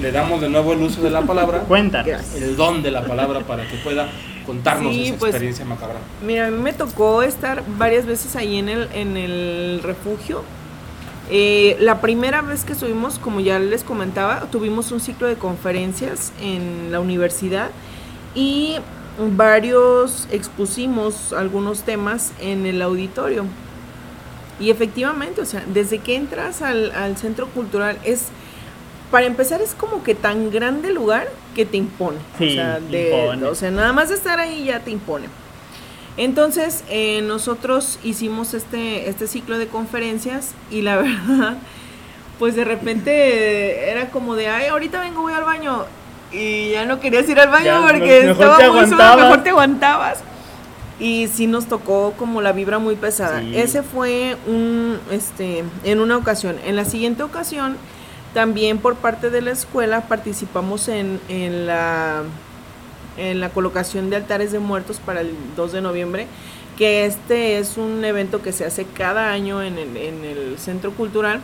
le 0.02 0.12
damos 0.12 0.42
de 0.42 0.50
nuevo 0.50 0.74
el 0.74 0.82
uso 0.82 1.02
de 1.02 1.10
la 1.10 1.22
palabra. 1.22 1.60
Cuéntanos. 1.68 2.36
El 2.36 2.56
don 2.56 2.82
de 2.82 2.92
la 2.92 3.04
palabra 3.06 3.42
para 3.42 3.68
que 3.68 3.78
pueda 3.78 4.10
contarnos 4.46 4.94
Sí, 4.94 5.08
esa 5.08 5.18
pues, 5.18 5.30
experiencia 5.32 5.66
macabra. 5.66 5.98
Mira, 6.26 6.48
a 6.48 6.52
mí 6.52 6.62
me 6.62 6.74
tocó 6.74 7.22
estar 7.22 7.64
varias 7.78 8.06
veces 8.06 8.36
ahí 8.36 8.58
en 8.58 8.70
el, 8.70 8.90
en 8.94 9.18
el 9.18 9.82
refugio. 9.84 10.44
Eh, 11.32 11.78
la 11.80 12.02
primera 12.02 12.42
vez 12.42 12.64
que 12.66 12.74
estuvimos, 12.74 13.20
como 13.20 13.40
ya 13.40 13.60
les 13.60 13.84
comentaba, 13.84 14.48
tuvimos 14.52 14.92
un 14.92 15.00
ciclo 15.00 15.28
de 15.28 15.36
conferencias 15.36 16.34
en 16.42 16.92
la 16.92 17.00
universidad 17.00 17.70
y 18.34 18.78
varios 19.36 20.28
expusimos 20.32 21.34
algunos 21.34 21.84
temas 21.84 22.32
en 22.40 22.66
el 22.66 22.82
auditorio. 22.82 23.46
Y 24.60 24.72
efectivamente, 24.72 25.42
o 25.42 25.46
sea, 25.46 25.64
desde 25.72 26.00
que 26.00 26.16
entras 26.16 26.62
al, 26.62 26.92
al 26.92 27.16
centro 27.18 27.48
cultural 27.48 27.98
es, 28.04 28.28
para 29.12 29.26
empezar, 29.26 29.62
es 29.62 29.74
como 29.74 30.04
que 30.04 30.16
tan 30.16 30.52
grande 30.52 30.90
el 30.90 30.96
lugar 30.96 31.28
que 31.56 31.66
te 31.66 31.78
impone. 31.78 32.18
Sí, 32.38 32.50
o, 32.50 32.54
sea, 32.54 32.80
de- 32.80 33.10
impone. 33.10 33.46
o 33.48 33.56
sea, 33.56 33.72
nada 33.72 33.92
más 33.94 34.10
de 34.10 34.16
estar 34.16 34.40
ahí 34.40 34.66
ya 34.66 34.80
te 34.82 34.92
impone. 34.92 35.26
Entonces, 36.18 36.84
eh, 36.90 37.22
nosotros 37.24 37.98
hicimos 38.04 38.54
este, 38.54 39.10
este 39.10 39.28
ciclo 39.28 39.58
de 39.58 39.68
conferencias 39.68 40.52
y 40.70 40.82
la 40.82 40.98
verdad, 41.02 41.58
pues 42.38 42.56
de 42.56 42.66
repente 42.66 43.90
era 43.90 44.10
como 44.10 44.36
de, 44.36 44.48
ay, 44.48 44.68
ahorita 44.68 45.00
vengo, 45.02 45.22
voy 45.22 45.34
al 45.34 45.44
baño. 45.44 45.86
Y 46.32 46.72
ya 46.72 46.86
no 46.86 47.00
querías 47.00 47.28
ir 47.28 47.40
al 47.40 47.50
baño 47.50 47.66
Ya, 47.66 47.82
porque 47.82 48.22
me- 48.22 48.28
mejor 48.28 48.44
estaba 48.46 48.58
te 48.58 48.70
muy 48.70 48.88
solo, 48.88 49.18
mejor 49.18 49.44
te 49.44 49.50
aguantabas. 49.50 50.20
Y 51.00 51.28
sí 51.34 51.48
nos 51.48 51.66
tocó 51.68 52.14
como 52.18 52.42
la 52.42 52.52
vibra 52.52 52.78
muy 52.78 52.96
pesada. 52.96 53.40
Sí. 53.40 53.54
Ese 53.56 53.82
fue 53.84 54.36
un, 54.46 55.00
este, 55.12 55.64
en 55.86 56.00
una 56.02 56.18
ocasión. 56.18 56.58
En 56.66 56.76
la 56.76 56.84
siguiente 56.84 57.24
ocasión, 57.24 57.78
también 58.34 58.78
por 58.78 58.96
parte 58.96 59.30
de 59.30 59.42
la 59.42 59.52
escuela 59.52 60.02
participamos 60.02 60.88
en, 60.88 61.20
en 61.30 61.66
la 61.66 62.24
en 63.20 63.40
la 63.40 63.50
colocación 63.50 64.10
de 64.10 64.16
altares 64.16 64.52
de 64.52 64.60
muertos 64.60 65.00
para 65.06 65.22
el 65.22 65.34
2 65.56 65.74
de 65.74 65.82
noviembre, 65.82 66.28
que 66.78 67.06
este 67.06 67.58
es 67.58 67.78
un 67.78 68.04
evento 68.06 68.42
que 68.42 68.54
se 68.54 68.66
hace 68.66 68.86
cada 68.86 69.32
año 69.32 69.62
en 69.62 69.78
el, 69.78 69.98
en 69.98 70.24
el 70.24 70.58
centro 70.58 70.92
cultural, 70.92 71.42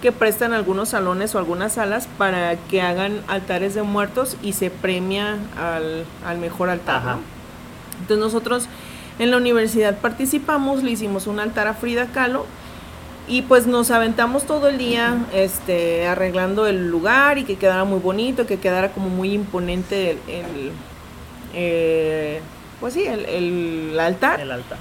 que 0.00 0.12
prestan 0.12 0.52
algunos 0.52 0.90
salones 0.90 1.34
o 1.34 1.38
algunas 1.38 1.72
salas 1.74 2.08
para 2.18 2.56
que 2.56 2.80
hagan 2.82 3.22
altares 3.26 3.74
de 3.74 3.82
muertos 3.82 4.36
y 4.42 4.52
se 4.52 4.70
premia 4.70 5.36
al, 5.58 6.04
al 6.24 6.38
mejor 6.38 6.70
altar. 6.70 7.16
Entonces 8.00 8.24
nosotros 8.24 8.66
en 9.18 9.30
la 9.30 9.38
universidad 9.38 9.98
participamos, 9.98 10.82
le 10.82 10.92
hicimos 10.92 11.26
un 11.26 11.40
altar 11.40 11.66
a 11.66 11.74
Frida 11.74 12.06
Kahlo 12.06 12.46
y 13.28 13.42
pues 13.42 13.66
nos 13.66 13.90
aventamos 13.90 14.44
todo 14.44 14.68
el 14.68 14.78
día 14.78 15.26
este, 15.32 16.06
arreglando 16.06 16.66
el 16.66 16.88
lugar 16.88 17.38
y 17.38 17.44
que 17.44 17.56
quedara 17.56 17.84
muy 17.84 17.98
bonito, 17.98 18.46
que 18.46 18.58
quedara 18.58 18.92
como 18.92 19.08
muy 19.08 19.32
imponente 19.32 20.12
el, 20.12 20.18
el, 20.28 20.72
eh, 21.54 22.40
pues 22.80 22.94
sí, 22.94 23.04
el, 23.04 23.24
el 23.24 23.98
altar. 23.98 24.40
El 24.40 24.52
altar. 24.52 24.78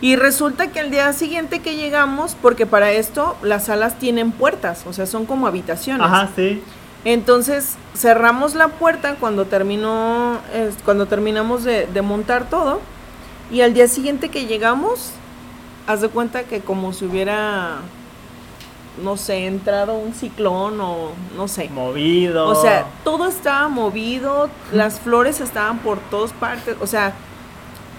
Y 0.00 0.16
resulta 0.16 0.68
que 0.68 0.80
al 0.80 0.90
día 0.90 1.12
siguiente 1.12 1.60
que 1.60 1.76
llegamos, 1.76 2.36
porque 2.40 2.64
para 2.64 2.90
esto 2.92 3.36
las 3.42 3.66
salas 3.66 3.98
tienen 3.98 4.32
puertas, 4.32 4.84
o 4.86 4.92
sea, 4.92 5.06
son 5.06 5.26
como 5.26 5.46
habitaciones. 5.46 6.06
Ajá, 6.06 6.30
sí. 6.34 6.62
Entonces 7.04 7.76
cerramos 7.94 8.54
la 8.54 8.68
puerta 8.68 9.16
cuando 9.16 9.46
terminó, 9.46 10.38
cuando 10.84 11.06
terminamos 11.06 11.64
de, 11.64 11.86
de 11.86 12.02
montar 12.02 12.48
todo. 12.48 12.80
Y 13.50 13.62
al 13.62 13.74
día 13.74 13.88
siguiente 13.88 14.28
que 14.28 14.46
llegamos, 14.46 15.12
haz 15.90 16.00
de 16.00 16.08
cuenta 16.08 16.44
que 16.44 16.60
como 16.60 16.92
si 16.92 17.04
hubiera, 17.04 17.78
no 19.02 19.16
sé, 19.16 19.46
entrado 19.46 19.94
un 19.94 20.14
ciclón 20.14 20.80
o 20.80 21.10
no 21.36 21.48
sé. 21.48 21.68
Movido. 21.68 22.48
O 22.48 22.54
sea, 22.54 22.86
todo 23.04 23.26
estaba 23.26 23.68
movido, 23.68 24.48
las 24.72 25.00
flores 25.00 25.40
estaban 25.40 25.78
por 25.78 25.98
todas 25.98 26.32
partes, 26.32 26.76
o 26.80 26.86
sea, 26.86 27.14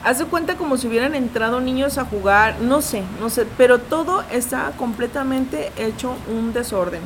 Hace 0.03 0.25
cuenta 0.25 0.55
como 0.55 0.77
si 0.77 0.87
hubieran 0.87 1.13
entrado 1.13 1.61
niños 1.61 1.99
a 1.99 2.05
jugar, 2.05 2.59
no 2.59 2.81
sé, 2.81 3.03
no 3.19 3.29
sé, 3.29 3.45
pero 3.55 3.77
todo 3.77 4.23
está 4.31 4.71
completamente 4.75 5.71
hecho 5.77 6.15
un 6.27 6.53
desorden. 6.53 7.01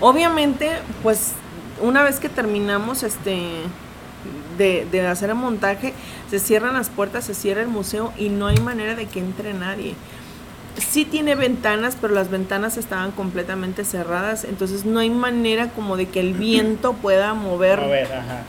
Obviamente, 0.00 0.78
pues 1.02 1.32
una 1.82 2.02
vez 2.02 2.20
que 2.20 2.30
terminamos 2.30 3.02
este 3.02 3.64
de, 4.58 4.86
de 4.90 5.06
hacer 5.06 5.30
el 5.30 5.36
montaje, 5.36 5.94
se 6.30 6.38
cierran 6.38 6.74
las 6.74 6.90
puertas, 6.90 7.24
se 7.24 7.34
cierra 7.34 7.62
el 7.62 7.68
museo 7.68 8.12
y 8.18 8.28
no 8.28 8.48
hay 8.48 8.58
manera 8.58 8.94
de 8.94 9.06
que 9.06 9.20
entre 9.20 9.54
nadie. 9.54 9.94
Sí 10.76 11.04
tiene 11.04 11.34
ventanas, 11.34 11.96
pero 12.00 12.14
las 12.14 12.30
ventanas 12.30 12.76
estaban 12.76 13.10
completamente 13.10 13.84
cerradas, 13.84 14.44
entonces 14.44 14.84
no 14.84 15.00
hay 15.00 15.10
manera 15.10 15.70
como 15.70 15.96
de 15.96 16.06
que 16.06 16.20
el 16.20 16.34
viento 16.34 16.92
pueda 17.02 17.34
mover 17.34 17.80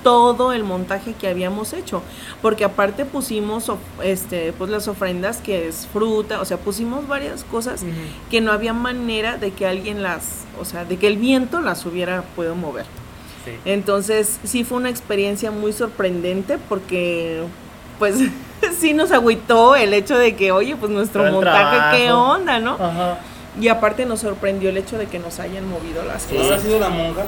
todo 0.04 0.54
el 0.54 0.64
montaje 0.64 1.14
que 1.14 1.28
habíamos 1.28 1.74
hecho, 1.74 2.04
porque 2.44 2.66
aparte 2.66 3.06
pusimos 3.06 3.72
este 4.04 4.54
pues 4.54 4.70
las 4.70 4.88
ofrendas 4.88 5.38
que 5.38 5.68
es 5.68 5.88
fruta, 5.92 6.40
o 6.40 6.46
sea, 6.46 6.58
pusimos 6.58 7.08
varias 7.08 7.44
cosas 7.44 7.82
que 8.30 8.42
no 8.42 8.52
había 8.52 8.74
manera 8.74 9.38
de 9.38 9.50
que 9.50 9.66
alguien 9.66 10.04
las, 10.04 10.44
o 10.62 10.66
sea, 10.66 10.86
de 10.86 10.98
que 10.98 11.08
el 11.08 11.18
viento 11.18 11.62
las 11.62 11.84
hubiera 11.88 12.22
podido 12.36 12.54
mover. 12.54 12.86
Entonces, 13.66 14.40
sí 14.44 14.64
fue 14.64 14.78
una 14.78 14.90
experiencia 14.90 15.52
muy 15.52 15.74
sorprendente 15.74 16.58
porque 16.70 17.44
pues 17.98 18.16
sí 18.80 18.94
nos 18.94 19.12
agüitó 19.12 19.76
el 19.76 19.94
hecho 19.94 20.18
de 20.18 20.36
que, 20.36 20.52
oye, 20.52 20.76
pues 20.76 20.92
nuestro 20.92 21.32
montaje, 21.32 21.98
¿qué 21.98 22.12
onda, 22.12 22.60
no? 22.60 22.74
Ajá. 22.74 23.20
Y 23.60 23.68
aparte 23.68 24.06
nos 24.06 24.22
sorprendió 24.22 24.70
el 24.70 24.78
hecho 24.78 24.98
de 24.98 25.08
que 25.08 25.20
nos 25.20 25.40
hayan 25.40 25.68
movido 25.68 26.04
las 26.04 26.26
cosas. 26.26 26.48
¿No 26.48 26.54
ha 26.54 26.60
sido 26.60 26.80
la 26.80 26.90
monja? 26.90 27.26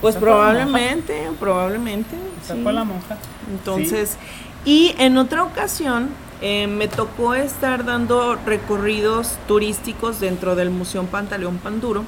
Pues 0.00 0.16
probablemente, 0.16 1.28
probablemente. 1.38 2.16
Se 2.46 2.54
fue 2.56 2.72
la 2.72 2.84
monja. 2.84 3.16
Entonces, 3.50 4.16
y 4.64 4.94
en 4.98 5.16
otra 5.16 5.44
ocasión 5.44 6.10
eh, 6.42 6.66
me 6.66 6.88
tocó 6.88 7.34
estar 7.34 7.84
dando 7.84 8.36
recorridos 8.44 9.36
turísticos 9.48 10.20
dentro 10.20 10.54
del 10.54 10.70
Museo 10.70 11.04
Pantaleón 11.04 11.58
Panduro, 11.58 12.04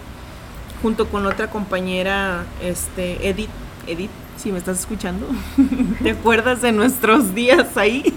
junto 0.82 1.08
con 1.08 1.26
otra 1.26 1.50
compañera, 1.50 2.44
este, 2.62 3.28
Edith, 3.28 3.50
Edith 3.86 4.10
si 4.38 4.52
me 4.52 4.58
estás 4.58 4.80
escuchando, 4.80 5.26
¿te 6.02 6.12
acuerdas 6.12 6.62
de 6.62 6.72
nuestros 6.72 7.34
días 7.34 7.76
ahí? 7.76 8.14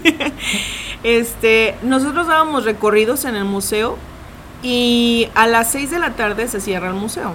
este, 1.02 1.76
nosotros 1.82 2.28
dábamos 2.28 2.64
recorridos 2.64 3.24
en 3.24 3.34
el 3.34 3.44
museo 3.44 3.98
y 4.62 5.28
a 5.34 5.46
las 5.46 5.72
6 5.72 5.90
de 5.90 5.98
la 5.98 6.10
tarde 6.14 6.46
se 6.48 6.60
cierra 6.60 6.88
el 6.88 6.94
museo. 6.94 7.34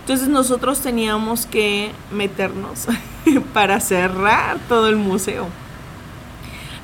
Entonces 0.00 0.28
nosotros 0.28 0.80
teníamos 0.80 1.46
que 1.46 1.90
meternos 2.10 2.86
para 3.52 3.80
cerrar 3.80 4.58
todo 4.68 4.88
el 4.88 4.96
museo. 4.96 5.48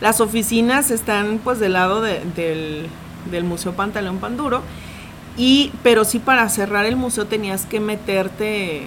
Las 0.00 0.20
oficinas 0.20 0.90
están 0.90 1.38
pues 1.42 1.60
del 1.60 1.74
lado 1.74 2.02
del, 2.02 2.88
del 3.30 3.44
Museo 3.44 3.72
Pantaleón 3.72 4.18
Panduro, 4.18 4.62
y, 5.36 5.72
pero 5.82 6.04
sí 6.04 6.18
para 6.18 6.48
cerrar 6.48 6.86
el 6.86 6.96
museo 6.96 7.26
tenías 7.26 7.66
que 7.66 7.80
meterte 7.80 8.86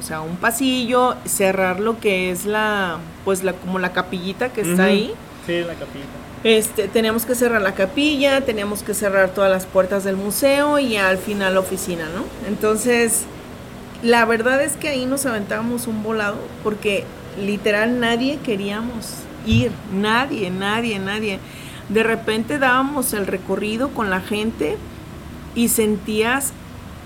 o 0.00 0.02
sea, 0.02 0.22
un 0.22 0.36
pasillo, 0.36 1.14
cerrar 1.26 1.78
lo 1.78 2.00
que 2.00 2.30
es 2.30 2.46
la, 2.46 2.98
pues 3.24 3.44
la, 3.44 3.52
como 3.52 3.78
la 3.78 3.92
capillita 3.92 4.50
que 4.50 4.62
está 4.62 4.84
ahí. 4.84 5.12
Sí, 5.46 5.60
la 5.60 5.74
capilla. 5.74 6.06
Este, 6.42 6.88
teníamos 6.88 7.26
que 7.26 7.34
cerrar 7.34 7.60
la 7.60 7.74
capilla, 7.74 8.40
teníamos 8.40 8.82
que 8.82 8.94
cerrar 8.94 9.34
todas 9.34 9.50
las 9.50 9.66
puertas 9.66 10.04
del 10.04 10.16
museo 10.16 10.78
y 10.78 10.96
al 10.96 11.18
final 11.18 11.52
la 11.52 11.60
oficina, 11.60 12.06
¿no? 12.14 12.24
Entonces, 12.48 13.24
la 14.02 14.24
verdad 14.24 14.62
es 14.62 14.76
que 14.76 14.88
ahí 14.88 15.04
nos 15.04 15.26
aventábamos 15.26 15.86
un 15.86 16.02
volado 16.02 16.38
porque 16.64 17.04
literal 17.38 18.00
nadie 18.00 18.38
queríamos 18.42 19.16
ir, 19.46 19.70
nadie, 19.92 20.48
nadie, 20.50 20.98
nadie. 20.98 21.40
De 21.90 22.02
repente 22.02 22.58
dábamos 22.58 23.12
el 23.12 23.26
recorrido 23.26 23.90
con 23.90 24.08
la 24.08 24.20
gente 24.22 24.78
y 25.54 25.68
sentías 25.68 26.52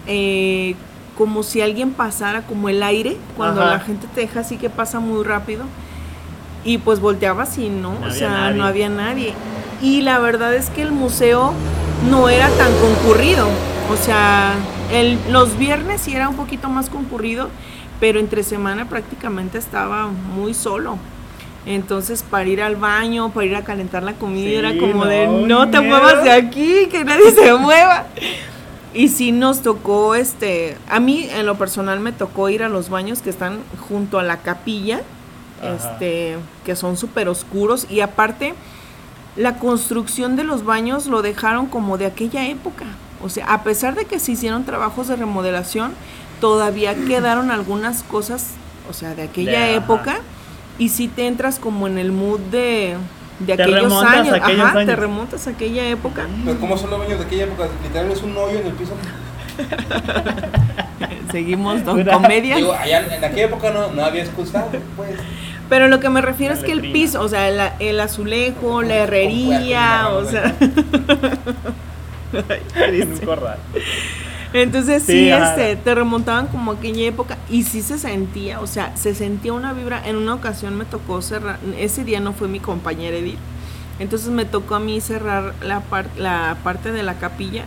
eh, 0.07 0.75
como 1.17 1.43
si 1.43 1.61
alguien 1.61 1.93
pasara 1.93 2.43
como 2.43 2.69
el 2.69 2.83
aire, 2.83 3.17
cuando 3.37 3.65
la 3.65 3.81
gente 3.81 4.07
te 4.15 4.23
deja 4.23 4.41
así 4.41 4.57
que 4.57 4.71
pasa 4.71 5.01
muy 5.01 5.23
rápido. 5.25 5.65
Y 6.65 6.79
pues 6.79 7.01
volteabas 7.01 7.59
y 7.59 7.69
no, 7.69 7.95
o 8.07 8.11
sea, 8.11 8.51
no 8.51 8.65
había 8.65 8.89
nadie. 8.89 9.35
Y 9.83 10.01
la 10.01 10.19
verdad 10.19 10.55
es 10.55 10.71
que 10.71 10.83
el 10.83 10.93
museo 10.93 11.53
no 12.11 12.29
era 12.29 12.49
tan 12.51 12.73
concurrido. 12.79 13.47
O 13.93 13.97
sea, 13.97 14.55
el, 14.91 15.19
los 15.31 15.59
viernes 15.59 16.01
sí 16.01 16.15
era 16.15 16.29
un 16.29 16.37
poquito 16.37 16.71
más 16.71 16.89
concurrido, 16.89 17.51
pero 18.01 18.19
entre 18.19 18.43
semana 18.43 18.89
prácticamente 18.89 19.59
estaba 19.59 20.07
muy 20.07 20.55
solo. 20.55 20.99
Entonces, 21.67 22.23
para 22.23 22.47
ir 22.47 22.63
al 22.63 22.77
baño, 22.77 23.31
para 23.33 23.47
ir 23.47 23.57
a 23.57 23.65
calentar 23.65 24.03
la 24.03 24.15
comida, 24.15 24.51
era 24.51 24.79
como 24.79 25.07
de 25.07 25.27
no 25.27 25.71
te 25.71 25.81
muevas 25.81 26.23
de 26.23 26.31
aquí, 26.31 26.87
que 26.91 27.05
nadie 27.05 27.31
se 27.31 27.55
mueva. 27.59 28.07
Y 28.93 29.09
sí 29.09 29.33
nos 29.33 29.63
tocó, 29.63 30.15
este, 30.15 30.77
a 30.89 31.01
mí 31.01 31.29
en 31.31 31.47
lo 31.47 31.57
personal 31.57 32.01
me 32.01 32.13
tocó 32.13 32.49
ir 32.49 32.63
a 32.63 32.69
los 32.69 32.91
baños 32.91 33.23
que 33.23 33.31
están 33.31 33.59
junto 33.89 34.19
a 34.19 34.23
la 34.23 34.39
capilla, 34.39 35.03
este, 35.63 36.37
que 36.65 36.77
son 36.77 36.97
súper 36.97 37.29
oscuros 37.29 37.87
y 37.91 38.01
aparte 38.01 38.55
la 39.37 39.59
construcción 39.59 40.37
de 40.37 40.45
los 40.45 40.65
baños 40.65 41.07
lo 41.07 41.23
dejaron 41.23 41.67
como 41.67 41.99
de 41.99 42.07
aquella 42.07 42.47
época. 42.47 42.85
O 43.23 43.29
sea, 43.29 43.53
a 43.53 43.63
pesar 43.65 43.95
de 43.95 44.05
que 44.05 44.21
se 44.21 44.33
hicieron 44.33 44.65
trabajos 44.65 45.09
de 45.09 45.17
remodelación, 45.17 45.93
todavía 46.41 46.95
quedaron 46.95 47.51
algunas 47.51 48.03
cosas, 48.03 48.51
o 48.89 48.93
sea, 48.93 49.15
de 49.15 49.23
aquella 49.23 49.71
época. 49.71 50.19
Y 50.79 50.89
si 50.89 51.09
te 51.09 51.27
entras 51.27 51.59
como 51.59 51.87
en 51.87 51.99
el 51.99 52.13
mood 52.13 52.41
de, 52.41 52.97
de 53.41 53.53
aquellos 53.53 53.93
años. 54.03 54.39
Ajá, 54.41 54.85
te 54.85 54.97
remontas 54.97 55.47
a 55.47 55.51
aquella 55.51 55.87
época. 55.89 56.27
Pero 56.45 56.59
¿cómo 56.61 56.77
son 56.77 56.91
los 56.91 56.99
baños 56.99 57.19
de 57.19 57.25
aquella 57.25 57.45
época? 57.45 57.69
Literal 57.83 58.11
es 58.11 58.23
un 58.23 58.37
hoyo 58.37 58.59
en 58.59 58.67
el 58.67 58.73
piso. 58.73 58.95
Seguimos 61.31 61.83
con 61.83 62.05
comedia. 62.05 62.57
Digo, 62.57 62.73
allá 62.73 63.01
en 63.01 63.25
aquella 63.25 63.47
época 63.47 63.71
no, 63.71 63.93
no 63.93 64.05
había 64.05 64.23
excusado, 64.23 64.71
pues. 64.97 65.11
Pero 65.69 65.89
lo 65.89 65.99
que 65.99 66.09
me 66.11 66.21
refiero 66.21 66.55
es 66.55 66.61
que 66.61 66.73
el 66.73 66.93
piso, 66.93 67.23
o 67.23 67.29
sea, 67.29 67.49
el, 67.49 67.61
el 67.81 67.99
azulejo, 68.01 68.83
la 68.83 68.97
herrería, 68.97 70.09
o 70.11 70.25
sea. 70.25 70.55
un 72.35 73.19
corral. 73.25 73.59
Entonces 74.55 75.03
sí, 75.03 75.29
este, 75.31 75.75
te 75.75 75.95
remontaban 75.97 76.47
como 76.47 76.71
aquella 76.71 77.09
época 77.09 77.39
y 77.51 77.65
sí 77.65 77.83
se 77.83 77.99
sentía, 77.99 78.61
o 78.61 78.69
sea, 78.69 78.97
se 78.97 79.13
sentía 79.13 79.53
una 79.53 79.73
vibra. 79.73 80.01
En 80.09 80.15
una 80.15 80.33
ocasión 80.33 80.77
me 80.77 80.85
tocó 80.85 81.21
cerrar, 81.23 81.59
ese 81.77 82.05
día 82.05 82.21
no 82.21 82.33
fue 82.33 82.47
mi 82.47 82.61
compañera 82.61 83.17
Edith, 83.17 83.39
entonces 83.99 84.29
me 84.29 84.45
tocó 84.45 84.77
a 84.77 84.79
mí 84.79 85.01
cerrar 85.01 85.55
la, 85.61 85.83
la 86.17 86.57
parte 86.63 86.93
de 86.93 87.03
la 87.03 87.15
capilla 87.15 87.65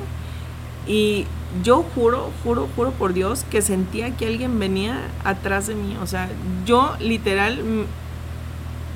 y 0.87 1.25
yo 1.61 1.83
juro, 1.93 2.31
juro, 2.45 2.69
juro 2.73 2.91
por 2.91 3.11
Dios 3.13 3.43
que 3.51 3.61
sentía 3.61 4.15
que 4.15 4.25
alguien 4.25 4.57
venía 4.57 5.09
atrás 5.25 5.67
de 5.67 5.75
mí, 5.75 5.97
o 6.01 6.07
sea, 6.07 6.29
yo 6.65 6.95
literal 7.01 7.59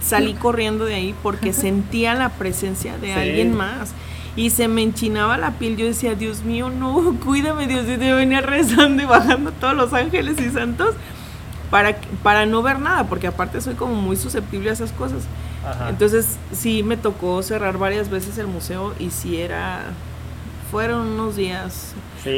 salí 0.01 0.33
corriendo 0.41 0.85
de 0.85 0.95
ahí 0.95 1.13
porque 1.21 1.51
sentía 1.53 2.13
la 2.15 2.29
presencia 2.29 2.97
de 2.97 3.11
alguien 3.11 3.53
más 3.53 3.93
y 4.35 4.49
se 4.49 4.67
me 4.67 4.81
enchinaba 4.81 5.37
la 5.37 5.51
piel. 5.51 5.77
Yo 5.77 5.85
decía, 5.85 6.15
Dios 6.15 6.43
mío, 6.43 6.69
no, 6.69 7.17
cuídame, 7.25 7.67
Dios 7.67 7.85
mío. 7.85 7.97
Yo 7.97 8.15
venía 8.15 8.41
rezando 8.41 9.03
y 9.03 9.05
bajando 9.05 9.51
todos 9.51 9.75
los 9.75 9.93
ángeles 9.93 10.39
y 10.39 10.49
santos 10.49 10.95
para, 11.69 11.95
para 12.23 12.45
no 12.45 12.61
ver 12.61 12.79
nada, 12.79 13.05
porque 13.05 13.27
aparte 13.27 13.61
soy 13.61 13.75
como 13.75 13.95
muy 13.95 14.17
susceptible 14.17 14.69
a 14.69 14.73
esas 14.73 14.91
cosas. 14.91 15.23
Entonces 15.89 16.37
sí 16.51 16.81
me 16.81 16.97
tocó 16.97 17.41
cerrar 17.43 17.77
varias 17.77 18.09
veces 18.09 18.37
el 18.39 18.47
museo 18.47 18.95
y 18.97 19.11
sí 19.11 19.37
era, 19.37 19.83
fueron 20.71 21.07
unos 21.07 21.35
días 21.35 21.93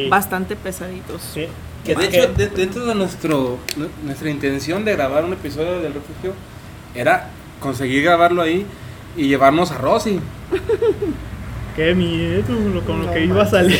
bastante 0.09 0.55
pesaditos. 0.55 1.21
Sí. 1.33 1.47
Que 1.85 1.95
de 1.95 2.05
hecho, 2.05 2.33
dentro 2.33 2.85
de 2.85 2.95
nuestro, 2.95 3.57
nuestra 4.03 4.29
intención 4.29 4.85
de 4.85 4.93
grabar 4.93 5.25
un 5.25 5.33
episodio 5.33 5.81
del 5.81 5.93
refugio 5.93 6.33
era 6.95 7.29
conseguir 7.59 8.03
grabarlo 8.03 8.41
ahí 8.41 8.65
y 9.17 9.27
llevarnos 9.27 9.71
a 9.71 9.77
Rosy. 9.77 10.19
Qué 11.75 11.95
miedo 11.95 12.43
con 12.85 13.03
lo 13.03 13.11
que 13.11 13.25
iba 13.25 13.43
a 13.43 13.47
salir. 13.47 13.79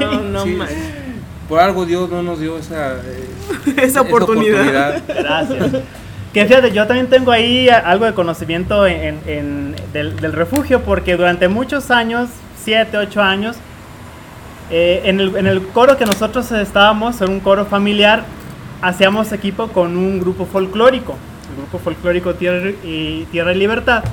No, 0.00 0.44
no 0.44 0.44
Por 1.48 1.60
algo 1.60 1.86
Dios 1.86 2.10
no 2.10 2.22
nos 2.22 2.40
dio 2.40 2.58
esa, 2.58 2.94
eh, 2.94 3.28
esa, 3.76 4.00
oportunidad. 4.00 5.00
Gracias. 5.06 5.82
Que 6.32 6.44
fíjate, 6.44 6.72
yo 6.72 6.86
también 6.86 7.08
tengo 7.08 7.30
ahí 7.30 7.68
algo 7.68 8.04
de 8.04 8.14
conocimiento 8.14 8.86
en, 8.86 9.74
del, 9.92 10.32
refugio, 10.32 10.82
porque 10.82 11.16
durante 11.16 11.48
muchos 11.48 11.90
años, 11.90 12.28
7, 12.64 12.98
8 12.98 13.22
años, 13.22 13.56
eh, 14.70 15.02
en, 15.04 15.20
el, 15.20 15.36
en 15.36 15.46
el 15.46 15.62
coro 15.68 15.96
que 15.96 16.04
nosotros 16.04 16.50
estábamos, 16.52 17.20
en 17.20 17.30
un 17.30 17.40
coro 17.40 17.64
familiar, 17.64 18.24
hacíamos 18.82 19.32
equipo 19.32 19.68
con 19.68 19.96
un 19.96 20.20
grupo 20.20 20.46
folclórico, 20.46 21.16
el 21.50 21.56
grupo 21.56 21.78
folclórico 21.78 22.34
Tierra 22.34 22.70
y, 22.84 23.24
Tierra 23.30 23.52
y 23.52 23.58
Libertad. 23.58 24.04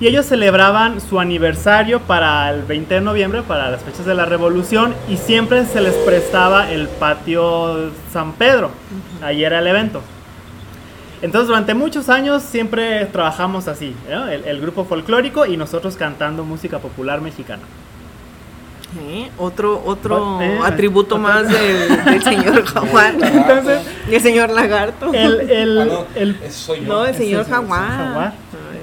Y 0.00 0.06
ellos 0.06 0.26
celebraban 0.26 1.00
su 1.00 1.18
aniversario 1.18 2.00
para 2.00 2.50
el 2.50 2.62
20 2.62 2.94
de 2.94 3.00
noviembre, 3.00 3.42
para 3.42 3.68
las 3.70 3.82
fechas 3.82 4.06
de 4.06 4.14
la 4.14 4.26
revolución, 4.26 4.94
y 5.08 5.16
siempre 5.16 5.64
se 5.66 5.80
les 5.80 5.94
prestaba 5.94 6.70
el 6.70 6.86
patio 6.88 7.90
San 8.12 8.32
Pedro. 8.34 8.70
Ahí 9.22 9.42
era 9.42 9.58
el 9.58 9.66
evento. 9.66 10.00
Entonces 11.20 11.48
durante 11.48 11.74
muchos 11.74 12.08
años 12.08 12.44
siempre 12.44 13.06
trabajamos 13.06 13.66
así, 13.66 13.92
¿no? 14.08 14.28
el, 14.28 14.44
el 14.44 14.60
grupo 14.60 14.84
folclórico 14.84 15.46
y 15.46 15.56
nosotros 15.56 15.96
cantando 15.96 16.44
música 16.44 16.78
popular 16.78 17.20
mexicana. 17.20 17.62
¿Eh? 19.10 19.28
Otro, 19.36 19.82
otro 19.84 20.40
Eh, 20.40 20.60
atributo 20.64 21.16
otro- 21.16 21.28
más 21.28 21.48
del, 21.48 22.04
del 22.04 22.22
señor 22.22 22.64
jaguar. 22.72 23.14
Entonces, 23.20 23.80
el 24.08 24.20
señor 24.22 24.50
lagarto. 24.50 25.12
el, 25.12 25.40
el, 25.50 25.78
Ah, 25.80 25.84
no, 25.84 26.04
el- 26.14 26.36
soy 26.52 26.80
yo. 26.82 26.86
no, 26.86 27.04
el 27.04 27.14
señor 27.16 27.46
jaguar. 27.48 28.32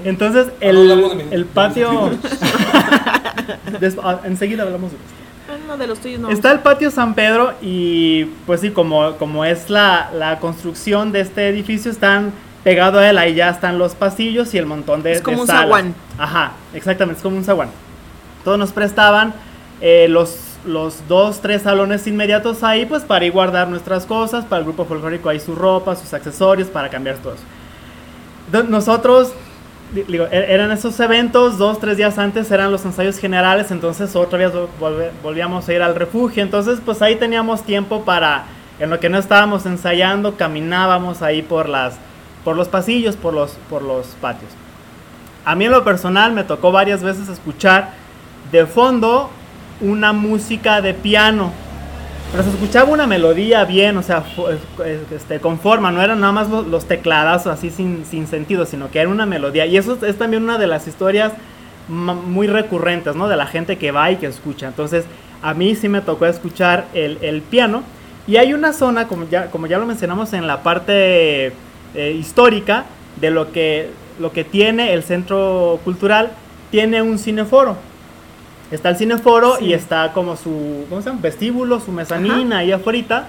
Entonces 0.08 0.46
de 0.60 0.68
el, 0.68 1.26
el 1.30 1.44
patio... 1.46 2.10
ah, 4.02 4.20
enseguida 4.24 4.62
hablamos 4.62 4.92
de 4.92 4.96
esto. 4.96 5.08
Ah, 5.48 5.56
no, 5.66 5.76
de 5.76 5.86
los 5.86 5.98
tuyos 6.00 6.20
no. 6.20 6.30
Está 6.30 6.52
el 6.52 6.60
patio 6.60 6.90
San 6.90 7.14
Pedro 7.14 7.54
y 7.62 8.24
pues 8.46 8.60
sí, 8.60 8.70
como, 8.70 9.16
como 9.16 9.44
es 9.44 9.70
la, 9.70 10.10
la 10.12 10.38
construcción 10.40 11.12
de 11.12 11.20
este 11.20 11.48
edificio, 11.48 11.90
están 11.90 12.32
pegado 12.64 12.98
a 12.98 13.08
él, 13.08 13.16
ahí 13.16 13.34
ya 13.34 13.50
están 13.50 13.78
los 13.78 13.94
pasillos 13.94 14.52
y 14.54 14.58
el 14.58 14.66
montón 14.66 15.02
de 15.04 15.12
Es 15.12 15.22
como 15.22 15.36
de 15.36 15.40
un 15.42 15.46
salas. 15.46 15.62
zaguán. 15.62 15.94
Ajá, 16.18 16.52
exactamente, 16.74 17.18
es 17.18 17.22
como 17.22 17.36
un 17.36 17.44
zaguán. 17.44 17.68
Todos 18.42 18.58
nos 18.58 18.72
prestaban 18.72 19.34
eh, 19.80 20.08
los, 20.08 20.36
los 20.64 21.06
dos, 21.06 21.40
tres 21.40 21.62
salones 21.62 22.06
inmediatos 22.08 22.64
ahí, 22.64 22.84
pues 22.84 23.04
para 23.04 23.24
ir 23.24 23.30
guardar 23.32 23.68
nuestras 23.68 24.04
cosas, 24.04 24.44
para 24.44 24.58
el 24.58 24.64
grupo 24.64 24.84
folclórico 24.84 25.28
ahí 25.28 25.38
su 25.38 25.54
ropa, 25.54 25.94
sus 25.94 26.12
accesorios, 26.12 26.66
para 26.68 26.88
cambiar 26.88 27.18
todo 27.18 27.34
eso. 27.34 28.64
Nosotros, 28.68 29.32
e- 29.94 30.46
eran 30.48 30.70
esos 30.72 30.98
eventos, 31.00 31.58
dos, 31.58 31.78
tres 31.78 31.96
días 31.96 32.18
antes 32.18 32.50
eran 32.50 32.72
los 32.72 32.84
ensayos 32.84 33.18
generales, 33.18 33.70
entonces 33.70 34.16
otra 34.16 34.38
vez 34.38 34.52
volvíamos 35.22 35.68
a 35.68 35.72
ir 35.72 35.82
al 35.82 35.94
refugio, 35.94 36.42
entonces 36.42 36.80
pues 36.84 37.02
ahí 37.02 37.16
teníamos 37.16 37.62
tiempo 37.62 38.04
para, 38.04 38.46
en 38.78 38.90
lo 38.90 38.98
que 38.98 39.08
no 39.08 39.18
estábamos 39.18 39.66
ensayando, 39.66 40.36
caminábamos 40.36 41.22
ahí 41.22 41.42
por 41.42 41.68
las, 41.68 41.96
por 42.44 42.56
los 42.56 42.68
pasillos, 42.68 43.16
por 43.16 43.34
los, 43.34 43.52
por 43.70 43.82
los 43.82 44.06
patios. 44.20 44.50
A 45.44 45.54
mí 45.54 45.66
en 45.66 45.72
lo 45.72 45.84
personal 45.84 46.32
me 46.32 46.42
tocó 46.42 46.72
varias 46.72 47.02
veces 47.02 47.28
escuchar 47.28 47.90
de 48.50 48.66
fondo 48.66 49.30
una 49.80 50.12
música 50.12 50.80
de 50.80 50.94
piano. 50.94 51.52
Pero 52.32 52.42
se 52.42 52.50
escuchaba 52.50 52.90
una 52.90 53.06
melodía 53.06 53.64
bien, 53.64 53.96
o 53.96 54.02
sea, 54.02 54.24
este, 55.10 55.40
con 55.40 55.58
forma, 55.58 55.90
no 55.90 56.02
eran 56.02 56.20
nada 56.20 56.32
más 56.32 56.50
los, 56.50 56.66
los 56.66 56.86
así 57.46 57.70
sin, 57.70 58.04
sin 58.04 58.26
sentido, 58.26 58.66
sino 58.66 58.90
que 58.90 58.98
era 58.98 59.08
una 59.08 59.26
melodía. 59.26 59.64
Y 59.66 59.76
eso 59.76 59.98
es 60.04 60.18
también 60.18 60.42
una 60.42 60.58
de 60.58 60.66
las 60.66 60.86
historias 60.86 61.32
muy 61.88 62.46
recurrentes, 62.46 63.14
¿no? 63.14 63.28
De 63.28 63.36
la 63.36 63.46
gente 63.46 63.76
que 63.78 63.92
va 63.92 64.10
y 64.10 64.16
que 64.16 64.26
escucha. 64.26 64.66
Entonces, 64.66 65.04
a 65.42 65.54
mí 65.54 65.74
sí 65.76 65.88
me 65.88 66.00
tocó 66.00 66.26
escuchar 66.26 66.86
el, 66.94 67.18
el 67.22 67.42
piano. 67.42 67.82
Y 68.26 68.38
hay 68.38 68.52
una 68.54 68.72
zona, 68.72 69.06
como 69.06 69.28
ya, 69.28 69.50
como 69.50 69.68
ya 69.68 69.78
lo 69.78 69.86
mencionamos 69.86 70.32
en 70.32 70.46
la 70.46 70.62
parte 70.62 71.52
eh, 71.94 72.16
histórica, 72.18 72.84
de 73.20 73.30
lo 73.30 73.52
que, 73.52 73.90
lo 74.18 74.32
que 74.32 74.44
tiene 74.44 74.92
el 74.92 75.02
centro 75.04 75.80
cultural, 75.84 76.32
tiene 76.70 77.02
un 77.02 77.18
cineforo. 77.18 77.76
Está 78.70 78.88
el 78.90 78.96
cineforo 78.96 79.56
Sí. 79.58 79.66
y 79.66 79.72
está 79.74 80.12
como 80.12 80.36
su, 80.36 80.84
¿cómo 80.88 81.00
se 81.00 81.08
llama? 81.10 81.20
Vestíbulo, 81.22 81.80
su 81.80 81.92
mezanina 81.92 82.58
ahí 82.58 82.72
afuera. 82.72 83.26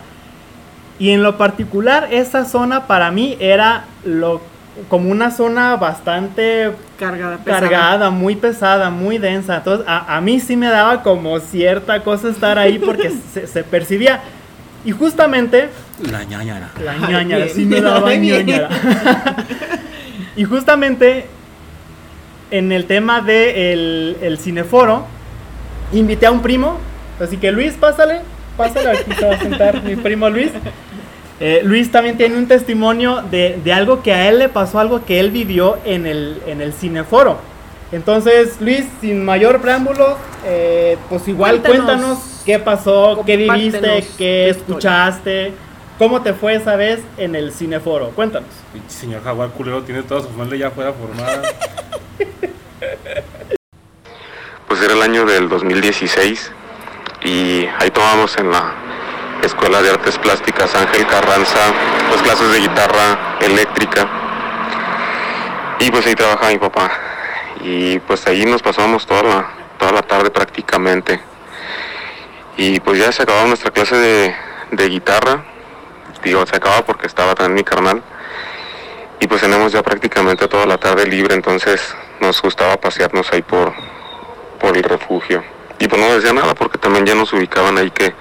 Y 0.99 1.11
en 1.11 1.21
lo 1.21 1.38
particular, 1.38 2.07
esa 2.11 2.45
zona 2.45 2.88
para 2.88 3.11
mí 3.11 3.38
era 3.39 3.85
lo, 4.03 4.41
como 4.89 5.09
una 5.11 5.29
zona 5.29 5.75
bastante 5.75 6.71
Cargada, 6.97 7.38
pesada. 7.38 7.59
cargada, 7.61 8.09
muy 8.09 8.35
pesada, 8.35 8.89
muy 8.89 9.19
densa. 9.19 9.57
Entonces, 9.57 9.85
a, 9.88 10.15
a 10.17 10.21
mí 10.21 10.39
sí 10.39 10.55
me 10.57 10.67
daba 10.67 11.03
como 11.03 11.39
cierta 11.39 12.01
cosa 12.03 12.29
estar 12.29 12.57
ahí 12.57 12.79
porque 12.79 13.11
se, 13.33 13.45
se 13.45 13.63
percibía. 13.63 14.21
Y 14.85 14.91
justamente 14.91 15.69
La 16.09 16.23
ñañara. 16.23 16.69
la 16.83 16.93
Ay, 16.93 16.99
ñañara, 17.13 17.43
bien. 17.45 17.55
sí 17.55 17.65
me 17.65 17.79
daba 17.81 18.09
Ay, 18.09 18.19
bien. 18.19 18.45
ñañara. 18.47 18.69
y 20.35 20.43
justamente 20.45 21.25
en 22.49 22.71
el 22.71 22.85
tema 22.85 23.21
de 23.21 23.73
el, 23.73 24.17
el 24.21 24.38
cineforo, 24.39 25.05
invité 25.91 26.25
a 26.25 26.31
un 26.31 26.41
primo. 26.41 26.77
Así 27.19 27.38
que 27.38 27.51
Luis, 27.51 27.73
pásale, 27.73 28.21
pásale, 28.55 28.91
aquí 28.91 29.11
se 29.13 29.25
va 29.25 29.33
a 29.35 29.39
sentar 29.39 29.83
mi 29.83 29.95
primo 29.95 30.29
Luis. 30.29 30.51
Eh, 31.39 31.61
Luis 31.63 31.91
también 31.91 32.17
tiene 32.17 32.35
un 32.38 32.47
testimonio 32.47 33.23
de, 33.29 33.59
de 33.63 33.73
algo 33.73 34.01
que 34.01 34.13
a 34.13 34.27
él 34.27 34.39
le 34.39 34.49
pasó, 34.49 34.79
algo 34.79 35.05
que 35.05 35.19
él 35.19 35.31
vivió 35.31 35.77
en 35.85 36.05
el, 36.05 36.41
en 36.47 36.61
el 36.61 36.73
cineforo. 36.73 37.38
Entonces, 37.91 38.59
Luis, 38.59 38.85
sin 39.01 39.23
mayor 39.23 39.61
preámbulo, 39.61 40.17
eh, 40.45 40.97
pues 41.09 41.27
igual 41.27 41.61
Cuéntanos. 41.61 41.85
cuéntanos 41.85 42.41
qué 42.45 42.59
pasó, 42.59 43.23
qué 43.25 43.38
viviste, 43.38 44.05
qué 44.17 44.49
escuchaste, 44.49 45.53
cómo 45.97 46.21
te 46.21 46.33
fue 46.33 46.55
esa 46.55 46.75
vez 46.75 46.99
en 47.17 47.35
el 47.35 47.51
cineforo. 47.53 48.09
Cuéntanos. 48.09 48.49
Señor 48.88 49.23
jaguar 49.23 49.49
culero 49.49 49.83
tiene 49.83 50.03
toda 50.03 50.21
su 50.21 50.29
familia 50.29 50.67
ya 50.67 50.71
fuera 50.71 50.91
formada. 50.91 51.43
Pues 54.68 54.82
era 54.82 54.93
el 54.93 55.01
año 55.01 55.26
del 55.26 55.47
2016 55.47 56.51
y 57.24 57.65
ahí 57.80 57.89
tomamos 57.89 58.38
en 58.38 58.51
la 58.51 58.74
Escuela 59.41 59.82
de 59.82 59.91
Artes 59.91 60.18
Plásticas 60.18 60.76
Ángel 60.76 61.07
Carranza 61.07 61.72
las 62.11 62.22
clases 62.22 62.51
de 62.51 62.59
guitarra 62.59 63.38
eléctrica. 63.39 64.05
Y 65.80 65.89
pues 65.89 66.05
ahí 66.05 66.15
trabajaba 66.15 66.49
mi 66.49 66.57
papá. 66.57 66.91
Y 67.61 67.99
pues 67.99 68.28
ahí 68.28 68.45
nos 68.45 68.61
pasamos 68.61 69.07
toda 69.07 69.24
la, 69.24 69.49
toda 69.80 69.93
la 69.93 70.01
tarde 70.01 70.32
prácticamente. 70.32 71.22
Y 72.57 72.82
pues 72.82 72.99
ya 72.99 73.09
se 73.13 73.24
acababa 73.24 73.47
nuestra 73.47 73.72
clase 73.72 73.95
de, 73.95 74.36
de 74.72 74.89
guitarra, 74.89 75.45
digo 76.24 76.45
se 76.45 76.57
acaba 76.57 76.84
porque 76.84 77.07
estaba 77.07 77.36
también 77.36 77.55
mi 77.55 77.63
carnal. 77.63 78.03
Y 79.22 79.28
pues 79.28 79.39
tenemos 79.39 79.72
ya 79.72 79.82
prácticamente 79.82 80.49
toda 80.49 80.65
la 80.65 80.78
tarde 80.78 81.07
libre 81.07 81.36
entonces 81.36 81.95
nos 82.20 82.41
gustaba 82.41 82.76
pasearnos 82.76 83.32
ahí 83.32 83.41
por, 83.41 83.74
por 84.60 84.76
el 84.78 84.84
refugio. 84.84 85.43
Y 85.80 85.88
pues 85.88 86.01
no 86.01 86.14
decía 86.14 86.34
nada 86.34 86.53
porque 86.55 86.78
también 86.78 87.05
ya 87.05 87.16
nos 87.16 87.32
ubicaban 87.34 87.78
ahí 87.78 87.91
que 87.91 88.14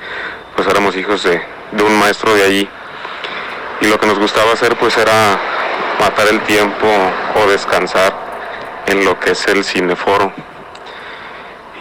pues 0.54 0.68
éramos 0.68 0.96
hijos 0.96 1.22
de, 1.22 1.40
de 1.72 1.82
un 1.82 1.98
maestro 1.98 2.34
de 2.34 2.44
allí. 2.44 2.68
Y 3.80 3.86
lo 3.86 3.98
que 3.98 4.06
nos 4.06 4.18
gustaba 4.18 4.52
hacer 4.52 4.76
pues 4.76 4.96
era 4.96 5.38
matar 6.00 6.28
el 6.28 6.40
tiempo 6.42 6.86
o 7.34 7.46
descansar 7.50 8.14
en 8.86 9.04
lo 9.04 9.18
que 9.18 9.32
es 9.32 9.46
el 9.48 9.64
cineforo. 9.64 10.32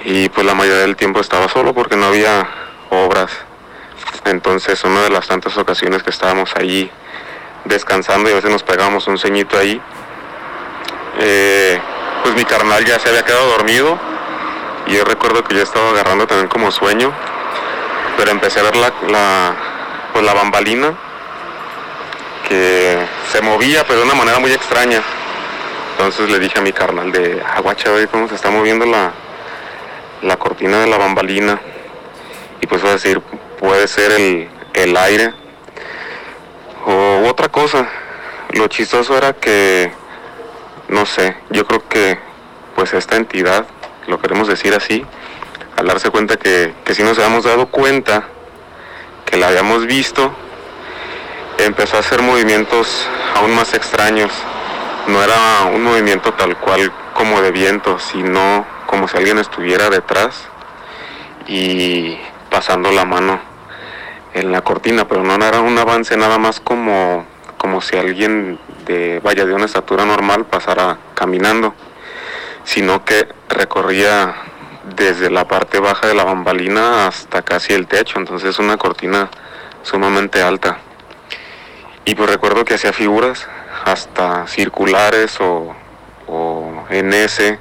Y 0.03 0.30
pues 0.30 0.45
la 0.45 0.53
mayoría 0.53 0.82
del 0.82 0.95
tiempo 0.95 1.20
estaba 1.20 1.47
solo 1.49 1.74
porque 1.74 1.95
no 1.95 2.06
había 2.06 2.47
obras. 2.89 3.32
Entonces 4.26 4.84
una 4.84 5.01
de 5.03 5.10
las 5.10 5.28
tantas 5.28 5.58
ocasiones 5.58 6.03
que 6.03 6.10
estábamos 6.10 6.53
allí 6.56 6.89
descansando 7.66 8.30
y 8.30 8.34
a 8.34 8.36
veces 8.36 8.51
nos 8.51 8.64
pegábamos 8.64 9.08
un 9.08 9.18
ceñito 9.18 9.58
ahí. 9.58 9.82
eh, 11.20 11.80
pues 12.24 12.36
mi 12.36 12.45
carnal 12.45 12.84
ya 12.86 12.97
se 12.99 13.10
había 13.10 13.24
quedado 13.24 13.47
dormido 13.51 13.99
yo 14.88 15.03
recuerdo 15.03 15.43
que 15.43 15.55
yo 15.55 15.63
estaba 15.63 15.89
agarrando 15.89 16.27
también 16.27 16.47
como 16.47 16.71
sueño, 16.71 17.11
pero 18.17 18.31
empecé 18.31 18.59
a 18.59 18.63
ver 18.63 18.75
la, 18.75 18.93
la, 19.09 19.55
pues 20.13 20.23
la 20.23 20.33
bambalina 20.33 20.93
que 22.47 22.97
se 23.31 23.41
movía 23.41 23.83
pero 23.88 23.99
de 23.99 24.05
una 24.05 24.15
manera 24.15 24.39
muy 24.39 24.51
extraña. 24.51 25.01
Entonces 25.91 26.29
le 26.29 26.39
dije 26.39 26.59
a 26.59 26.61
mi 26.61 26.73
carnal 26.73 27.11
de, 27.11 27.41
ah, 27.45 27.61
guacha, 27.61 27.89
ve 27.91 28.07
cómo 28.07 28.27
se 28.27 28.36
está 28.36 28.49
moviendo 28.49 28.86
la, 28.86 29.11
la 30.21 30.38
cortina 30.38 30.81
de 30.81 30.88
la 30.88 30.97
bambalina. 30.97 31.59
Y 32.61 32.67
pues 32.67 32.81
voy 32.81 32.91
a 32.91 32.93
decir, 32.95 33.21
puede 33.59 33.88
ser 33.88 34.11
el, 34.11 34.49
el 34.73 34.97
aire 34.97 35.33
o 36.86 37.23
otra 37.27 37.49
cosa. 37.49 37.88
Lo 38.51 38.67
chistoso 38.67 39.17
era 39.17 39.33
que, 39.33 39.91
no 40.89 41.05
sé, 41.05 41.38
yo 41.49 41.65
creo 41.65 41.88
que 41.88 42.19
pues 42.75 42.93
esta 42.93 43.15
entidad, 43.15 43.65
lo 44.08 44.20
queremos 44.20 44.47
decir 44.47 44.74
así, 44.74 45.06
al 45.78 45.88
darse 45.88 46.10
cuenta 46.10 46.38
que, 46.38 46.74
que 46.84 46.95
sí 46.95 47.03
nos 47.03 47.18
habíamos 47.18 47.43
dado 47.43 47.68
cuenta 47.68 48.24
que 49.26 49.38
la 49.38 49.47
habíamos 49.47 49.86
visto, 49.86 50.34
empezó 51.58 51.97
a 51.97 51.99
hacer 51.99 52.22
movimientos 52.22 53.08
aún 53.36 53.56
más 53.56 53.74
extraños. 53.74 54.32
No 55.08 55.22
era 55.22 55.66
un 55.74 55.84
movimiento 55.84 56.34
tal 56.34 56.58
cual 56.58 56.91
como 57.14 57.41
de 57.41 57.51
viento, 57.51 57.99
sino 57.99 58.66
como 58.86 59.08
si 59.08 59.18
alguien 59.18 59.39
estuviera 59.39 59.89
detrás 59.89 60.47
y 61.47 62.18
pasando 62.49 62.91
la 62.91 63.06
mano 63.06 63.39
en 64.34 64.51
la 64.51 64.62
cortina, 64.62 65.08
pero 65.08 65.24
no 65.24 65.36
era 65.36 65.62
un 65.62 65.78
avance 65.78 66.18
nada 66.18 66.38
más 66.38 66.60
como, 66.60 67.26
como 67.58 67.82
si 67.82 67.97
alguien 67.97 68.60
de, 68.86 69.20
vaya, 69.24 69.45
de 69.45 69.53
una 69.53 69.66
estatura 69.66 70.06
normal 70.06 70.45
pasara 70.45 70.97
caminando, 71.14 71.74
sino 72.66 73.05
que 73.05 73.28
recorría 73.49 74.36
desde 74.95 75.30
la 75.32 75.47
parte 75.47 75.80
baja 75.80 76.07
de 76.07 76.13
la 76.13 76.24
bambalina 76.26 77.07
hasta 77.07 77.41
casi 77.41 77.74
el 77.74 77.88
techo, 77.88 78.20
entonces 78.20 78.59
una 78.59 78.78
cortina 78.78 79.30
sumamente 79.84 80.41
alta. 80.41 80.78
Y 82.05 82.13
pues 82.16 82.30
recuerdo 82.30 82.66
que 82.66 82.76
hacía 82.76 82.93
figuras 82.93 83.47
hasta 83.86 84.45
circulares 84.47 85.39
o, 85.39 85.76
o 86.28 86.86
en 86.89 87.13
S, 87.13 87.57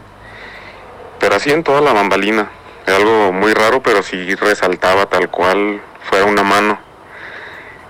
pero 1.19 1.37
así 1.37 1.51
en 1.51 1.63
toda 1.65 1.81
la 1.81 1.93
bambalina. 1.93 2.51
Era 2.87 2.97
algo 2.99 3.33
muy 3.33 3.55
raro, 3.55 3.83
pero 3.83 4.03
sí 4.03 4.35
resaltaba 4.35 5.07
tal 5.07 5.31
cual 5.31 5.81
fuera 6.11 6.27
una 6.27 6.43
mano. 6.43 6.79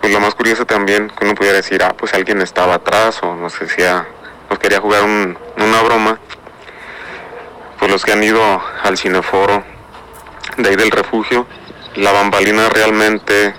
pues 0.00 0.12
lo 0.12 0.20
más 0.20 0.34
curioso 0.36 0.66
también 0.66 1.08
que 1.10 1.24
uno 1.24 1.34
pudiera 1.34 1.56
decir, 1.56 1.82
ah, 1.82 1.94
pues 1.96 2.14
alguien 2.14 2.40
estaba 2.42 2.74
atrás 2.74 3.20
o 3.22 3.34
nos 3.34 3.58
decía, 3.58 4.06
nos 4.50 4.58
quería 4.60 4.78
jugar 4.80 5.02
un- 5.02 5.36
una 5.56 5.82
broma. 5.82 6.18
Pues 7.84 7.92
los 7.92 8.04
que 8.06 8.12
han 8.12 8.24
ido 8.24 8.40
al 8.82 8.96
cineforo 8.96 9.62
de 10.56 10.70
ahí 10.70 10.74
del 10.74 10.90
refugio, 10.90 11.46
la 11.96 12.12
bambalina 12.12 12.70
realmente 12.70 13.52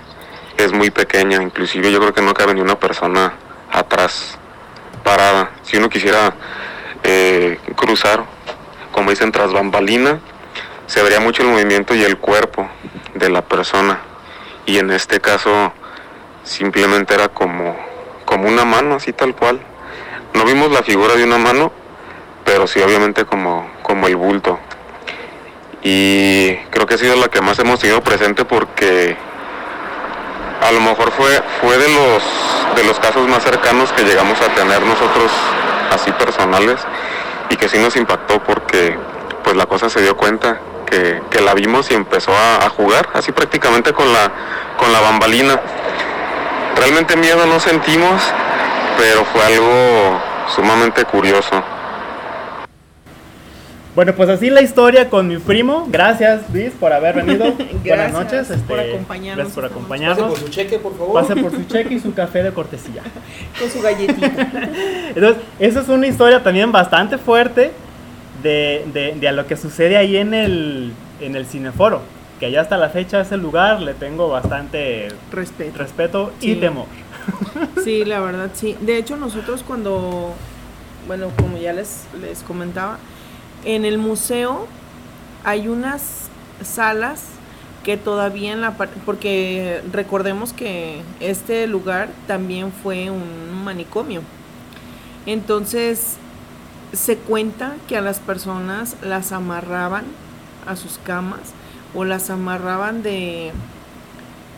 es 0.56 0.72
muy 0.72 0.90
pequeña, 0.90 1.40
inclusive 1.40 1.92
yo 1.92 2.00
creo 2.00 2.12
que 2.12 2.22
no 2.22 2.34
cabe 2.34 2.52
ni 2.52 2.60
una 2.60 2.76
persona 2.76 3.34
atrás 3.70 4.36
parada. 5.04 5.52
Si 5.62 5.76
uno 5.76 5.88
quisiera 5.88 6.34
eh, 7.04 7.60
cruzar, 7.76 8.24
como 8.90 9.10
dicen, 9.10 9.30
tras 9.30 9.52
bambalina, 9.52 10.18
se 10.88 11.04
vería 11.04 11.20
mucho 11.20 11.44
el 11.44 11.50
movimiento 11.50 11.94
y 11.94 12.02
el 12.02 12.18
cuerpo 12.18 12.68
de 13.14 13.28
la 13.28 13.42
persona. 13.42 14.00
Y 14.64 14.78
en 14.78 14.90
este 14.90 15.20
caso 15.20 15.72
simplemente 16.42 17.14
era 17.14 17.28
como, 17.28 17.76
como 18.24 18.48
una 18.48 18.64
mano, 18.64 18.96
así 18.96 19.12
tal 19.12 19.36
cual. 19.36 19.60
No 20.34 20.44
vimos 20.44 20.72
la 20.72 20.82
figura 20.82 21.14
de 21.14 21.22
una 21.22 21.38
mano, 21.38 21.70
pero 22.44 22.66
sí 22.66 22.80
obviamente 22.80 23.24
como, 23.24 23.75
como 23.86 24.08
el 24.08 24.16
bulto. 24.16 24.58
Y 25.82 26.56
creo 26.70 26.86
que 26.86 26.94
ha 26.94 26.98
sido 26.98 27.14
la 27.14 27.28
que 27.28 27.40
más 27.40 27.56
hemos 27.60 27.78
tenido 27.78 28.00
presente 28.00 28.44
porque 28.44 29.16
a 30.60 30.72
lo 30.72 30.80
mejor 30.80 31.12
fue, 31.12 31.40
fue 31.60 31.78
de 31.78 31.88
los 31.88 32.22
de 32.74 32.82
los 32.82 32.98
casos 32.98 33.28
más 33.28 33.44
cercanos 33.44 33.92
que 33.92 34.02
llegamos 34.02 34.40
a 34.40 34.52
tener 34.54 34.82
nosotros 34.82 35.30
así 35.92 36.10
personales 36.12 36.80
y 37.48 37.56
que 37.56 37.68
sí 37.68 37.78
nos 37.78 37.94
impactó 37.94 38.42
porque 38.42 38.98
pues 39.44 39.54
la 39.54 39.66
cosa 39.66 39.88
se 39.88 40.02
dio 40.02 40.16
cuenta 40.16 40.58
que, 40.86 41.22
que 41.30 41.40
la 41.40 41.54
vimos 41.54 41.88
y 41.92 41.94
empezó 41.94 42.32
a, 42.32 42.66
a 42.66 42.68
jugar 42.70 43.08
así 43.14 43.30
prácticamente 43.30 43.92
con 43.92 44.12
la 44.12 44.32
con 44.76 44.92
la 44.92 45.00
bambalina. 45.00 45.60
Realmente 46.74 47.16
miedo 47.16 47.46
no 47.46 47.60
sentimos, 47.60 48.20
pero 48.98 49.24
fue 49.26 49.44
algo 49.44 50.20
sumamente 50.48 51.04
curioso. 51.04 51.62
Bueno, 53.96 54.14
pues 54.14 54.28
así 54.28 54.50
la 54.50 54.60
historia 54.60 55.08
con 55.08 55.26
mi 55.26 55.38
primo. 55.38 55.86
Gracias, 55.90 56.42
Luis, 56.52 56.70
por 56.78 56.92
haber 56.92 57.14
venido. 57.16 57.46
Buenas 57.84 58.12
noches. 58.12 58.50
este, 58.50 58.62
por 58.68 58.78
acompañarnos 58.78 59.36
Gracias 59.36 59.54
por 59.54 59.64
acompañarnos. 59.64 60.18
Pase 60.28 60.28
por 60.30 60.38
su 60.38 60.48
cheque, 60.50 60.78
por 60.78 60.98
favor. 60.98 61.14
Pase 61.22 61.36
por 61.36 61.50
su 61.50 61.64
cheque 61.64 61.94
y 61.94 62.00
su 62.00 62.12
café 62.12 62.42
de 62.42 62.52
cortesía. 62.52 63.02
Con 63.58 63.70
su 63.70 63.80
galletita. 63.80 64.26
Entonces, 65.14 65.42
esa 65.58 65.80
es 65.80 65.88
una 65.88 66.06
historia 66.06 66.42
también 66.42 66.70
bastante 66.72 67.16
fuerte 67.16 67.72
de, 68.42 68.84
de, 68.92 69.14
de 69.18 69.28
a 69.28 69.32
lo 69.32 69.46
que 69.46 69.56
sucede 69.56 69.96
ahí 69.96 70.18
en 70.18 70.34
el, 70.34 70.92
en 71.22 71.34
el 71.34 71.46
cineforo. 71.46 72.02
Que 72.38 72.46
allá 72.46 72.60
hasta 72.60 72.76
la 72.76 72.90
fecha, 72.90 73.16
a 73.16 73.22
ese 73.22 73.38
lugar 73.38 73.80
le 73.80 73.94
tengo 73.94 74.28
bastante 74.28 75.08
Respeto. 75.32 75.78
respeto 75.78 76.32
y 76.42 76.48
Sí. 76.52 76.56
temor. 76.56 76.84
Sí, 77.82 78.04
la 78.04 78.20
verdad, 78.20 78.50
sí. 78.52 78.76
De 78.82 78.98
hecho, 78.98 79.16
nosotros 79.16 79.64
cuando, 79.66 80.34
bueno, 81.06 81.28
como 81.40 81.56
ya 81.56 81.72
les, 81.72 82.04
les 82.20 82.42
comentaba, 82.42 82.98
en 83.66 83.84
el 83.84 83.98
museo 83.98 84.66
hay 85.44 85.68
unas 85.68 86.28
salas 86.62 87.24
que 87.84 87.96
todavía 87.96 88.52
en 88.52 88.62
la 88.62 88.76
parte, 88.76 88.98
porque 89.04 89.82
recordemos 89.92 90.52
que 90.52 91.02
este 91.20 91.66
lugar 91.66 92.08
también 92.26 92.72
fue 92.72 93.10
un 93.10 93.64
manicomio. 93.64 94.22
Entonces, 95.26 96.16
se 96.92 97.16
cuenta 97.16 97.76
que 97.88 97.96
a 97.96 98.00
las 98.00 98.20
personas 98.20 98.96
las 99.02 99.32
amarraban 99.32 100.04
a 100.66 100.76
sus 100.76 100.98
camas 100.98 101.40
o 101.94 102.04
las 102.04 102.30
amarraban 102.30 103.02
de... 103.02 103.52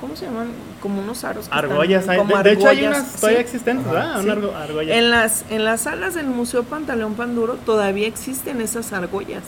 ¿Cómo 0.00 0.14
se 0.16 0.26
llaman? 0.26 0.48
Como 0.80 1.00
unos 1.02 1.24
aros. 1.24 1.44
están 1.44 1.58
Argollas. 1.58 2.08
hay- 2.08 2.18
como 2.18 2.36
de, 2.36 2.42
de 2.44 2.52
hecho, 2.52 2.68
hay 2.68 2.84
argollas, 2.84 3.00
unas 3.02 3.16
todavía 3.20 3.38
sí. 3.38 3.42
existentes, 3.44 3.86
¿verdad? 3.86 4.14
Sí. 4.18 4.24
Una 4.24 4.32
argo- 4.34 4.54
argolla. 4.54 4.94
En 4.96 5.10
las, 5.10 5.44
en 5.50 5.64
las 5.64 5.80
salas 5.82 6.14
del 6.14 6.26
Museo 6.26 6.62
Pantaleón 6.62 7.14
Panduro 7.14 7.54
todavía 7.66 8.06
existen 8.06 8.60
esas 8.60 8.92
argollas. 8.92 9.42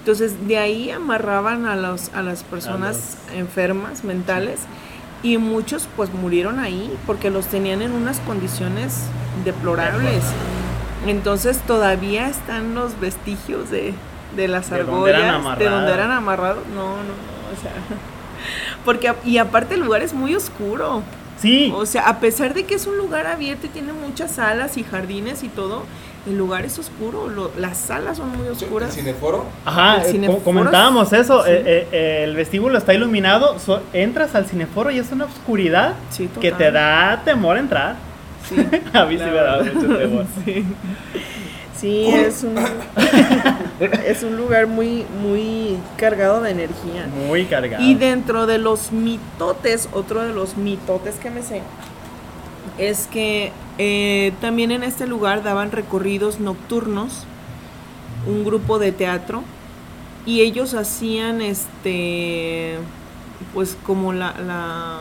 Entonces, 0.00 0.46
de 0.48 0.58
ahí 0.58 0.90
amarraban 0.90 1.66
a, 1.66 1.76
los, 1.76 2.10
a 2.14 2.22
las 2.22 2.42
personas 2.44 3.16
enfermas 3.34 4.04
mentales 4.04 4.60
y 5.22 5.38
muchos 5.38 5.88
pues 5.96 6.12
murieron 6.12 6.58
ahí 6.60 6.96
porque 7.06 7.30
los 7.30 7.46
tenían 7.46 7.82
en 7.82 7.92
unas 7.92 8.18
condiciones 8.20 9.02
deplorables. 9.44 10.22
Entonces, 11.06 11.58
todavía 11.60 12.28
están 12.28 12.74
los 12.74 12.98
vestigios 13.00 13.70
de, 13.70 13.94
de 14.36 14.48
las 14.48 14.68
De 14.70 14.82
donde 14.84 15.10
eran 15.10 15.34
argollas, 15.36 15.58
de 15.58 15.64
donde 15.68 15.92
eran 15.92 16.10
amarrados. 16.10 16.66
No, 16.74 16.82
no, 16.82 16.96
no, 16.96 17.56
o 17.56 17.60
sea... 17.60 17.72
Porque, 18.84 19.12
y 19.24 19.38
aparte 19.38 19.74
el 19.74 19.80
lugar 19.80 20.02
es 20.02 20.12
muy 20.14 20.34
oscuro. 20.34 21.02
Sí, 21.38 21.70
O 21.76 21.84
sea, 21.84 22.08
a 22.08 22.18
pesar 22.18 22.54
de 22.54 22.64
que 22.64 22.74
es 22.74 22.86
un 22.86 22.96
lugar 22.96 23.26
abierto 23.26 23.66
y 23.66 23.68
tiene 23.68 23.92
muchas 23.92 24.32
salas 24.32 24.78
y 24.78 24.84
jardines 24.84 25.42
y 25.42 25.48
todo, 25.48 25.82
el 26.26 26.38
lugar 26.38 26.64
es 26.64 26.78
oscuro. 26.78 27.28
lo- 27.28 27.50
las 27.58 27.76
salas 27.76 28.16
son 28.16 28.30
muy 28.36 28.46
¿El 28.46 28.52
oscuras. 28.54 28.94
cineforo? 28.94 29.44
Ajá, 29.66 29.96
El 29.96 30.06
eh, 30.06 30.10
cineforos, 30.12 30.38
co- 30.42 30.44
comentábamos 30.44 31.12
eso, 31.12 31.44
sí. 31.44 31.50
eh, 31.52 31.88
eh, 31.92 32.24
el 32.24 32.34
vestíbulo 32.36 32.78
está 32.78 32.94
iluminado, 32.94 33.58
so- 33.58 33.82
entras 33.92 34.34
al 34.34 34.46
cineforo 34.46 34.90
y 34.90 34.98
es 34.98 35.12
una 35.12 35.26
oscuridad 35.26 35.92
Sí, 36.10 36.28
que 36.40 36.52
te 36.52 36.70
da 36.72 37.20
temor 37.24 37.58
entrar. 37.58 37.96
Sí, 38.48 38.56
A 38.94 39.04
mí 39.04 39.18
sí 39.18 39.24
me 39.24 39.32
da 39.32 39.62
mucho 39.62 39.94
temor. 39.98 40.24
Sí, 40.44 40.64
Sí, 41.78 42.06
es 42.06 42.42
un, 42.42 42.56
es 44.06 44.22
un 44.22 44.36
lugar 44.36 44.66
muy, 44.66 45.04
muy 45.22 45.76
cargado 45.96 46.40
de 46.40 46.50
energía. 46.50 47.06
Muy 47.26 47.44
cargado. 47.44 47.82
Y 47.84 47.94
dentro 47.94 48.46
de 48.46 48.58
los 48.58 48.92
mitotes, 48.92 49.88
otro 49.92 50.22
de 50.22 50.32
los 50.32 50.56
mitotes 50.56 51.16
que 51.16 51.30
me 51.30 51.42
sé, 51.42 51.60
es 52.78 53.06
que 53.06 53.52
eh, 53.78 54.32
también 54.40 54.70
en 54.70 54.82
este 54.82 55.06
lugar 55.06 55.42
daban 55.42 55.70
recorridos 55.70 56.40
nocturnos, 56.40 57.24
un 58.26 58.44
grupo 58.44 58.78
de 58.78 58.92
teatro, 58.92 59.42
y 60.24 60.40
ellos 60.40 60.74
hacían 60.74 61.42
este, 61.42 62.76
pues 63.54 63.76
como 63.84 64.12
la, 64.12 64.34
la 64.40 65.00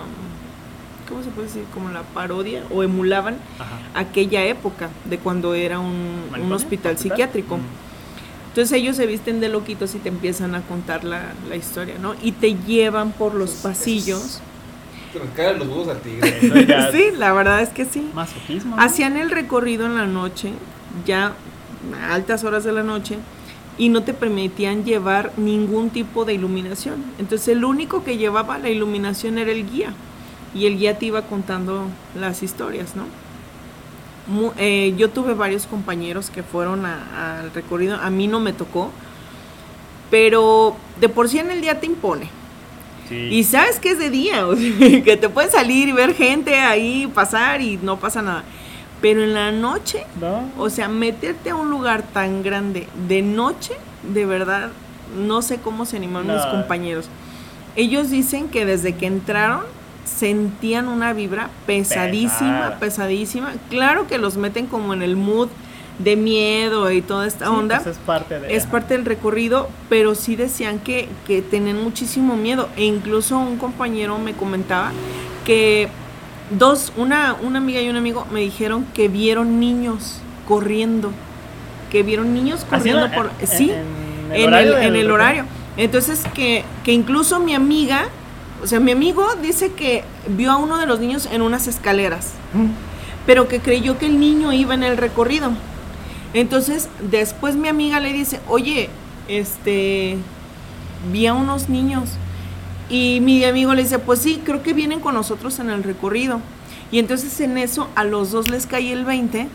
¿cómo 1.15 1.23
se 1.23 1.31
puede 1.31 1.47
decir? 1.47 1.63
Como 1.73 1.89
la 1.91 2.03
parodia 2.03 2.63
o 2.69 2.83
emulaban 2.83 3.37
Ajá. 3.57 3.79
aquella 3.93 4.43
época 4.43 4.89
de 5.05 5.17
cuando 5.17 5.53
era 5.53 5.79
un, 5.79 6.51
hospital 6.51 6.97
psiquiátrico. 6.97 7.57
Entonces 8.49 8.77
ellos 8.77 8.97
se 8.97 9.05
visten 9.05 9.39
de 9.39 9.47
loquitos 9.47 9.95
y 9.95 9.99
te 9.99 10.09
empiezan 10.09 10.55
a 10.55 10.61
contar 10.61 11.05
la, 11.05 11.31
la 11.47 11.55
historia, 11.55 11.95
¿no? 12.01 12.15
Y 12.21 12.33
te 12.33 12.55
llevan 12.55 13.13
por 13.13 13.33
los 13.33 13.51
pasillos. 13.51 14.41
Que 15.13 15.19
nos 15.19 15.29
caen 15.29 15.59
los 15.59 15.69
huevos 15.69 15.87
al 15.87 15.99
tigre. 16.01 16.89
Sí, 16.91 17.05
la 17.17 17.31
verdad 17.31 17.61
es 17.61 17.69
que 17.69 17.85
sí. 17.85 18.09
Masoquismo. 18.13 18.75
¿no? 18.75 18.81
Hacían 18.81 19.15
el 19.15 19.31
recorrido 19.31 19.85
en 19.85 19.95
la 19.95 20.05
noche, 20.05 20.51
ya 21.05 21.31
a 22.01 22.13
altas 22.13 22.43
horas 22.43 22.65
de 22.65 22.73
la 22.73 22.83
noche, 22.83 23.17
y 23.77 23.87
no 23.87 24.03
te 24.03 24.13
permitían 24.13 24.83
llevar 24.83 25.31
ningún 25.37 25.91
tipo 25.91 26.25
de 26.25 26.33
iluminación. 26.33 27.05
Entonces 27.19 27.47
el 27.49 27.63
único 27.63 28.03
que 28.03 28.17
llevaba 28.17 28.57
la 28.57 28.69
iluminación 28.69 29.37
era 29.37 29.51
el 29.51 29.69
guía, 29.69 29.93
y 30.55 30.65
el 30.65 30.77
guía 30.79 30.97
te 30.97 31.05
iba 31.07 31.21
contando 31.23 31.85
las 32.19 32.41
historias, 32.41 32.95
¿no? 32.95 33.03
Mu- 34.27 34.53
eh, 34.57 34.95
yo 34.97 35.09
tuve 35.11 35.35
varios 35.35 35.67
compañeros 35.67 36.31
que 36.31 36.41
fueron 36.41 36.85
al 36.85 37.51
recorrido, 37.53 37.97
a 37.97 38.09
mí 38.09 38.27
no 38.27 38.39
me 38.39 38.53
tocó, 38.53 38.89
pero 40.09 40.75
de 40.99 41.09
por 41.09 41.29
sí 41.29 41.39
en 41.39 41.51
el 41.51 41.61
día 41.61 41.79
te 41.79 41.85
impone. 41.87 42.29
Sí. 43.09 43.15
Y 43.15 43.43
sabes 43.43 43.79
que 43.79 43.91
es 43.91 43.99
de 43.99 44.09
día, 44.09 44.47
o 44.47 44.55
sea, 44.55 44.71
que 45.03 45.17
te 45.17 45.29
pueden 45.29 45.51
salir 45.51 45.89
y 45.89 45.91
ver 45.91 46.15
gente 46.15 46.55
ahí 46.55 47.07
pasar 47.13 47.61
y 47.61 47.77
no 47.77 47.97
pasa 47.99 48.21
nada. 48.21 48.43
Pero 49.01 49.23
en 49.23 49.33
la 49.33 49.51
noche, 49.51 50.05
¿No? 50.19 50.49
o 50.57 50.69
sea, 50.69 50.87
meterte 50.87 51.51
a 51.51 51.55
un 51.55 51.69
lugar 51.69 52.01
tan 52.01 52.41
grande 52.41 52.87
de 53.07 53.21
noche, 53.21 53.73
de 54.13 54.25
verdad, 54.25 54.71
no 55.15 55.41
sé 55.41 55.57
cómo 55.57 55.85
se 55.85 55.97
animaron 55.97 56.33
mis 56.33 56.43
No. 56.45 56.51
compañeros. 56.51 57.07
Ellos 57.75 58.09
dicen 58.09 58.47
que 58.47 58.65
desde 58.65 58.95
que 58.95 59.05
entraron 59.05 59.61
sentían 60.05 60.87
una 60.87 61.13
vibra 61.13 61.49
pesadísima, 61.67 62.61
Pesada. 62.61 62.79
pesadísima. 62.79 63.53
Claro 63.69 64.07
que 64.07 64.17
los 64.17 64.37
meten 64.37 64.67
como 64.67 64.93
en 64.93 65.01
el 65.01 65.15
mood 65.15 65.49
de 65.99 66.15
miedo 66.15 66.91
y 66.91 67.01
toda 67.01 67.25
esta 67.25 67.45
Sí, 67.45 67.51
onda 67.51 67.75
pues 67.81 67.95
es 67.95 68.03
parte 68.03 68.39
de. 68.39 68.55
es 68.55 68.65
parte 68.65 68.95
del 68.95 69.05
recorrido, 69.05 69.69
pero 69.89 70.13
sí 70.15 70.35
decían 70.35 70.79
que, 70.79 71.07
que 71.25 71.41
tenían 71.41 71.81
muchísimo 71.83 72.35
miedo. 72.35 72.69
E 72.77 72.85
incluso 72.85 73.37
un 73.37 73.57
compañero 73.57 74.17
me 74.19 74.33
comentaba 74.33 74.91
que 75.45 75.87
dos, 76.51 76.91
una, 76.97 77.35
una 77.41 77.59
amiga 77.59 77.81
y 77.81 77.89
un 77.89 77.95
amigo 77.97 78.25
me 78.31 78.41
dijeron 78.41 78.85
que 78.93 79.07
vieron 79.07 79.59
niños 79.59 80.19
corriendo. 80.47 81.11
Que 81.91 82.03
vieron 82.03 82.33
niños 82.33 82.63
en 82.63 82.67
corriendo 82.67 83.09
por. 83.11 83.31
en- 83.39 83.47
sí, 83.47 83.71
en 83.71 84.31
el 84.33 84.41
en 84.41 84.47
horario 84.49 84.77
el, 84.77 84.95
en 84.97 85.11
horario. 85.11 85.45
Entonces 85.77 86.23
que, 86.33 86.63
que 86.83 86.91
incluso 86.91 87.39
mi 87.39 87.53
amiga, 87.53 88.05
o 88.65 88.67
sea, 88.67 88.79
mi 88.81 88.91
amigo 88.91 89.25
dice 89.41 89.71
que 89.71 90.03
vio 90.27 90.51
a 90.51 90.57
uno 90.57 90.77
de 90.77 90.87
los 90.87 90.99
niños 90.99 91.29
en 91.31 91.41
unas 91.41 91.67
escaleras 91.67 92.33
pero 93.25 93.47
que 93.47 93.59
creyó 93.59 93.97
que 93.97 94.05
el 94.05 94.19
niño 94.19 94.53
iba 94.53 94.73
en 94.73 94.83
el 94.83 94.97
recorrido. 94.97 95.51
Entonces, 96.33 96.89
después 96.99 97.55
mi 97.55 97.67
amiga 97.67 97.99
le 97.99 98.13
dice, 98.13 98.39
oye, 98.47 98.89
este, 99.27 100.17
vi 101.11 101.27
a 101.27 101.33
unos 101.33 101.69
niños. 101.69 102.09
Y 102.89 103.19
mi 103.21 103.43
amigo 103.43 103.73
le 103.73 103.83
dice, 103.83 103.99
pues 103.99 104.19
sí, 104.19 104.41
creo 104.43 104.61
que 104.61 104.73
vienen 104.73 104.99
con 104.99 105.15
nosotros 105.15 105.59
en 105.59 105.69
el 105.69 105.83
recorrido. 105.83 106.39
Y 106.91 106.99
entonces 106.99 107.39
en 107.39 107.57
eso 107.57 107.89
a 107.95 108.03
los 108.03 108.31
dos 108.31 108.47
les 108.47 108.67
cae 108.67 108.91
el 108.91 109.05
20 109.05 109.47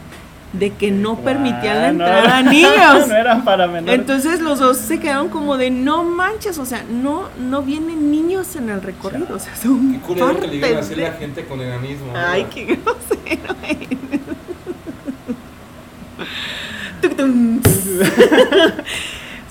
de 0.52 0.72
que 0.72 0.90
no 0.90 1.16
permitían 1.20 1.76
la 1.76 1.88
Ah, 1.88 1.92
no 1.92 2.04
entrada 2.04 2.36
a 2.38 2.42
niños. 2.94 3.08
no 3.08 3.14
eran 3.14 3.44
para 3.44 3.68
menores. 3.68 4.00
Entonces 4.00 4.40
los 4.40 4.58
dos 4.58 4.78
se 4.78 4.98
quedaron 4.98 5.28
como 5.28 5.56
de 5.56 5.70
no 5.70 6.02
manches, 6.04 6.58
o 6.58 6.64
sea, 6.66 6.84
no 6.90 7.28
no 7.38 7.62
vienen 7.62 8.10
niños 8.10 8.56
en 8.56 8.68
el 8.68 8.82
recorrido, 8.82 9.36
o 9.36 9.38
sea, 9.38 9.54
son 9.54 9.92
Qué 9.92 10.00
culero 10.00 10.40
que 10.40 10.46
le 10.48 10.52
digan 10.54 10.76
así 10.78 10.94
a 10.94 10.96
de- 10.96 11.02
la 11.02 11.12
gente 11.12 11.44
con 11.44 11.60
enanismo. 11.60 12.12
Ay, 12.16 12.42
¿no? 12.44 12.50
qué 12.50 12.64
grosero. 12.64 13.54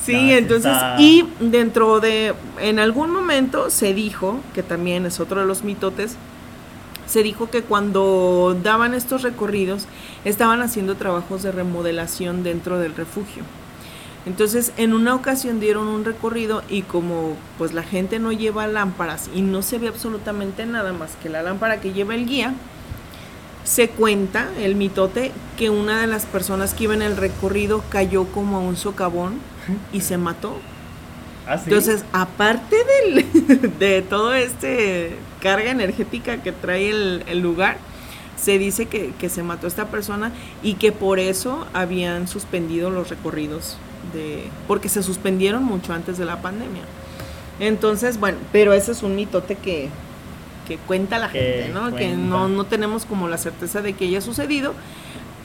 Sí, 0.06 0.14
No, 0.14 0.32
entonces, 0.38 0.72
está- 0.72 0.96
y 0.98 1.24
dentro 1.40 2.00
de, 2.00 2.34
en 2.60 2.80
algún 2.80 3.12
momento 3.12 3.70
se 3.70 3.94
dijo, 3.94 4.40
que 4.56 4.64
también 4.64 5.06
es 5.06 5.20
otro 5.20 5.42
de 5.42 5.46
los 5.46 5.64
mitotes, 5.64 6.16
se 7.10 7.24
dijo 7.24 7.50
que 7.50 7.64
cuando 7.64 8.56
daban 8.62 8.94
estos 8.94 9.24
recorridos 9.24 9.88
estaban 10.26 10.62
haciendo 10.62 10.96
trabajos 10.96 11.42
de 11.42 11.52
remodelación 11.52 12.44
dentro 12.44 12.78
del 12.78 12.96
refugio. 12.96 13.44
Entonces, 14.28 14.74
en 14.78 14.94
una 14.94 15.16
ocasión 15.16 15.60
dieron 15.60 15.88
un 15.88 16.06
recorrido 16.06 16.62
y 16.70 16.84
como 16.84 17.36
pues 17.58 17.74
la 17.74 17.82
gente 17.82 18.20
no 18.20 18.32
lleva 18.32 18.68
lámparas 18.68 19.30
y 19.34 19.42
no 19.42 19.64
se 19.64 19.80
ve 19.80 19.88
absolutamente 19.88 20.68
nada 20.68 20.94
más 20.94 21.12
que 21.24 21.30
la 21.30 21.42
lámpara 21.42 21.82
que 21.82 21.94
lleva 21.94 22.14
el 22.14 22.28
guía, 22.28 22.54
se 23.64 23.90
cuenta 23.90 24.48
el 24.60 24.76
mitote 24.76 25.32
que 25.58 25.72
una 25.72 26.02
de 26.02 26.08
las 26.08 26.26
personas 26.28 26.76
que 26.76 26.84
iba 26.84 26.94
en 26.94 27.02
el 27.02 27.18
recorrido 27.18 27.84
cayó 27.90 28.26
como 28.26 28.58
a 28.58 28.60
un 28.60 28.78
socavón 28.78 29.40
y 29.92 30.02
se 30.02 30.18
mató. 30.18 30.58
¿Ah, 31.48 31.58
sí? 31.58 31.64
Entonces, 31.68 32.06
aparte 32.14 32.76
del, 32.76 33.72
de 33.80 34.02
todo 34.04 34.34
este 34.36 35.18
carga 35.42 35.72
energética 35.72 36.42
que 36.42 36.52
trae 36.52 36.90
el, 36.90 37.24
el 37.28 37.40
lugar, 37.40 37.78
se 38.38 38.58
dice 38.58 38.86
que, 38.86 39.12
que 39.20 39.30
se 39.30 39.44
mató 39.44 39.68
esta 39.68 39.88
persona 39.88 40.32
y 40.64 40.76
que 40.76 40.92
por 40.92 41.20
eso 41.20 41.68
habían 41.74 42.28
suspendido 42.28 42.90
los 42.90 43.10
recorridos 43.10 43.78
de 44.14 44.50
porque 44.68 44.90
se 44.90 45.04
suspendieron 45.04 45.64
mucho 45.64 45.94
antes 45.94 46.18
de 46.18 46.26
la 46.26 46.42
pandemia. 46.42 46.84
Entonces, 47.60 48.20
bueno, 48.20 48.38
pero 48.52 48.74
ese 48.74 48.94
es 48.94 49.04
un 49.04 49.16
mitote 49.16 49.56
que, 49.56 49.90
que 50.68 50.78
cuenta 50.78 51.20
la 51.20 51.30
Que 51.30 51.40
gente, 51.40 51.74
¿no? 51.74 51.94
Que 51.96 52.16
no, 52.16 52.48
no 52.48 52.64
tenemos 52.66 53.06
como 53.06 53.28
la 53.28 53.38
certeza 53.38 53.82
de 53.82 53.94
que 53.94 54.06
haya 54.06 54.22
sucedido, 54.22 54.74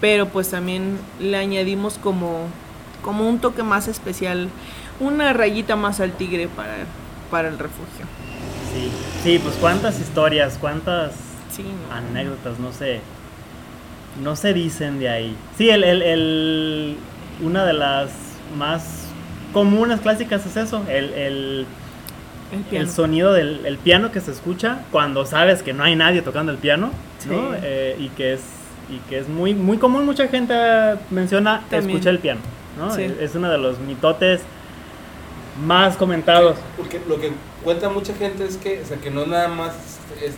pero 0.00 0.28
pues 0.28 0.50
también 0.50 0.98
le 1.18 1.36
añadimos 1.36 1.98
como, 1.98 2.46
como 3.02 3.28
un 3.28 3.40
toque 3.40 3.64
más 3.64 3.88
especial, 3.88 4.48
una 5.00 5.32
rayita 5.32 5.74
más 5.74 5.98
al 5.98 6.12
tigre 6.12 6.46
para, 6.46 6.84
para 7.30 7.48
el 7.48 7.58
refugio. 7.58 8.06
Sí, 8.74 8.90
sí, 9.22 9.38
pues 9.38 9.54
cuántas 9.60 10.00
historias, 10.00 10.58
cuántas 10.60 11.12
Sí, 11.50 11.62
¿no? 11.62 11.94
anécdotas, 11.94 12.58
no 12.58 12.72
sé. 12.72 13.00
No 14.22 14.36
se 14.36 14.52
dicen 14.52 14.98
de 14.98 15.08
ahí. 15.08 15.36
Sí, 15.56 15.70
el, 15.70 15.84
el, 15.84 16.02
el- 16.02 16.96
una 17.42 17.64
de 17.64 17.72
las 17.72 18.10
más 18.58 19.06
comunes, 19.52 20.00
clásicas 20.00 20.44
es 20.46 20.56
eso, 20.56 20.82
el, 20.88 21.12
el, 21.14 21.66
el 22.72 22.90
sonido 22.90 23.32
del 23.32 23.66
el 23.66 23.78
piano 23.78 24.12
que 24.12 24.20
se 24.20 24.30
escucha 24.30 24.80
cuando 24.92 25.26
sabes 25.26 25.62
que 25.62 25.72
no 25.72 25.82
hay 25.84 25.96
nadie 25.96 26.22
tocando 26.22 26.52
el 26.52 26.58
piano, 26.58 26.90
¿no? 27.28 27.54
Eh, 27.62 27.96
y 27.98 28.08
que 28.10 28.34
es 28.34 28.40
y 28.90 28.98
que 29.08 29.18
es 29.18 29.28
muy 29.28 29.54
muy 29.54 29.78
común, 29.78 30.04
mucha 30.04 30.28
gente 30.28 30.54
menciona 31.10 31.62
También. 31.70 31.90
escuchar 31.96 32.14
el 32.14 32.18
piano, 32.20 32.40
¿no? 32.78 32.94
Sí. 32.94 33.02
Es, 33.02 33.12
es 33.20 33.34
uno 33.34 33.50
de 33.50 33.58
los 33.58 33.78
mitotes 33.80 34.42
más 35.64 35.96
comentados. 35.96 36.56
Porque 36.76 37.00
lo 37.08 37.18
que 37.20 37.32
cuenta 37.64 37.88
mucha 37.88 38.14
gente 38.14 38.44
es 38.44 38.56
que, 38.58 38.80
o 38.82 38.86
sea, 38.86 38.98
que 38.98 39.10
no 39.10 39.26
nada 39.26 39.48
más 39.48 39.72
es 40.22 40.34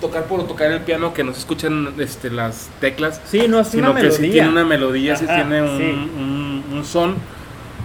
tocar 0.00 0.24
por 0.24 0.46
tocar 0.46 0.70
el 0.70 0.80
piano, 0.80 1.12
que 1.12 1.22
no 1.24 1.32
se 1.34 1.40
escuchan 1.40 1.92
este, 1.98 2.30
las 2.30 2.68
teclas, 2.80 3.20
Sí, 3.26 3.46
no 3.48 3.60
es 3.60 3.68
sino 3.68 3.90
una 3.90 4.00
que 4.00 4.06
melodía. 4.06 4.24
sí 4.26 4.30
tiene 4.32 4.48
una 4.48 4.64
melodía, 4.64 5.16
sí 5.16 5.24
Ajá, 5.26 5.34
tiene 5.34 5.60
un, 5.62 5.76
sí. 5.78 5.84
un- 5.90 6.64
un 6.72 6.84
son. 6.86 7.16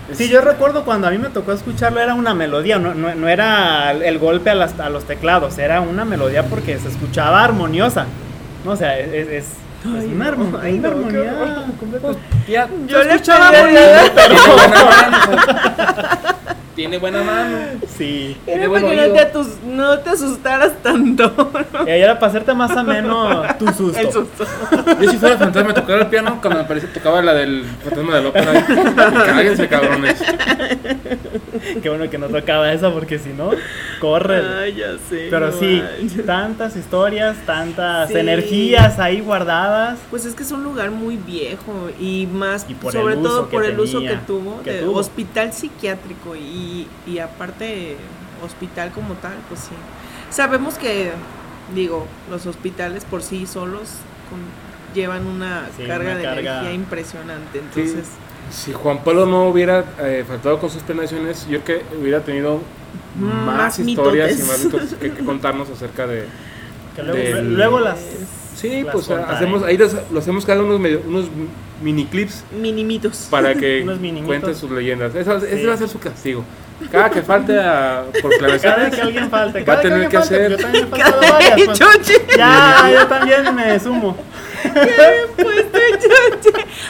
Es- 0.09 0.17
Sí, 0.19 0.29
yo 0.29 0.39
recuerdo 0.41 0.85
cuando 0.85 1.07
a 1.07 1.11
mí 1.11 1.17
me 1.17 1.29
tocó 1.29 1.51
escucharlo, 1.51 1.99
era 1.99 2.13
una 2.13 2.33
melodía, 2.35 2.77
no, 2.79 2.93
no, 2.93 3.13
no 3.15 3.27
era 3.27 3.91
el 3.91 4.19
golpe 4.19 4.51
a, 4.51 4.55
las- 4.55 4.79
a 4.79 4.89
los 4.89 5.03
teclados, 5.05 5.57
era 5.57 5.81
una 5.81 6.05
melodía 6.05 6.43
porque 6.43 6.77
se 6.79 6.87
escuchaba 6.89 7.43
armoniosa. 7.43 8.05
No, 8.63 8.71
o 8.71 8.75
sea, 8.77 8.97
es, 8.99 9.09
es, 9.13 9.27
es 9.29 9.45
Ay, 9.85 10.11
una, 10.13 10.31
no, 10.31 10.37
armo- 10.37 10.59
ay, 10.63 10.79
una 10.79 10.89
no, 10.89 11.07
qué 11.09 11.27
armonía 11.27 12.75
Yo 12.87 13.03
le 13.03 13.13
escuchaba 13.15 13.51
muy 13.51 13.71
bien, 13.71 13.89
tiene 16.75 16.97
buena 16.97 17.23
mano. 17.23 17.57
Sí. 17.97 18.35
Era 18.45 18.67
para 18.69 18.81
que 18.89 18.95
no 18.95 19.13
te, 19.13 19.31
atus- 19.33 19.59
no 19.65 19.99
te 19.99 20.09
asustaras 20.09 20.73
tanto. 20.83 21.51
Y 21.85 21.89
ahí 21.89 22.01
era 22.01 22.19
para 22.19 22.29
hacerte 22.29 22.53
más 22.53 22.71
ameno 22.71 23.43
tu 23.57 23.67
susto. 23.67 23.97
El 23.99 24.11
susto. 24.11 24.45
Yo 25.01 25.09
si 25.11 25.17
fuera 25.17 25.37
fantasma 25.37 25.73
tocar 25.73 25.99
el 25.99 26.07
piano, 26.07 26.39
cuando 26.41 26.59
me 26.61 26.65
parecía 26.67 26.91
tocaba 26.93 27.21
la 27.21 27.33
del 27.33 27.63
fantasma 27.83 28.15
de 28.17 28.21
la 28.23 28.29
ópera. 28.29 28.65
Cáguense, 29.25 29.67
cabrones. 29.67 30.21
Qué 31.81 31.89
bueno 31.89 32.09
que 32.09 32.17
no 32.17 32.27
tocaba 32.27 32.71
esa 32.71 32.91
porque 32.91 33.17
si 33.19 33.29
no, 33.29 33.51
corre. 33.99 34.41
Ay, 34.61 34.75
ya 34.75 34.97
sé. 35.09 35.27
Pero 35.29 35.47
no 35.51 35.57
sí, 35.57 35.81
manches. 35.99 36.25
tantas 36.25 36.75
historias, 36.75 37.37
tantas 37.45 38.09
Sí. 38.09 38.17
energías 38.17 38.99
ahí 38.99 39.21
guardadas. 39.21 39.97
Pues 40.09 40.25
es 40.25 40.33
que 40.35 40.43
es 40.43 40.51
un 40.51 40.63
lugar 40.63 40.91
muy 40.91 41.17
viejo 41.17 41.89
y 41.99 42.27
más, 42.31 42.65
Y 42.69 42.73
por 42.73 42.91
sobre 42.93 43.13
el 43.13 43.19
uso 43.19 43.29
todo 43.29 43.49
por 43.49 43.65
el 43.65 43.79
uso 43.79 44.01
que 44.01 44.17
tuvo, 44.27 44.61
que 44.63 44.71
de 44.73 44.79
tuvo. 44.81 44.99
hospital 44.99 45.53
psiquiátrico 45.53 46.35
y, 46.35 46.39
y 47.05 47.19
aparte 47.19 47.97
hospital 48.43 48.91
como 48.91 49.13
tal, 49.15 49.35
pues 49.49 49.61
sí. 49.61 49.75
Sabemos 50.29 50.75
que, 50.77 51.11
digo, 51.73 52.05
los 52.29 52.45
hospitales 52.45 53.05
por 53.05 53.21
sí 53.23 53.45
solos 53.47 53.89
con- 54.29 54.65
llevan 54.93 55.25
una 55.27 55.67
Sí, 55.77 55.83
carga 55.85 56.11
una 56.11 56.17
de 56.17 56.23
carga. 56.23 56.41
energía 56.41 56.73
impresionante, 56.73 57.59
Sí. 57.73 57.81
entonces... 57.81 58.05
Si 58.51 58.71
Juan 58.73 59.03
Pablo 59.03 59.25
no 59.25 59.47
hubiera 59.49 59.83
eh, 59.99 60.23
faltado 60.27 60.59
con 60.59 60.69
sus 60.69 60.83
planeaciones, 60.83 61.47
yo 61.47 61.61
creo 61.61 61.79
que 61.89 61.97
hubiera 61.97 62.19
tenido 62.21 62.61
más, 63.19 63.45
Más 63.57 63.79
historias 63.79 64.39
y 64.39 64.43
más 64.43 64.63
mitos 64.63 64.93
que, 64.99 65.11
que 65.11 65.25
contarnos 65.25 65.67
acerca 65.69 66.05
de... 66.05 66.27
Que 66.95 67.01
luego, 67.03 67.17
Del- 67.17 67.55
luego 67.55 67.79
las. 67.79 67.97
Sí, 68.55 68.83
las 68.83 68.93
pues 68.93 69.07
contaré. 69.07 69.35
hacemos, 69.35 69.63
ahí 69.63 69.77
los, 69.77 69.93
los 70.11 70.21
hacemos 70.23 70.45
cada 70.45 70.61
unos, 70.63 70.79
medio- 70.79 71.01
unos 71.07 71.25
mini 71.81 72.05
clips 72.05 72.43
Minimitos. 72.59 73.27
para 73.29 73.53
que 73.53 73.83
minimitos. 73.99 74.25
cuenten 74.27 74.55
sus 74.55 74.71
leyendas. 74.71 75.13
Ese 75.15 75.57
Sí. 75.59 75.65
va 75.65 75.73
a 75.73 75.77
ser 75.77 75.89
su 75.89 75.99
castigo. 75.99 76.43
Cada 76.91 77.09
que 77.09 77.21
falte 77.21 77.57
a, 77.59 78.03
por 78.21 78.31
Cada 78.37 78.37
planeaciones, 78.57 78.95
que 78.95 79.01
alguien 79.01 79.29
falte. 79.29 79.59
va 79.59 79.63
a 79.63 79.65
cada 79.65 79.81
que 79.81 79.87
tener 79.89 80.03
alguien 80.05 80.11
que 80.11 80.17
falte, 80.17 80.35
hacer... 80.35 80.51
Yo 80.51 80.57
también 80.57 80.87
faltado 80.89 81.21
varias. 81.31 81.61
pues. 81.65 81.79
Choche, 81.79 82.21
Ya, 82.37 82.91
yo 82.93 83.07
también 83.07 83.55
me 83.55 83.79
sumo. 83.79 84.17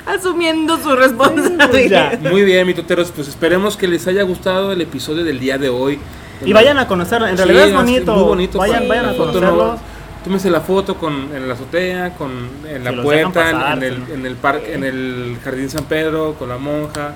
asumiendo 0.06 0.78
su 0.78 0.96
responsabilidad. 0.96 2.20
Muy 2.20 2.44
bien, 2.44 2.66
mitoteros, 2.68 3.12
pues 3.12 3.28
esperemos 3.28 3.78
que 3.78 3.88
les 3.88 4.08
haya 4.08 4.24
gustado 4.24 4.72
el 4.72 4.82
episodio 4.82 5.24
del 5.24 5.40
día 5.40 5.58
de 5.58 5.70
hoy. 5.70 6.00
Y 6.44 6.52
vayan 6.54 6.78
a 6.78 6.88
conocerlo. 6.88 7.28
En 7.28 7.38
Sí, 7.38 7.44
realidad 7.44 7.64
es 7.66 7.70
sí, 7.72 7.76
bonito. 7.76 8.14
muy 8.16 8.24
bonito. 8.24 8.58
Vayan, 8.60 8.84
Sí. 8.84 8.88
vayan 8.90 9.06
a 9.10 9.14
conocerlo. 9.18 9.52
no- 9.56 9.95
Tómense 10.26 10.50
la 10.50 10.60
foto 10.62 10.96
con, 10.98 11.14
en 11.36 11.48
la 11.48 11.54
azotea, 11.54 12.16
con, 12.16 12.32
en 12.68 12.84
la 12.84 13.02
puerta, 13.02 13.50
en- 13.50 13.56
pasar, 13.58 13.78
en, 13.78 13.84
el, 13.84 14.04
en, 14.12 14.26
el 14.26 14.36
parque, 14.36 14.74
en 14.74 14.84
el 14.84 15.38
Jardín 15.44 15.70
San 15.70 15.86
Pedro, 15.86 16.34
con 16.34 16.50
la 16.50 16.58
monja. 16.58 17.14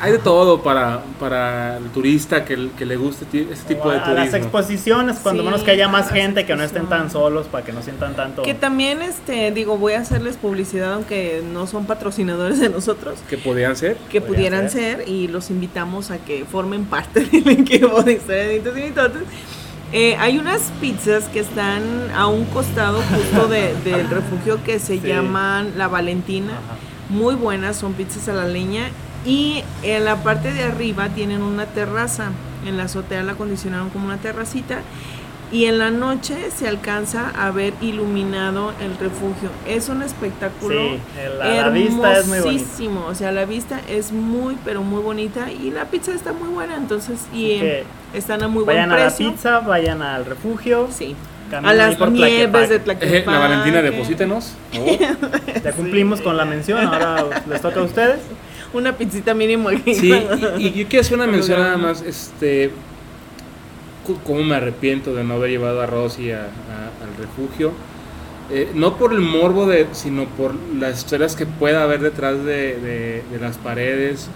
Hay 0.00 0.10
de 0.12 0.18
todo 0.18 0.60
para, 0.60 1.00
para 1.20 1.78
el 1.78 1.84
turista 1.90 2.44
que, 2.44 2.70
que 2.76 2.84
le 2.84 2.96
guste 2.96 3.24
este 3.52 3.74
tipo 3.74 3.88
de 3.90 3.98
a 3.98 4.00
las 4.12 4.16
turismo. 4.30 4.36
exposiciones, 4.36 5.18
cuando 5.22 5.42
Sí, 5.42 5.46
menos 5.46 5.62
que 5.62 5.70
haya 5.70 5.86
más 5.88 6.10
gente, 6.10 6.44
que 6.44 6.56
no 6.56 6.64
estén 6.64 6.86
tan 6.86 7.10
solos, 7.10 7.46
para 7.46 7.64
que 7.64 7.72
no 7.72 7.82
sientan 7.82 8.14
tanto. 8.16 8.42
Que 8.42 8.52
también, 8.54 9.00
este, 9.00 9.52
digo, 9.52 9.78
voy 9.78 9.92
a 9.94 10.00
hacerles 10.00 10.36
publicidad, 10.36 10.94
aunque 10.94 11.42
no 11.52 11.68
son 11.68 11.86
patrocinadores 11.86 12.58
de 12.58 12.68
nosotros, 12.68 13.20
Que 13.30 13.38
podían 13.38 13.76
ser. 13.76 13.96
que 14.10 14.20
pudieran 14.20 14.68
ser. 14.68 15.04
y 15.08 15.28
los 15.28 15.48
invitamos 15.50 16.10
a 16.10 16.18
que 16.18 16.44
formen 16.44 16.84
parte 16.84 17.20
del 17.32 17.48
equipo 17.48 18.02
de 18.02 18.14
Historia 18.14 18.48
de 18.48 18.72
Mitotes. 18.74 19.22
Eh, 19.92 20.16
hay 20.18 20.38
unas 20.38 20.70
pizzas 20.80 21.24
que 21.24 21.40
están 21.40 21.82
a 22.14 22.26
un 22.26 22.44
costado 22.46 23.00
justo 23.02 23.48
de- 23.48 23.74
del 23.84 24.08
refugio 24.10 24.62
que 24.64 24.78
se 24.78 25.00
Sí. 25.00 25.06
llaman 25.08 25.72
La 25.76 25.88
Valentina. 25.88 26.52
Ajá. 26.52 26.76
Muy 27.08 27.34
buenas, 27.36 27.76
son 27.76 27.94
pizzas 27.94 28.28
a 28.28 28.34
la 28.34 28.44
leña. 28.46 28.90
Y 29.24 29.62
en 29.82 30.04
la 30.04 30.16
parte 30.22 30.52
de 30.52 30.62
arriba 30.64 31.08
tienen 31.08 31.42
una 31.42 31.64
terraza. 31.66 32.30
En 32.66 32.76
la 32.76 32.84
azotea 32.84 33.22
la 33.22 33.32
acondicionaron 33.32 33.88
como 33.90 34.06
una 34.06 34.18
terracita. 34.18 34.80
Y 35.50 35.64
en 35.64 35.78
la 35.78 35.90
noche 35.90 36.36
se 36.54 36.68
alcanza 36.68 37.30
a 37.30 37.50
ver 37.50 37.72
iluminado 37.80 38.72
el 38.82 38.98
refugio. 38.98 39.48
Es 39.66 39.88
un 39.88 40.02
espectáculo 40.02 40.78
Sí, 40.78 41.00
la, 41.38 41.48
la 41.62 41.68
vista 41.70 42.18
es 42.18 42.26
muy 42.26 42.38
bonita. 42.40 43.06
O 43.08 43.14
sea, 43.14 43.32
la 43.32 43.44
vista 43.46 43.80
es 43.88 44.12
muy, 44.12 44.58
pero 44.64 44.82
muy 44.82 45.00
bonita. 45.02 45.50
Y 45.50 45.70
la 45.70 45.86
pizza 45.86 46.12
está 46.12 46.32
muy 46.34 46.48
buena. 46.48 46.76
Entonces, 46.76 47.20
y 47.32 47.52
eh, 47.52 47.84
están 48.12 48.42
a 48.42 48.48
muy 48.48 48.62
buen 48.64 48.76
Vayan 48.76 48.92
a 48.92 48.96
la 48.96 49.04
precio. 49.06 49.30
pizza, 49.30 49.60
vayan 49.60 50.02
al 50.02 50.26
refugio. 50.26 50.88
Sí. 50.90 51.16
A 51.50 51.72
las 51.72 51.96
por 51.96 52.10
nieves 52.10 52.68
de 52.68 52.78
Tlaquepaque. 52.78 53.18
Eh, 53.20 53.24
la 53.26 53.38
Valentina, 53.38 53.80
deposítenos. 53.80 54.52
Ya 55.64 55.72
cumplimos 55.72 56.20
con 56.20 56.36
la 56.36 56.44
mención, 56.44 56.78
ahora 56.86 57.24
les 57.48 57.62
toca 57.62 57.80
a 57.80 57.84
ustedes. 57.84 58.20
Una 58.74 58.92
pizzita 58.92 59.32
mínimo 59.32 59.70
aquí. 59.70 59.94
Sí, 59.94 60.12
y, 60.58 60.66
y 60.66 60.72
yo 60.72 60.88
quiero 60.88 61.00
hacer 61.00 61.14
una 61.14 61.26
mención 61.26 61.58
nada 61.58 61.78
más, 61.78 62.02
este, 62.02 62.70
cómo 64.24 64.42
me 64.42 64.56
arrepiento 64.56 65.14
de 65.14 65.24
no 65.24 65.34
haber 65.34 65.50
llevado 65.50 65.80
a 65.82 65.86
Rosy 65.86 66.30
al 66.32 66.50
refugio. 67.18 67.72
eh, 68.50 68.70
no 68.74 68.96
por 68.96 69.12
el 69.12 69.20
morbo, 69.20 69.66
de, 69.66 69.86
sino 69.92 70.24
por 70.24 70.54
las 70.78 70.98
historias 70.98 71.36
que 71.36 71.44
pueda 71.44 71.82
haber 71.82 72.00
detrás 72.00 72.42
de, 72.44 72.76
de- 72.80 73.22
de 73.30 73.38
las 73.40 73.58
paredes 73.58 74.28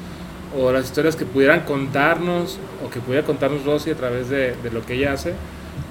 o 0.58 0.70
las 0.70 0.84
historias 0.84 1.16
que 1.16 1.24
pudieran 1.24 1.60
contarnos 1.60 2.58
o 2.86 2.90
que 2.90 3.00
pudiera 3.00 3.24
contarnos 3.26 3.64
Rosy 3.64 3.90
a 3.90 3.94
través 3.94 4.28
de, 4.28 4.54
de 4.62 4.70
lo 4.70 4.84
que 4.84 4.94
ella 4.94 5.14
hace. 5.14 5.32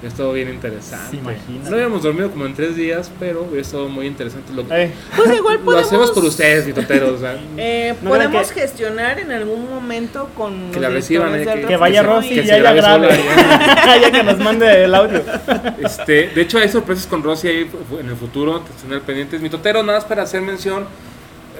Ha 0.02 0.06
estado 0.08 0.32
bien 0.32 0.48
interesante. 0.48 1.06
Sí, 1.12 1.16
imagínate. 1.18 1.70
no 1.70 1.76
habíamos 1.76 2.02
dormido 2.02 2.28
como 2.30 2.44
en 2.46 2.54
tres 2.54 2.74
días, 2.74 3.08
pero 3.20 3.46
ha 3.56 3.60
estado 3.60 3.88
muy 3.88 4.06
interesante. 4.06 4.52
Lo, 4.52 4.62
Eh, 4.74 4.90
Pues 5.16 5.32
igual 5.36 5.56
lo 5.58 5.64
podemos. 5.64 5.86
hacemos 5.86 6.10
por 6.10 6.24
ustedes, 6.24 6.66
mitoteros. 6.66 7.10
o 7.12 7.18
sea, 7.18 7.38
Eh, 7.56 7.94
No 8.02 8.10
podemos 8.10 8.50
gestionar 8.50 9.20
en 9.20 9.30
algún 9.30 9.70
momento 9.70 10.28
con 10.36 10.72
Que 10.72 10.80
la 10.80 10.88
reciban, 10.90 11.34
eh, 11.36 11.44
que- 11.46 11.66
que 11.68 11.76
vaya 11.76 12.02
Rosy 12.02 12.30
que 12.30 12.34
y 12.34 12.46
se 12.46 12.58
ella 12.58 12.72
grabe 12.72 13.06
grabe. 13.06 13.08
ya 14.02 14.10
que 14.10 14.22
nos 14.24 14.38
mande 14.38 14.84
el 14.84 14.94
audio. 14.94 15.22
Este, 15.78 16.28
de 16.34 16.40
hecho, 16.42 16.58
hay 16.58 16.68
sorpresas 16.68 17.06
con 17.06 17.22
Rosy 17.22 17.46
ahí 17.48 17.70
en 18.00 18.08
el 18.08 18.16
futuro, 18.16 18.62
al 18.90 19.00
pendientes. 19.02 19.40
Mi 19.40 19.50
totero, 19.50 19.82
nada 19.84 19.98
más 19.98 20.04
para 20.04 20.22
hacer 20.24 20.40
mención. 20.42 20.84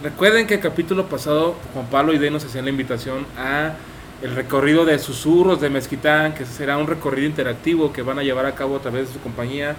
Recuerden 0.03 0.49
que 0.49 0.55
el 0.55 0.61
capítulo 0.61 1.07
pasado, 1.07 1.55
Juan 1.75 1.87
Pablo 1.87 2.13
y 2.13 2.19
Dey 2.19 2.31
nos 2.31 2.45
hacían 2.45 2.65
la 2.65 2.71
invitación 2.71 3.25
a 3.39 3.75
el 4.23 4.37
recorrido 4.37 4.85
de 4.85 4.99
susurros 4.99 5.61
de 5.61 5.69
Mezquitán, 5.69 6.35
que 6.35 6.45
será 6.45 6.79
un 6.79 6.87
recorrido 6.87 7.27
interactivo 7.27 7.93
que 7.93 8.03
van 8.03 8.19
a 8.19 8.23
llevar 8.23 8.47
a 8.47 8.55
cabo 8.55 8.77
a 8.77 8.81
través 8.81 9.09
de 9.09 9.15
su 9.15 9.21
compañía, 9.21 9.75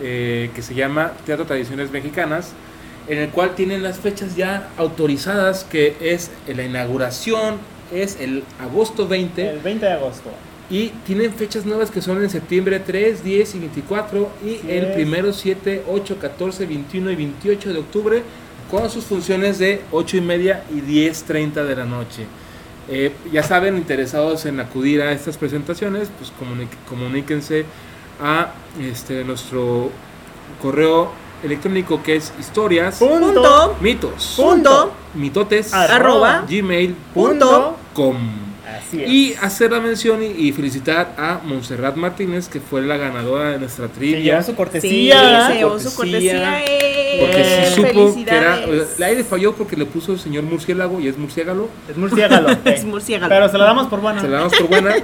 eh, 0.00 0.50
que 0.54 0.62
se 0.62 0.74
llama 0.74 1.12
Teatro 1.24 1.46
Tradiciones 1.46 1.90
Mexicanas, 1.90 2.52
en 3.08 3.18
el 3.18 3.28
cual 3.30 3.54
tienen 3.54 3.84
las 3.84 4.00
fechas 4.00 4.34
ya 4.34 4.68
autorizadas, 4.76 5.64
que 5.64 5.96
es 6.00 6.32
la 6.48 6.64
inauguración, 6.64 7.58
es 7.92 8.18
el 8.20 8.42
agosto 8.60 9.06
20. 9.06 9.50
El 9.50 9.60
20 9.60 9.86
de 9.86 9.92
agosto. 9.92 10.30
Y 10.68 10.88
tienen 11.06 11.32
fechas 11.32 11.64
nuevas 11.64 11.92
que 11.92 12.02
son 12.02 12.20
en 12.20 12.28
septiembre 12.28 12.80
3, 12.80 13.22
10 13.22 13.54
y 13.54 13.58
24 13.60 14.30
y 14.44 14.56
Así 14.56 14.66
el 14.68 14.92
primero 14.94 15.32
7, 15.32 15.84
8, 15.88 16.18
14, 16.20 16.66
21 16.66 17.12
y 17.12 17.14
28 17.14 17.72
de 17.72 17.78
octubre 17.78 18.22
con 18.68 18.90
sus 18.90 19.04
funciones 19.04 19.60
de 19.60 19.82
8 19.92 20.16
y 20.16 20.20
media 20.22 20.64
y 20.74 20.80
10.30 20.80 21.64
de 21.64 21.76
la 21.76 21.84
noche. 21.84 22.26
Eh, 22.88 23.12
ya 23.32 23.42
saben, 23.42 23.76
interesados 23.76 24.46
en 24.46 24.60
acudir 24.60 25.02
a 25.02 25.12
estas 25.12 25.36
presentaciones, 25.36 26.08
pues 26.18 26.32
comuníquense 26.88 27.64
a 28.22 28.52
este, 28.80 29.24
nuestro 29.24 29.90
correo 30.62 31.10
electrónico 31.42 32.02
que 32.02 32.16
es 32.16 32.32
historias, 32.38 32.98
Punto. 32.98 33.76
mitos, 33.80 34.34
Punto. 34.36 34.92
mitotes, 35.14 35.74
Arroba. 35.74 36.44
gmail.com. 36.48 38.45
Así 38.66 39.02
es. 39.02 39.08
Y 39.10 39.34
hacer 39.40 39.70
la 39.70 39.80
mención 39.80 40.22
y, 40.22 40.26
y 40.26 40.52
felicitar 40.52 41.14
a 41.16 41.40
Montserrat 41.44 41.94
Martínez, 41.96 42.48
que 42.48 42.60
fue 42.60 42.82
la 42.82 42.96
ganadora 42.96 43.50
de 43.52 43.58
nuestra 43.60 43.86
trivia. 43.88 44.18
lleva 44.18 44.42
su 44.42 44.50
Sí, 44.50 44.56
cortesía. 44.56 45.46
se 45.48 45.54
llevó 45.54 45.78
su 45.78 45.94
cortesía. 45.94 46.64
eh. 46.64 47.16
Porque 47.20 47.44
sí 47.68 47.74
supo 47.74 48.14
que 48.24 48.34
era. 48.36 48.58
El 48.64 49.02
aire 49.02 49.24
falló 49.24 49.54
porque 49.54 49.76
le 49.76 49.86
puso 49.86 50.12
el 50.12 50.18
señor 50.18 50.42
murciélago 50.44 51.00
y 51.00 51.08
es 51.08 51.16
murciélago. 51.16 51.70
Es 51.88 51.96
murciélago. 51.96 52.48
Es 52.64 52.84
murciélago. 52.84 53.28
Pero 53.30 53.48
se 53.48 53.56
la 53.58 53.64
damos 53.64 53.86
por 53.86 54.00
buena. 54.00 54.20
Se 54.20 54.28
la 54.28 54.38
damos 54.38 54.54
por 54.56 54.68
buena. 54.68 54.96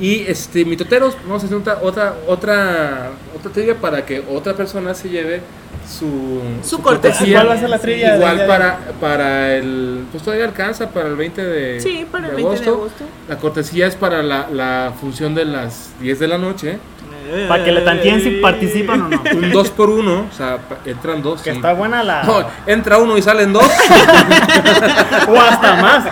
y 0.00 0.22
este, 0.26 0.64
mitoteros, 0.64 1.16
vamos 1.24 1.42
a 1.42 1.46
hacer 1.46 1.56
otra, 1.58 1.78
otra, 1.82 2.14
otra, 2.26 3.10
otra 3.38 3.52
trivia 3.52 3.76
para 3.76 4.04
que 4.04 4.22
otra 4.28 4.54
persona 4.54 4.92
se 4.94 5.08
lleve 5.08 5.40
su, 5.88 6.40
Su 6.62 6.80
cortesía. 6.82 7.38
¿Cuál 7.38 7.50
va 7.50 7.54
a 7.54 7.58
ser 7.58 7.70
la 7.70 7.78
trivia 7.78 8.16
Igual 8.16 8.36
día 8.36 8.42
de 8.42 8.48
para, 8.48 8.78
para 9.00 9.54
el. 9.54 10.04
Pues 10.10 10.22
todavía 10.22 10.46
alcanza 10.46 10.90
para 10.90 11.08
el 11.08 11.16
20 11.16 11.44
de, 11.44 11.80
Sí, 11.80 12.06
para 12.10 12.28
el 12.28 12.36
de 12.36 12.42
20 12.42 12.64
de 12.64 12.70
agosto. 12.70 13.04
La 13.28 13.36
cortesía 13.36 13.86
es 13.86 13.96
para 13.96 14.22
la, 14.22 14.48
la 14.50 14.92
función 15.00 15.34
de 15.34 15.44
las 15.44 15.90
10 16.00 16.18
de 16.18 16.28
la 16.28 16.38
noche. 16.38 16.78
Para 17.48 17.64
que 17.64 17.70
le 17.70 17.82
tanteen 17.82 18.20
si 18.20 18.30
participan 18.40 19.02
o 19.02 19.08
no. 19.08 19.22
Un 19.32 19.52
2 19.52 19.70
por 19.70 19.90
1 19.90 20.12
o 20.12 20.36
sea, 20.36 20.58
entran 20.84 21.22
dos. 21.22 21.42
Que 21.42 21.50
sí. 21.50 21.56
está 21.56 21.72
buena 21.74 22.02
la. 22.02 22.24
No, 22.24 22.44
entra 22.66 22.98
uno 22.98 23.16
y 23.16 23.22
salen 23.22 23.52
dos. 23.52 23.64
O 25.28 25.40
hasta 25.40 25.76
más. 25.76 26.04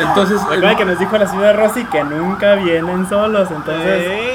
Entonces, 0.00 0.40
Recuerda 0.48 0.76
que 0.76 0.84
nos 0.84 0.98
dijo 0.98 1.18
la 1.18 1.26
señora 1.26 1.52
Rosy 1.52 1.84
que 1.84 2.02
nunca 2.02 2.54
vienen 2.54 3.08
solos. 3.08 3.48
Entonces, 3.50 4.30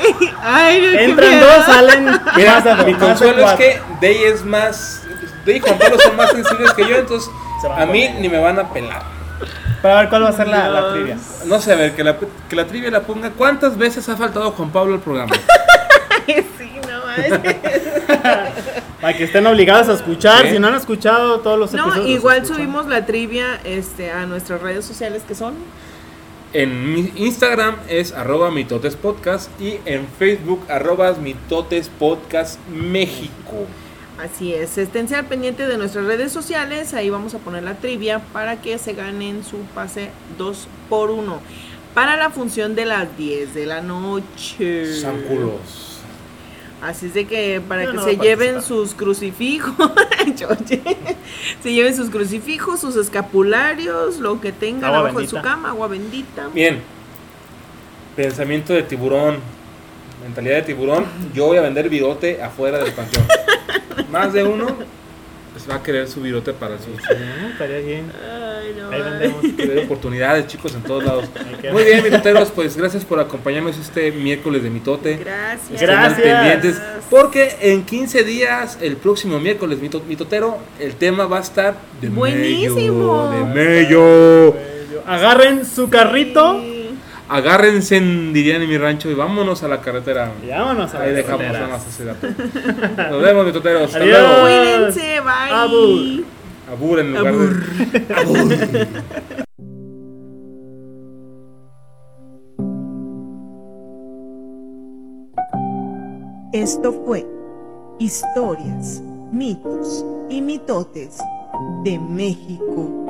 Ay, 0.47 0.81
no, 0.81 0.99
entran 0.99 1.39
dos, 1.39 1.65
salen 1.65 2.19
mira, 2.35 2.83
mi 2.85 2.93
consuelo 2.93 3.45
es 3.49 3.53
que 3.53 3.81
Dey 3.99 4.23
es 4.25 4.45
más. 4.45 5.03
Dey 5.45 5.57
y 5.57 5.59
Juan 5.59 5.77
Pablo 5.79 5.97
son 5.99 6.15
más 6.15 6.29
sensibles 6.31 6.71
que 6.73 6.87
yo, 6.87 6.97
entonces 6.97 7.29
a 7.75 7.85
mí 7.85 8.07
ni 8.19 8.29
me 8.29 8.37
van 8.39 8.59
a 8.59 8.69
pelar. 8.71 9.03
Para 9.81 10.01
ver 10.01 10.09
cuál 10.09 10.23
va 10.23 10.29
a 10.29 10.33
ser 10.33 10.47
la, 10.47 10.67
la 10.69 10.93
trivia. 10.93 11.17
No 11.45 11.59
sé, 11.59 11.73
a 11.73 11.75
ver, 11.75 11.95
que 11.95 12.03
la, 12.03 12.15
que 12.49 12.55
la 12.55 12.65
trivia 12.65 12.89
la 12.91 13.01
ponga. 13.01 13.29
¿Cuántas 13.31 13.77
veces 13.77 14.07
ha 14.09 14.15
faltado 14.17 14.51
Juan 14.51 14.69
Pablo 14.71 14.93
al 14.95 14.99
programa? 15.01 15.35
Sí, 16.27 16.71
no 16.89 17.05
manches. 17.05 17.55
Para 18.99 19.13
que 19.15 19.25
estén 19.25 19.45
obligados 19.45 19.89
a 19.89 19.93
escuchar. 19.93 20.49
Si 20.49 20.57
no 20.57 20.67
han 20.69 20.75
escuchado 20.75 21.39
todos 21.41 21.59
los 21.59 21.71
No, 21.73 21.83
episodios. 21.83 22.05
los 22.07 22.17
igual 22.17 22.45
subimos 22.47 22.87
la 22.87 23.05
trivia 23.05 23.59
este, 23.63 24.11
a 24.11 24.25
nuestras 24.25 24.61
redes 24.61 24.85
sociales 24.85 25.21
que 25.27 25.35
son. 25.35 25.53
En 26.55 26.93
mi 26.93 27.11
Instagram 27.17 27.75
es 27.89 28.13
arroba 28.13 28.49
mitotespodcast 28.49 29.49
y 29.59 29.77
en 29.83 30.07
Facebook 30.07 30.61
arroba 30.69 31.11
mitotespodcast 31.11 32.65
México. 32.69 33.65
Así 34.17 34.53
es, 34.53 34.77
esténse 34.77 35.17
al 35.17 35.25
pendiente 35.25 35.67
de 35.67 35.77
nuestras 35.77 36.05
redes 36.05 36.31
sociales, 36.31 36.93
ahí 36.93 37.09
vamos 37.09 37.35
a 37.35 37.39
poner 37.39 37.63
la 37.63 37.75
trivia 37.75 38.19
para 38.31 38.61
que 38.61 38.77
se 38.77 38.93
ganen 38.93 39.43
su 39.43 39.57
pase 39.75 40.11
2 40.37 40.69
por 40.87 41.11
1 41.11 41.41
para 41.93 42.15
la 42.15 42.29
función 42.29 42.73
de 42.73 42.85
las 42.85 43.17
10 43.17 43.53
de 43.53 43.65
la 43.65 43.81
noche. 43.81 45.01
Sanculos. 45.01 45.94
Así 46.85 47.07
es 47.07 47.15
de 47.15 47.25
que 47.25 47.61
para 47.67 47.83
Yo 47.83 47.91
que 47.91 47.97
no 47.97 48.03
se 48.03 48.17
lleven 48.17 48.53
participar. 48.53 48.61
sus 48.61 48.93
crucifijos, 48.93 49.73
se 51.63 51.73
lleven 51.73 51.95
sus 51.95 52.11
crucifijos, 52.11 52.79
sus 52.79 52.95
escapularios, 52.95 54.19
lo 54.19 54.39
que 54.39 54.51
tengan 54.51 54.85
Agua 54.85 54.99
abajo 54.99 55.19
de 55.19 55.27
su 55.27 55.41
cama, 55.41 55.69
agua 55.69 55.87
bendita. 55.87 56.47
Bien. 56.53 56.81
Pensamiento 58.15 58.73
de 58.73 58.83
tiburón. 58.83 59.39
Mentalidad 60.23 60.57
de 60.57 60.61
tiburón. 60.61 61.05
Yo 61.33 61.47
voy 61.47 61.57
a 61.57 61.61
vender 61.61 61.89
virote 61.89 62.43
afuera 62.43 62.77
del 62.77 62.93
panteón. 62.93 63.25
Más 64.11 64.31
de 64.31 64.43
uno 64.43 64.67
pues 65.55 65.69
va 65.69 65.75
a 65.75 65.83
querer 65.83 66.05
su 66.09 66.19
virote 66.19 66.51
para 66.51 66.77
su. 66.77 66.87
Ah, 67.09 67.47
Estaría 67.53 67.77
bien. 67.79 68.11
Ay, 68.21 68.75
no, 68.77 68.89
Ahí 68.91 69.51
ver 69.57 69.85
oportunidades, 69.85 70.47
chicos, 70.47 70.75
en 70.75 70.81
todos 70.81 71.05
lados. 71.05 71.29
Muy 71.71 71.83
bien, 71.85 72.03
mitoteros, 72.03 72.51
pues 72.51 72.75
gracias 72.75 73.05
por 73.05 73.21
acompañarnos 73.21 73.77
este 73.77 74.11
miércoles 74.11 74.63
de 74.63 74.69
mitote. 74.69 75.15
Gracias. 75.15 75.71
Estén 75.71 75.87
Gracias. 75.87 76.21
pendientes, 76.21 76.81
porque 77.09 77.55
en 77.61 77.83
15 77.85 78.25
días, 78.25 78.77
el 78.81 78.97
próximo 78.97 79.39
miércoles, 79.39 79.79
mito- 79.81 80.03
mitotero, 80.05 80.57
el 80.77 80.95
tema 80.95 81.25
va 81.25 81.37
a 81.37 81.41
estar 81.41 81.75
de 82.01 82.09
Buenísimo. 82.09 83.29
mello, 83.31 83.31
de 83.31 83.53
mello. 83.53 84.55
Agarren 85.07 85.65
su 85.65 85.89
carrito 85.89 86.59
Sí. 86.59 86.74
Agárrense, 87.27 87.99
dirían 87.99 88.61
en 88.61 88.69
mi 88.69 88.77
rancho, 88.77 89.09
y 89.09 89.15
vámonos 89.15 89.63
a 89.63 89.67
la 89.67 89.81
carretera. 89.81 90.31
y 90.45 90.49
vámonos 90.49 90.93
a 90.93 91.01
Ahí 91.01 91.07
las 91.07 91.15
dejamos 91.17 91.41
carreteras. 91.41 91.69
nada 91.69 91.77
más 91.77 91.87
ese 91.87 92.05
dato. 92.05 92.27
Nos 93.11 93.21
vemos, 93.21 93.45
mitoteros. 93.47 93.83
Hasta 93.83 93.97
Adiós. 93.99 94.19
luego. 94.19 94.41
Cuídense, 94.41 95.19
bye. 95.21 95.51
Abur. 95.51 96.23
Abur 96.71 96.99
en 96.99 97.13
lugar 97.13 97.33
de. 97.35 98.87
Esto 106.53 106.93
fue 107.05 107.25
Historias, 107.99 109.01
mitos 109.31 110.05
y 110.29 110.41
mitotes 110.41 111.17
de 111.85 111.97
México 111.97 113.04